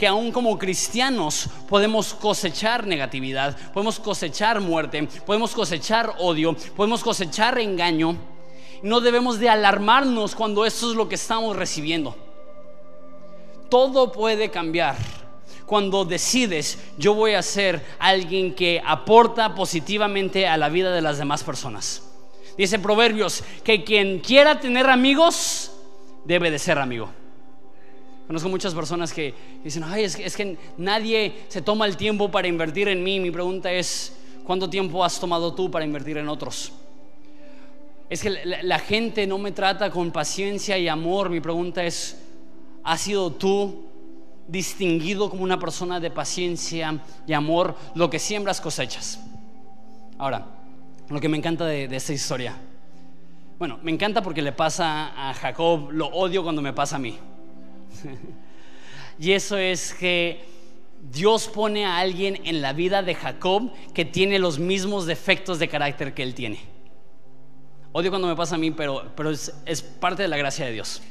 que 0.00 0.06
aún 0.06 0.32
como 0.32 0.58
cristianos 0.58 1.50
podemos 1.68 2.14
cosechar 2.14 2.86
negatividad, 2.86 3.54
podemos 3.74 4.00
cosechar 4.00 4.58
muerte, 4.58 5.06
podemos 5.26 5.52
cosechar 5.52 6.14
odio, 6.20 6.56
podemos 6.74 7.02
cosechar 7.04 7.58
engaño. 7.58 8.16
No 8.82 9.02
debemos 9.02 9.38
de 9.38 9.50
alarmarnos 9.50 10.34
cuando 10.34 10.64
eso 10.64 10.88
es 10.90 10.96
lo 10.96 11.06
que 11.06 11.16
estamos 11.16 11.54
recibiendo. 11.54 12.16
Todo 13.68 14.10
puede 14.10 14.50
cambiar 14.50 14.96
cuando 15.66 16.06
decides 16.06 16.78
yo 16.96 17.12
voy 17.12 17.34
a 17.34 17.42
ser 17.42 17.84
alguien 17.98 18.54
que 18.54 18.82
aporta 18.82 19.54
positivamente 19.54 20.46
a 20.46 20.56
la 20.56 20.70
vida 20.70 20.94
de 20.94 21.02
las 21.02 21.18
demás 21.18 21.44
personas. 21.44 22.02
Dice 22.56 22.78
Proverbios 22.78 23.44
que 23.62 23.84
quien 23.84 24.20
quiera 24.20 24.60
tener 24.60 24.88
amigos 24.88 25.72
debe 26.24 26.50
de 26.50 26.58
ser 26.58 26.78
amigo. 26.78 27.19
Conozco 28.30 28.48
muchas 28.48 28.72
personas 28.74 29.12
que 29.12 29.34
dicen, 29.64 29.82
ay, 29.82 30.04
es, 30.04 30.16
es, 30.16 30.36
que 30.36 30.56
nadie 30.78 31.34
se 31.48 31.62
toma 31.62 31.84
el 31.86 31.96
tiempo 31.96 32.30
para 32.30 32.46
invertir 32.46 32.86
en 32.86 33.02
mí. 33.02 33.18
Mi 33.18 33.32
pregunta 33.32 33.72
es, 33.72 34.16
¿cuánto 34.44 34.70
tiempo 34.70 35.02
has 35.02 35.18
tomado 35.18 35.52
tú 35.52 35.68
para 35.68 35.84
invertir 35.84 36.16
en 36.16 36.28
otros? 36.28 36.70
Es 38.08 38.22
que 38.22 38.30
la, 38.30 38.78
gente 38.78 39.26
no 39.26 39.36
me 39.38 39.50
trata 39.50 39.90
con 39.90 40.12
paciencia 40.12 40.78
y 40.78 40.86
amor. 40.86 41.28
Mi 41.28 41.40
pregunta 41.40 41.82
es, 41.82 42.22
¿has 42.84 43.00
sido 43.00 43.32
tú 43.32 43.86
distinguido 44.46 45.28
como 45.28 45.42
una 45.42 45.58
persona 45.58 45.98
de 45.98 46.12
paciencia 46.12 47.02
y 47.26 47.32
amor? 47.32 47.74
Lo 47.96 48.10
que 48.10 48.20
siembras 48.20 48.60
cosechas. 48.60 49.18
Ahora, 50.18 50.46
lo 51.08 51.18
que 51.18 51.28
me 51.28 51.36
encanta 51.36 51.66
de 51.66 51.96
esta 51.96 52.12
historia. 52.12 52.54
Bueno, 53.58 53.80
me 53.82 53.90
encanta 53.90 54.22
porque 54.22 54.40
le 54.40 54.52
pasa 54.52 55.30
a 55.30 55.34
Jacob, 55.34 55.90
lo 55.90 56.06
odio 56.06 56.44
cuando 56.44 56.62
me 56.62 56.72
pasa 56.72 56.94
a 56.94 57.00
mí. 57.00 57.18
y 59.18 59.32
eso 59.32 59.56
es 59.56 59.94
que 59.94 60.44
Dios 61.00 61.48
pone 61.48 61.86
a 61.86 61.98
alguien 61.98 62.40
en 62.44 62.60
la 62.60 62.72
vida 62.72 63.02
de 63.02 63.14
Jacob 63.14 63.72
que 63.94 64.04
tiene 64.04 64.38
los 64.38 64.58
mismos 64.58 65.06
defectos 65.06 65.58
de 65.58 65.68
carácter 65.68 66.14
que 66.14 66.22
él 66.22 66.34
tiene. 66.34 66.60
Odio 67.92 68.10
cuando 68.10 68.28
me 68.28 68.36
pasa 68.36 68.54
a 68.54 68.58
mí, 68.58 68.70
pero, 68.70 69.10
pero 69.16 69.30
es, 69.30 69.82
parte 69.98 70.22
de 70.22 70.28
la 70.28 70.36
gracia 70.36 70.66
de 70.66 70.72
Dios. 70.72 71.02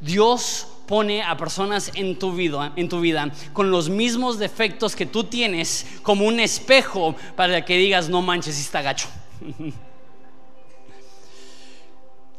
Dios 0.00 0.66
pone 0.86 1.22
a 1.22 1.36
personas 1.36 1.92
en 1.94 2.18
tu 2.18 2.32
vida, 2.32 2.72
en 2.74 2.88
tu 2.88 3.00
vida 3.00 3.30
con 3.52 3.70
los 3.70 3.88
mismos 3.88 4.38
defectos 4.38 4.96
que 4.96 5.06
tú 5.06 5.24
tienes 5.24 5.86
como 6.02 6.26
un 6.26 6.40
espejo 6.40 7.14
para 7.36 7.64
que 7.64 7.76
digas 7.76 8.08
no 8.08 8.20
manches, 8.20 8.58
está 8.58 8.82
gacho. 8.82 9.08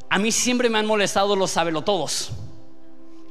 a 0.10 0.20
mí 0.20 0.32
siempre 0.32 0.70
me 0.70 0.80
han 0.80 0.86
molestado 0.86 1.36
los 1.36 1.52
sabelotodos 1.52 2.34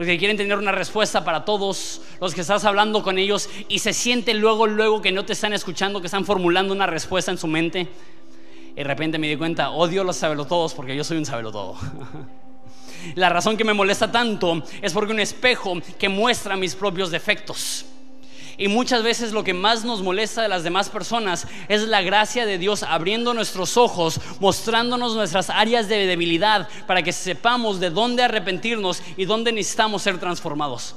los 0.03 0.09
que 0.09 0.19
quieren 0.19 0.37
tener 0.37 0.59
una 0.59 0.73
respuesta 0.73 1.25
para 1.25 1.45
todos, 1.45 2.01
los 2.21 2.35
que 2.35 2.41
estás 2.41 2.65
hablando 2.65 3.05
con 3.05 3.19
ellos 3.19 3.49
y 3.69 3.79
se 3.79 3.93
siente 3.93 4.35
luego, 4.35 4.67
luego 4.67 5.01
que 5.01 5.13
no 5.13 5.25
te 5.25 5.33
están 5.33 5.53
escuchando, 5.53 6.01
que 6.01 6.07
están 6.07 6.25
formulando 6.25 6.75
una 6.75 6.89
respuesta 6.89 7.31
en 7.31 7.39
su 7.39 7.47
mente. 7.47 7.87
Y 8.73 8.75
de 8.75 8.83
repente 8.83 9.17
me 9.19 9.29
di 9.29 9.37
cuenta, 9.37 9.71
odio 9.71 10.03
los 10.03 10.17
sabelotodos 10.17 10.75
porque 10.75 10.97
yo 10.97 11.05
soy 11.05 11.19
un 11.19 11.25
sabelotodo. 11.25 11.77
La 13.15 13.29
razón 13.29 13.57
que 13.57 13.63
me 13.63 13.75
molesta 13.75 14.11
tanto 14.11 14.65
es 14.81 14.93
porque 14.93 15.13
un 15.13 15.21
espejo 15.21 15.75
que 15.97 16.09
muestra 16.09 16.57
mis 16.57 16.75
propios 16.75 17.13
defectos. 17.13 17.85
Y 18.59 18.69
muchas 18.69 19.03
veces 19.03 19.33
lo 19.33 19.45
que 19.45 19.55
más 19.55 19.85
nos 19.85 20.03
molesta 20.03 20.43
de 20.43 20.49
las 20.49 20.63
demás 20.63 20.89
personas 20.89 21.47
es 21.69 21.83
la 21.83 22.03
gracia 22.03 22.47
de 22.47 22.59
Dios 22.59 22.83
abriendo 22.83 23.35
nuestros 23.35 23.77
ojos, 23.77 24.21
mostrándonos 24.41 25.15
nuestras 25.15 25.51
áreas 25.51 25.89
de 25.89 26.07
debilidad 26.07 26.69
para 26.87 27.03
que 27.03 27.13
sepamos 27.13 27.81
de 27.81 27.91
dónde 27.91 28.23
arrepentirnos 28.23 29.03
y 29.17 29.25
dónde 29.25 29.53
necesitamos 29.53 30.03
ser 30.03 30.19
transformados. 30.19 30.95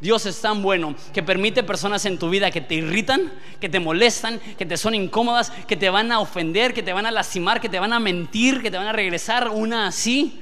Dios 0.00 0.26
es 0.26 0.40
tan 0.40 0.62
bueno 0.62 0.94
que 1.12 1.22
permite 1.22 1.62
personas 1.62 2.04
en 2.06 2.18
tu 2.18 2.28
vida 2.28 2.50
que 2.50 2.60
te 2.60 2.74
irritan, 2.74 3.32
que 3.60 3.68
te 3.68 3.78
molestan, 3.78 4.40
que 4.58 4.66
te 4.66 4.76
son 4.76 4.94
incómodas, 4.94 5.50
que 5.68 5.76
te 5.76 5.90
van 5.90 6.10
a 6.10 6.20
ofender, 6.20 6.74
que 6.74 6.82
te 6.82 6.92
van 6.92 7.06
a 7.06 7.10
lastimar, 7.10 7.60
que 7.60 7.68
te 7.68 7.78
van 7.78 7.92
a 7.92 8.00
mentir, 8.00 8.60
que 8.62 8.70
te 8.70 8.76
van 8.76 8.88
a 8.88 8.92
regresar 8.92 9.48
una 9.48 9.86
así. 9.86 10.40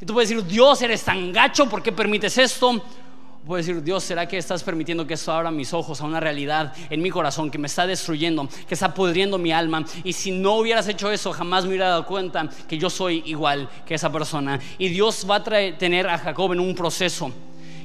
Y 0.00 0.06
tú 0.06 0.14
puedes 0.14 0.28
decir, 0.28 0.44
Dios, 0.44 0.82
eres 0.82 1.02
tan 1.02 1.32
gacho, 1.32 1.68
¿por 1.68 1.82
qué 1.82 1.92
permites 1.92 2.38
esto? 2.38 2.84
Puedes 3.46 3.66
decir, 3.66 3.82
Dios, 3.82 4.04
¿será 4.04 4.28
que 4.28 4.38
estás 4.38 4.62
permitiendo 4.62 5.04
que 5.04 5.14
esto 5.14 5.32
abra 5.32 5.50
mis 5.50 5.72
ojos 5.72 6.00
a 6.00 6.04
una 6.04 6.20
realidad 6.20 6.72
en 6.88 7.02
mi 7.02 7.10
corazón 7.10 7.50
que 7.50 7.58
me 7.58 7.66
está 7.66 7.88
destruyendo, 7.88 8.48
que 8.68 8.74
está 8.74 8.94
pudriendo 8.94 9.36
mi 9.36 9.50
alma? 9.50 9.84
Y 10.04 10.12
si 10.12 10.30
no 10.30 10.58
hubieras 10.58 10.86
hecho 10.86 11.10
eso, 11.10 11.32
jamás 11.32 11.64
me 11.64 11.70
hubiera 11.70 11.88
dado 11.88 12.06
cuenta 12.06 12.48
que 12.68 12.78
yo 12.78 12.88
soy 12.88 13.20
igual 13.26 13.68
que 13.84 13.94
esa 13.94 14.12
persona. 14.12 14.60
Y 14.78 14.90
Dios 14.90 15.26
va 15.28 15.36
a 15.36 15.44
tener 15.76 16.06
a 16.08 16.18
Jacob 16.18 16.52
en 16.52 16.60
un 16.60 16.72
proceso 16.76 17.32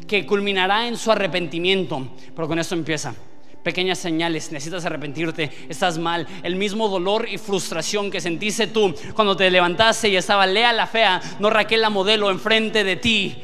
que 0.07 0.27
culminará 0.27 0.87
en 0.87 0.95
su 0.95 1.11
arrepentimiento. 1.11 2.07
Pero 2.35 2.47
con 2.47 2.59
esto 2.59 2.75
empieza. 2.75 3.15
Pequeñas 3.63 3.97
señales, 3.97 4.51
necesitas 4.51 4.85
arrepentirte, 4.85 5.51
estás 5.67 5.97
mal. 5.97 6.27
El 6.43 6.55
mismo 6.55 6.87
dolor 6.87 7.27
y 7.27 7.39
frustración 7.39 8.11
que 8.11 8.21
sentiste 8.21 8.67
tú 8.67 8.93
cuando 9.15 9.35
te 9.35 9.49
levantaste 9.49 10.07
y 10.07 10.15
estaba 10.17 10.45
Lea 10.45 10.71
la 10.71 10.85
fea, 10.85 11.19
no 11.39 11.49
Raquel 11.49 11.81
la 11.81 11.89
modelo 11.89 12.29
enfrente 12.29 12.83
de 12.83 12.95
ti. 12.95 13.35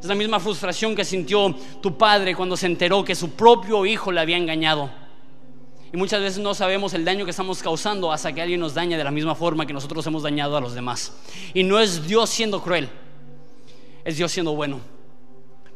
Es 0.00 0.06
la 0.06 0.14
misma 0.14 0.40
frustración 0.40 0.96
que 0.96 1.04
sintió 1.04 1.54
tu 1.82 1.98
padre 1.98 2.34
cuando 2.34 2.56
se 2.56 2.66
enteró 2.66 3.04
que 3.04 3.14
su 3.14 3.30
propio 3.30 3.84
hijo 3.84 4.10
le 4.10 4.20
había 4.20 4.38
engañado. 4.38 4.90
Y 5.92 5.96
muchas 5.96 6.20
veces 6.20 6.38
no 6.38 6.54
sabemos 6.54 6.94
el 6.94 7.04
daño 7.04 7.24
que 7.24 7.32
estamos 7.32 7.62
causando 7.62 8.12
hasta 8.12 8.32
que 8.32 8.40
alguien 8.40 8.60
nos 8.60 8.74
daña 8.74 8.96
de 8.96 9.04
la 9.04 9.10
misma 9.10 9.34
forma 9.34 9.66
que 9.66 9.72
nosotros 9.72 10.06
hemos 10.06 10.22
dañado 10.22 10.56
a 10.56 10.60
los 10.60 10.72
demás. 10.72 11.12
Y 11.52 11.64
no 11.64 11.80
es 11.80 12.06
Dios 12.06 12.30
siendo 12.30 12.62
cruel, 12.62 12.88
es 14.04 14.16
Dios 14.16 14.32
siendo 14.32 14.54
bueno. 14.54 14.80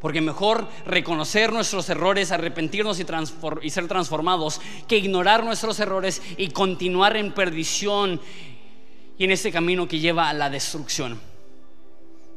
Porque 0.01 0.21
mejor 0.21 0.69
reconocer 0.87 1.53
nuestros 1.53 1.89
errores, 1.89 2.31
arrepentirnos 2.31 3.01
y, 3.01 3.71
ser 3.71 3.89
transformados, 3.89 4.61
que 4.87 4.99
ignorar 4.99 5.45
nuestros 5.45 5.81
errores 5.81 6.23
y 6.37 6.49
continuar 6.49 7.17
en 7.17 7.33
perdición 7.33 8.21
y 9.19 9.25
en 9.25 9.31
este 9.31 9.51
camino 9.51 9.89
que 9.89 9.99
lleva 9.99 10.29
a 10.29 10.35
la 10.35 10.51
destrucción. 10.51 11.19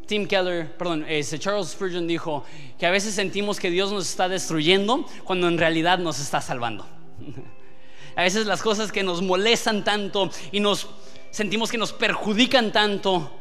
Tim 0.07 0.25
Keller, 0.25 0.75
perdón, 0.77 1.05
este 1.07 1.37
Charles 1.37 1.67
Spurgeon 1.67 2.07
dijo 2.07 2.45
que 2.79 2.85
a 2.85 2.91
veces 2.91 3.13
sentimos 3.13 3.59
que 3.59 3.69
Dios 3.69 3.91
nos 3.91 4.09
está 4.09 4.29
destruyendo 4.29 5.05
cuando 5.25 5.47
en 5.47 5.57
realidad 5.57 5.99
nos 5.99 6.19
está 6.19 6.41
salvando. 6.41 6.85
A 8.15 8.23
veces 8.23 8.47
las 8.47 8.63
cosas 8.63 8.91
que 8.91 9.03
nos 9.03 9.21
molestan 9.21 9.83
tanto 9.83 10.31
y 10.51 10.59
nos 10.59 10.89
sentimos 11.29 11.69
que 11.69 11.77
nos 11.77 11.93
perjudican 11.93 12.71
tanto, 12.71 13.31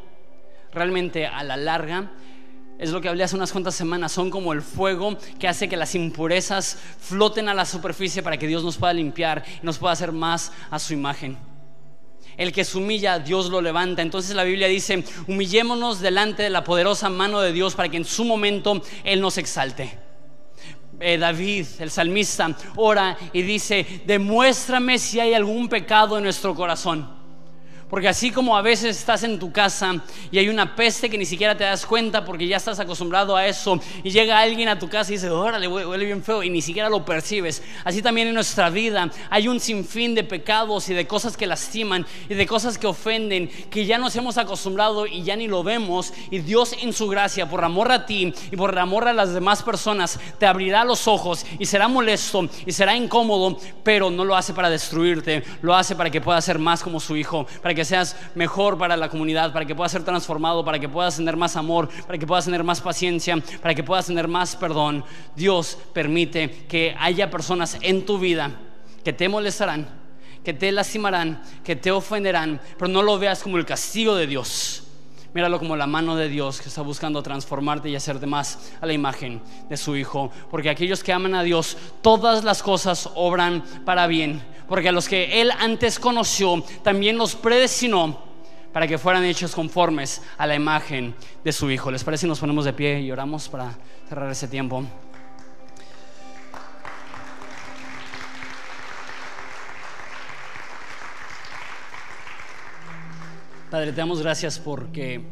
realmente 0.71 1.27
a 1.27 1.43
la 1.45 1.57
larga 1.57 2.11
es 2.79 2.91
lo 2.91 3.01
que 3.01 3.09
hablé 3.09 3.25
hace 3.25 3.37
unas 3.37 3.53
cuantas 3.53 3.75
semanas, 3.75 4.13
son 4.13 4.29
como 4.29 4.53
el 4.53 4.61
fuego 4.61 5.17
que 5.39 5.49
hace 5.49 5.69
que 5.69 5.79
las 5.79 5.95
impurezas 5.95 6.77
floten 7.01 7.49
a 7.49 7.55
la 7.55 7.65
superficie 7.65 8.23
para 8.23 8.37
que 8.37 8.47
Dios 8.47 8.63
nos 8.65 8.77
pueda 8.77 8.93
limpiar 8.93 9.45
y 9.63 9.65
nos 9.65 9.79
pueda 9.79 9.95
hacer 9.95 10.13
más 10.13 10.53
a 10.71 10.79
su 10.79 10.93
imagen. 10.93 11.39
El 12.37 12.53
que 12.53 12.65
se 12.65 12.77
humilla, 12.79 13.19
Dios 13.19 13.51
lo 13.51 13.61
levanta. 13.61 14.03
Entonces 14.03 14.37
la 14.37 14.45
Biblia 14.45 14.69
dice, 14.69 15.05
humillémonos 15.27 16.01
delante 16.01 16.43
de 16.43 16.51
la 16.51 16.65
poderosa 16.65 17.09
mano 17.09 17.41
de 17.41 17.53
Dios 17.53 17.75
para 17.75 17.89
que 17.89 17.97
en 17.97 18.05
su 18.05 18.25
momento 18.25 18.83
Él 19.05 19.21
nos 19.21 19.39
exalte. 19.39 19.99
Eh, 21.01 21.19
David, 21.19 21.67
el 21.79 21.91
salmista, 21.91 22.57
ora 22.77 23.17
y 23.33 23.43
dice, 23.43 24.03
demuéstrame 24.07 24.99
si 24.99 25.21
hay 25.21 25.35
algún 25.35 25.69
pecado 25.69 26.17
en 26.17 26.25
nuestro 26.25 26.55
corazón 26.55 27.16
porque 27.89 28.09
así 28.09 28.31
como 28.31 28.57
a 28.57 28.63
veces 28.63 28.97
estás 28.99 29.23
en 29.23 29.39
tu 29.39 29.53
casa 29.53 30.03
y 30.31 30.39
hay 30.39 30.49
una 30.49 30.75
peste 30.75 31.09
que 31.09 31.19
ni 31.19 31.25
siquiera 31.25 31.57
te 31.57 31.65
das 31.65 31.87
cuenta 31.87 32.25
porque 32.25 32.47
ya 32.47 32.57
estás 32.57 32.81
acostumbrado 32.81 33.37
a 33.37 33.47
eso 33.47 33.81
y 34.03 34.11
llega 34.11 34.41
alguien 34.41 34.69
a 34.69 34.79
tu 34.79 34.89
casa 34.89 35.13
y 35.13 35.15
dice, 35.15 35.31
órale, 35.31 35.69
huele 35.69 36.05
bien 36.05 36.23
feo 36.23 36.43
y 36.43 36.51
ni 36.51 36.63
siquiera 36.63 36.89
lo 36.89 37.05
percibes. 37.05 37.63
Así 37.85 38.03
también 38.03 38.29
en 38.29 38.35
nuestra 38.35 38.71
vida 38.71 39.11
hay 39.31 39.49
un 39.49 39.61
sinfín 39.61 40.15
de 40.15 40.25
pecados 40.25 40.89
y 40.89 40.95
de 40.95 41.07
cosas 41.07 41.37
que 41.37 41.47
lastiman 41.47 42.05
y 42.29 42.35
de 42.35 42.47
cosas 42.47 42.77
que 42.77 42.87
ofenden 42.87 43.49
que 43.71 43.87
ya 43.87 43.99
nos 43.99 44.17
hemos 44.17 44.37
acostumbrado 44.39 45.07
y 45.07 45.23
ya 45.23 45.37
ni 45.37 45.47
lo 45.47 45.63
vemos. 45.63 46.13
Y 46.31 46.41
Dios 46.41 46.75
en 46.81 46.93
su 46.93 47.09
gracia, 47.09 47.49
por 47.49 47.65
amor 47.65 47.93
a 47.93 48.05
ti 48.07 48.35
y 48.51 48.57
por 48.57 48.77
amor 48.79 49.07
a 49.07 49.13
las 49.13 49.33
demás 49.33 49.63
personas, 49.63 50.19
te 50.39 50.47
abrirá 50.47 50.85
los 50.85 51.07
ojos 51.07 51.47
y 51.59 51.67
será 51.67 51.87
molesto 51.87 52.49
y 52.67 52.73
será 52.73 52.97
incómodo, 52.97 53.59
pero 53.85 54.11
no 54.11 54.25
lo 54.25 54.35
hace 54.35 54.53
para 54.53 54.71
destruirte, 54.71 55.45
lo 55.63 55.75
hace 55.75 55.95
para 55.95 56.11
que 56.11 56.21
puedas 56.21 56.45
ser 56.45 56.59
más 56.59 56.83
como 56.83 56.99
su 56.99 57.17
hijo, 57.17 57.47
para 57.63 57.76
que 57.77 57.85
seas 57.85 58.17
mejor 58.35 58.77
para 58.77 58.97
la 58.97 59.09
comunidad, 59.09 59.53
para 59.53 59.65
que 59.65 59.77
puedas 59.77 59.93
ser 59.93 60.05
transformado, 60.05 60.65
para 60.65 60.81
que 60.81 60.89
puedas 60.89 61.17
tener 61.17 61.37
más 61.37 61.55
amor, 61.55 61.89
para 62.07 62.19
que 62.19 62.27
puedas 62.27 62.47
tener 62.47 62.65
más 62.65 62.81
paciencia, 62.81 63.37
para 63.63 63.75
que 63.75 63.85
puedas 63.85 64.07
tener 64.07 64.27
más 64.27 64.57
perdón. 64.57 65.05
Dios 65.37 65.79
permite 65.93 66.67
que 66.69 66.97
haya 66.99 67.31
personas 67.31 67.79
en 67.83 68.05
tu 68.05 68.19
vida 68.19 68.51
que 69.05 69.13
te 69.13 69.29
molestarán, 69.29 69.87
que 70.43 70.53
te 70.53 70.73
lastimarán, 70.73 71.41
que 71.63 71.77
te 71.77 71.93
ofenderán, 71.93 72.61
pero 72.77 72.89
no 72.89 73.03
lo 73.03 73.19
veas 73.19 73.45
como 73.45 73.57
el 73.57 73.65
castigo 73.65 74.17
de 74.17 74.27
Dios 74.27 74.83
Míralo 75.37 75.59
como 75.59 75.77
la 75.77 75.87
mano 75.87 76.17
de 76.17 76.31
Dios 76.31 76.63
que 76.63 76.71
está 76.71 76.81
buscando 76.81 77.23
transformarte 77.23 77.91
y 77.91 77.95
hacerte 77.95 78.25
más 78.25 78.73
a 78.81 78.87
la 78.87 78.95
imagen 78.95 79.43
de 79.69 79.77
su 79.77 79.95
Hijo. 79.95 80.31
Porque 80.51 80.71
aquellos 80.71 81.05
que 81.05 81.13
aman 81.13 81.35
a 81.35 81.43
Dios, 81.43 81.77
todas 82.01 82.43
las 82.43 82.63
cosas 82.63 83.11
obran 83.15 83.63
para 83.85 84.07
bien. 84.07 84.41
Porque 84.69 84.89
a 84.89 84.93
los 84.93 85.09
que 85.09 85.41
Él 85.41 85.51
antes 85.59 85.99
conoció, 85.99 86.63
también 86.83 87.17
los 87.17 87.35
predestinó 87.35 88.27
para 88.73 88.87
que 88.87 88.99
fueran 88.99 89.25
hechos 89.25 89.55
conformes 89.55 90.21
a 90.37 90.47
la 90.47 90.55
imagen 90.55 91.15
de 91.43 91.53
su 91.53 91.71
Hijo. 91.71 91.91
¿Les 91.91 92.05
parece 92.05 92.23
si 92.23 92.29
nos 92.29 92.39
ponemos 92.39 92.65
de 92.65 92.73
pie 92.73 93.01
y 93.01 93.11
oramos 93.11 93.49
para 93.49 93.73
cerrar 94.09 94.31
ese 94.31 94.49
tiempo? 94.49 94.85
Padre, 103.71 103.93
te 103.93 103.97
damos 103.97 104.21
gracias 104.21 104.59
porque 104.59 105.23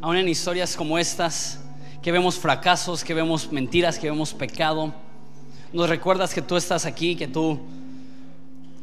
aún 0.00 0.16
en 0.16 0.28
historias 0.28 0.76
como 0.76 0.98
estas, 0.98 1.60
que 2.02 2.12
vemos 2.12 2.38
fracasos, 2.38 3.04
que 3.04 3.14
vemos 3.14 3.50
mentiras, 3.50 3.98
que 3.98 4.08
vemos 4.08 4.32
pecado, 4.32 4.94
nos 5.72 5.88
recuerdas 5.88 6.32
que 6.32 6.40
tú 6.40 6.56
estás 6.56 6.86
aquí, 6.86 7.16
que 7.16 7.28
tú 7.28 7.60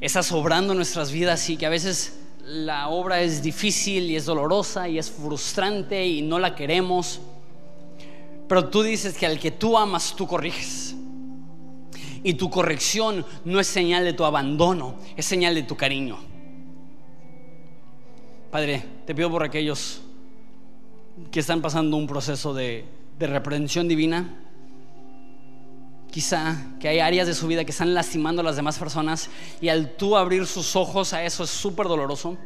estás 0.06 0.32
obrando 0.34 0.74
nuestras 0.74 1.12
vidas 1.12 1.50
y 1.50 1.56
que 1.56 1.66
a 1.66 1.70
veces 1.70 2.20
la 2.46 2.90
obra 2.90 3.22
es 3.22 3.42
difícil 3.42 4.12
y 4.12 4.18
es 4.18 4.26
dolorosa 4.26 4.90
y 4.90 4.98
es 4.98 5.10
frustrante 5.10 6.06
y 6.06 6.22
no 6.22 6.40
la 6.40 6.56
queremos. 6.56 7.22
Pero 8.50 8.68
tú 8.68 8.84
dices 8.84 9.18
que 9.18 9.26
al 9.26 9.40
que 9.40 9.52
tú 9.52 9.78
amas, 9.78 10.14
tú 10.16 10.28
corriges. 10.28 10.94
Y 12.22 12.34
tu 12.34 12.50
corrección 12.50 13.26
no 13.46 13.62
es 13.62 13.68
señal 13.68 14.04
de 14.04 14.14
tu 14.14 14.26
abandono, 14.26 14.96
es 15.16 15.26
señal 15.26 15.56
de 15.56 15.64
tu 15.64 15.78
cariño. 15.78 16.18
Padre, 18.52 18.84
te 19.06 19.16
pido 19.16 19.32
por 19.32 19.44
aquellos 19.44 20.02
que 21.32 21.40
están 21.40 21.62
pasando 21.62 21.96
un 21.96 22.08
proceso 22.08 22.54
de, 22.54 22.86
reprensión 23.20 23.88
divina. 23.88 24.43
Quizá 26.14 26.56
que 26.80 26.88
hay 26.88 27.00
áreas 27.00 27.26
de 27.26 27.34
su 27.34 27.48
vida 27.48 27.66
que 27.66 27.72
están 27.72 27.96
lastimando 27.96 28.42
a 28.42 28.46
las 28.46 28.56
demás 28.56 28.78
personas 28.78 29.32
y 29.60 29.70
al 29.70 29.96
tú 29.96 30.16
abrir 30.16 30.46
sus 30.46 30.76
ojos 30.76 31.12
a 31.12 31.24
eso 31.24 31.44
es 31.44 31.50
súper 31.50 31.88
doloroso. 31.88 32.38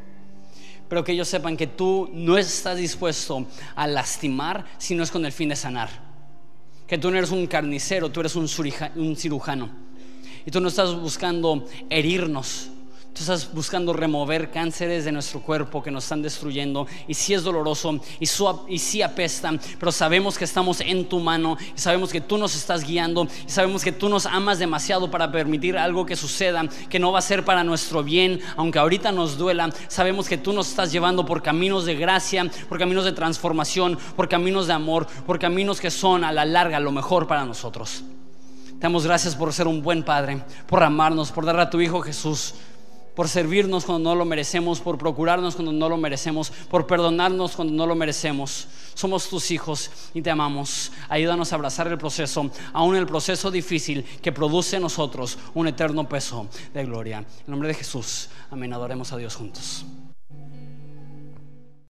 Pero 0.87 1.03
que 1.03 1.11
ellos 1.11 1.27
sepan 1.27 1.57
que 1.57 1.67
tú 1.67 2.09
no 2.13 2.37
estás 2.37 2.77
dispuesto 2.77 3.45
a 3.75 3.85
lastimar 3.85 4.63
si 4.77 4.95
no 4.95 5.03
es 5.03 5.11
con 5.11 5.25
el 5.25 5.33
fin 5.33 5.49
de 5.49 5.57
sanar. 5.57 5.89
Que 6.87 6.97
tú 6.97 7.11
no 7.11 7.17
eres 7.17 7.31
un 7.31 7.45
carnicero, 7.45 8.09
tú 8.09 8.21
eres 8.21 8.37
un 8.37 8.47
cirujano. 9.17 9.69
Y 10.45 10.49
tú 10.49 10.61
no 10.61 10.69
estás 10.69 10.95
buscando 10.95 11.65
herirnos, 11.89 12.69
Tú 13.17 13.23
estás 13.23 13.51
buscando 13.51 13.93
remover 13.93 14.51
cánceres 14.51 15.03
de 15.03 15.11
nuestro 15.11 15.41
cuerpo 15.41 15.81
que 15.81 15.89
nos 15.89 16.03
están 16.03 16.21
destruyendo. 16.21 16.85
Y 17.07 17.15
si 17.15 17.33
es 17.33 17.41
doloroso 17.41 17.99
y, 18.19 18.27
y 18.67 18.77
sí 18.77 19.01
apestan, 19.01 19.59
pero 19.79 19.91
sabemos 19.91 20.37
que 20.37 20.43
estamos 20.43 20.81
en 20.81 21.09
tu 21.09 21.19
mano 21.19 21.57
y 21.75 21.79
sabemos 21.79 22.11
que 22.11 22.21
tú 22.21 22.37
nos 22.37 22.55
estás 22.55 22.83
guiando 22.83 23.27
y 23.47 23.49
sabemos 23.49 23.83
que 23.83 23.91
tú 23.91 24.07
nos 24.07 24.27
amas 24.27 24.59
demasiado 24.59 25.09
para 25.09 25.31
permitir 25.31 25.79
algo 25.79 26.05
que 26.05 26.15
suceda 26.15 26.67
que 26.91 26.99
no 26.99 27.11
va 27.11 27.17
a 27.17 27.23
ser 27.23 27.43
para 27.43 27.63
nuestro 27.63 28.03
bien, 28.03 28.39
aunque 28.55 28.77
ahorita 28.77 29.11
nos 29.11 29.39
duela. 29.39 29.71
Sabemos 29.87 30.29
que 30.29 30.37
tú 30.37 30.53
nos 30.53 30.69
estás 30.69 30.91
llevando 30.91 31.25
por 31.25 31.41
caminos 31.41 31.85
de 31.85 31.95
gracia, 31.95 32.45
por 32.69 32.77
caminos 32.77 33.03
de 33.03 33.13
transformación, 33.13 33.97
por 34.15 34.29
caminos 34.29 34.67
de 34.67 34.73
amor, 34.73 35.07
por 35.25 35.39
caminos 35.39 35.81
que 35.81 35.89
son 35.89 36.23
a 36.23 36.31
la 36.31 36.45
larga 36.45 36.79
lo 36.79 36.91
mejor 36.91 37.25
para 37.25 37.45
nosotros. 37.45 38.03
Te 38.67 38.83
damos 38.83 39.07
gracias 39.07 39.35
por 39.35 39.51
ser 39.53 39.65
un 39.65 39.81
buen 39.81 40.03
padre, 40.03 40.43
por 40.67 40.83
amarnos, 40.83 41.31
por 41.31 41.45
dar 41.45 41.59
a 41.59 41.71
tu 41.71 41.81
Hijo 41.81 42.01
Jesús 42.01 42.53
por 43.17 43.29
servirnos 43.29 43.83
cuando 43.83 44.11
no 44.11 44.15
lo 44.15 44.25
merecemos, 44.25 44.79
por 44.79 44.99
procurarnos 44.99 45.55
cuando 45.55 45.71
no 45.71 45.89
lo 45.89 45.97
merecemos, 45.97 46.51
por 46.69 46.85
perdonarnos 46.85 47.55
cuando 47.55 47.73
no 47.73 47.87
lo 47.87 47.95
merecemos. 47.95 48.67
Somos 48.93 49.27
tus 49.27 49.49
hijos 49.49 49.89
y 50.13 50.21
te 50.21 50.29
amamos. 50.29 50.91
Ayúdanos 51.09 51.51
a 51.51 51.55
abrazar 51.55 51.87
el 51.87 51.97
proceso, 51.97 52.51
aún 52.73 52.95
el 52.95 53.07
proceso 53.07 53.49
difícil 53.49 54.03
que 54.21 54.31
produce 54.31 54.75
en 54.75 54.83
nosotros 54.83 55.39
un 55.55 55.67
eterno 55.67 56.07
peso 56.07 56.47
de 56.75 56.85
gloria. 56.85 57.17
En 57.17 57.25
nombre 57.47 57.69
de 57.69 57.73
Jesús, 57.73 58.29
amén. 58.51 58.71
Adoremos 58.71 59.11
a 59.11 59.17
Dios 59.17 59.35
juntos. 59.35 59.83